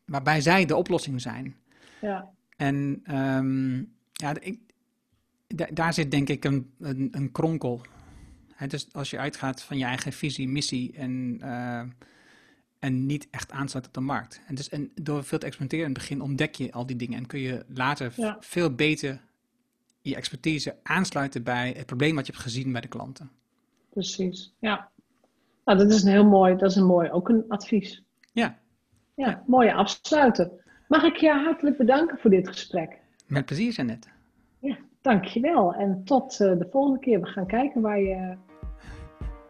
waarbij 0.05 0.41
zij 0.41 0.65
de 0.65 0.77
oplossing 0.77 1.21
zijn. 1.21 1.57
Ja. 2.01 2.31
En 2.57 3.03
um, 3.17 3.93
ja, 4.13 4.35
ik, 4.41 4.59
daar 5.73 5.95
zit 5.95 6.11
denk 6.11 6.29
ik 6.29 6.45
een, 6.45 6.71
een, 6.79 7.09
een 7.11 7.33
kronkel. 7.33 7.81
dus 8.69 8.93
als 8.93 9.11
je 9.11 9.19
uitgaat 9.19 9.63
van 9.63 9.79
je 9.79 9.85
eigen 9.85 10.13
visie, 10.13 10.49
missie 10.49 10.93
en, 10.93 11.39
uh, 11.43 11.83
en 12.79 13.07
niet 13.07 13.29
echt 13.31 13.53
aansluit 13.53 13.87
op 13.87 13.95
de 13.95 14.01
markt. 14.01 14.41
En, 14.47 14.55
dus, 14.55 14.69
en 14.69 14.91
door 14.95 15.25
veel 15.25 15.39
te 15.39 15.47
experimenteren 15.47 15.87
in 15.87 15.93
het 15.93 16.01
begin 16.01 16.21
ontdek 16.21 16.55
je 16.55 16.73
al 16.73 16.87
die 16.87 16.97
dingen 16.97 17.19
en 17.19 17.27
kun 17.27 17.41
je 17.41 17.65
later 17.69 18.13
veel 18.41 18.75
beter 18.75 19.21
je 20.01 20.17
expertise 20.17 20.77
aansluiten 20.83 21.43
bij 21.43 21.75
het 21.77 21.87
probleem 21.87 22.15
wat 22.15 22.27
je 22.27 22.33
hebt 22.33 22.45
gezien 22.45 22.73
bij 22.73 22.81
de 22.81 22.89
klanten. 22.89 23.31
Precies, 23.91 24.55
ja. 24.59 24.91
Nou, 25.65 25.79
dat 25.79 25.91
is 25.91 26.03
een 26.03 26.11
heel 26.11 26.25
mooi, 26.25 26.57
dat 26.57 26.71
is 26.71 26.77
een 26.77 26.87
mooi, 26.87 27.11
ook 27.11 27.29
een 27.29 27.45
advies. 27.49 28.03
Ja, 28.33 28.59
ja, 29.15 29.43
mooie 29.47 29.75
afsluiter. 29.75 30.51
Mag 30.89 31.03
ik 31.03 31.17
je 31.17 31.31
hartelijk 31.31 31.77
bedanken 31.77 32.19
voor 32.19 32.31
dit 32.31 32.49
gesprek? 32.49 32.99
Met 33.27 33.45
plezier, 33.45 33.73
Janet. 33.73 34.09
Ja, 34.59 34.77
dankjewel. 35.01 35.75
En 35.75 36.03
tot 36.05 36.41
uh, 36.41 36.59
de 36.59 36.69
volgende 36.71 36.99
keer. 36.99 37.21
We 37.21 37.27
gaan 37.27 37.47
kijken 37.47 37.81
waar 37.81 38.01
je, 38.01 38.37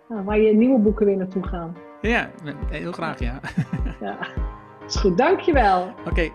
uh, 0.09 0.25
waar 0.25 0.39
je 0.39 0.55
nieuwe 0.55 0.79
boeken 0.79 1.07
weer 1.07 1.17
naartoe 1.17 1.47
gaan. 1.47 1.77
Ja, 2.01 2.31
heel 2.71 2.93
graag, 2.93 3.19
ja. 3.19 3.41
ja, 4.01 4.19
is 4.87 4.97
goed. 4.97 5.19
Dankjewel. 5.19 5.95
Oké. 6.07 6.31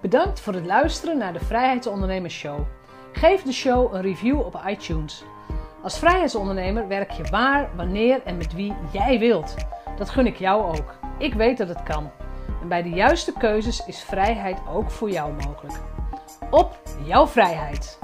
Bedankt 0.00 0.40
voor 0.40 0.54
het 0.54 0.66
luisteren 0.66 1.18
naar 1.18 1.32
de 1.32 1.40
Vrijheidsondernemers 1.40 2.34
Show. 2.34 2.60
Geef 3.12 3.42
de 3.42 3.52
show 3.52 3.94
een 3.94 4.02
review 4.02 4.40
op 4.40 4.62
iTunes. 4.66 5.24
Als 5.82 5.98
vrijheidsondernemer 5.98 6.88
werk 6.88 7.10
je 7.10 7.22
waar, 7.30 7.76
wanneer 7.76 8.22
en 8.24 8.36
met 8.36 8.54
wie 8.54 8.74
jij 8.92 9.18
wilt. 9.18 9.54
Dat 9.96 10.10
gun 10.10 10.26
ik 10.26 10.36
jou 10.36 10.78
ook. 10.78 11.01
Ik 11.22 11.34
weet 11.34 11.58
dat 11.58 11.68
het 11.68 11.82
kan. 11.82 12.10
En 12.60 12.68
bij 12.68 12.82
de 12.82 12.88
juiste 12.88 13.32
keuzes 13.38 13.86
is 13.86 14.02
vrijheid 14.02 14.58
ook 14.68 14.90
voor 14.90 15.10
jou 15.10 15.32
mogelijk. 15.32 15.80
Op 16.50 16.80
jouw 17.04 17.26
vrijheid! 17.26 17.98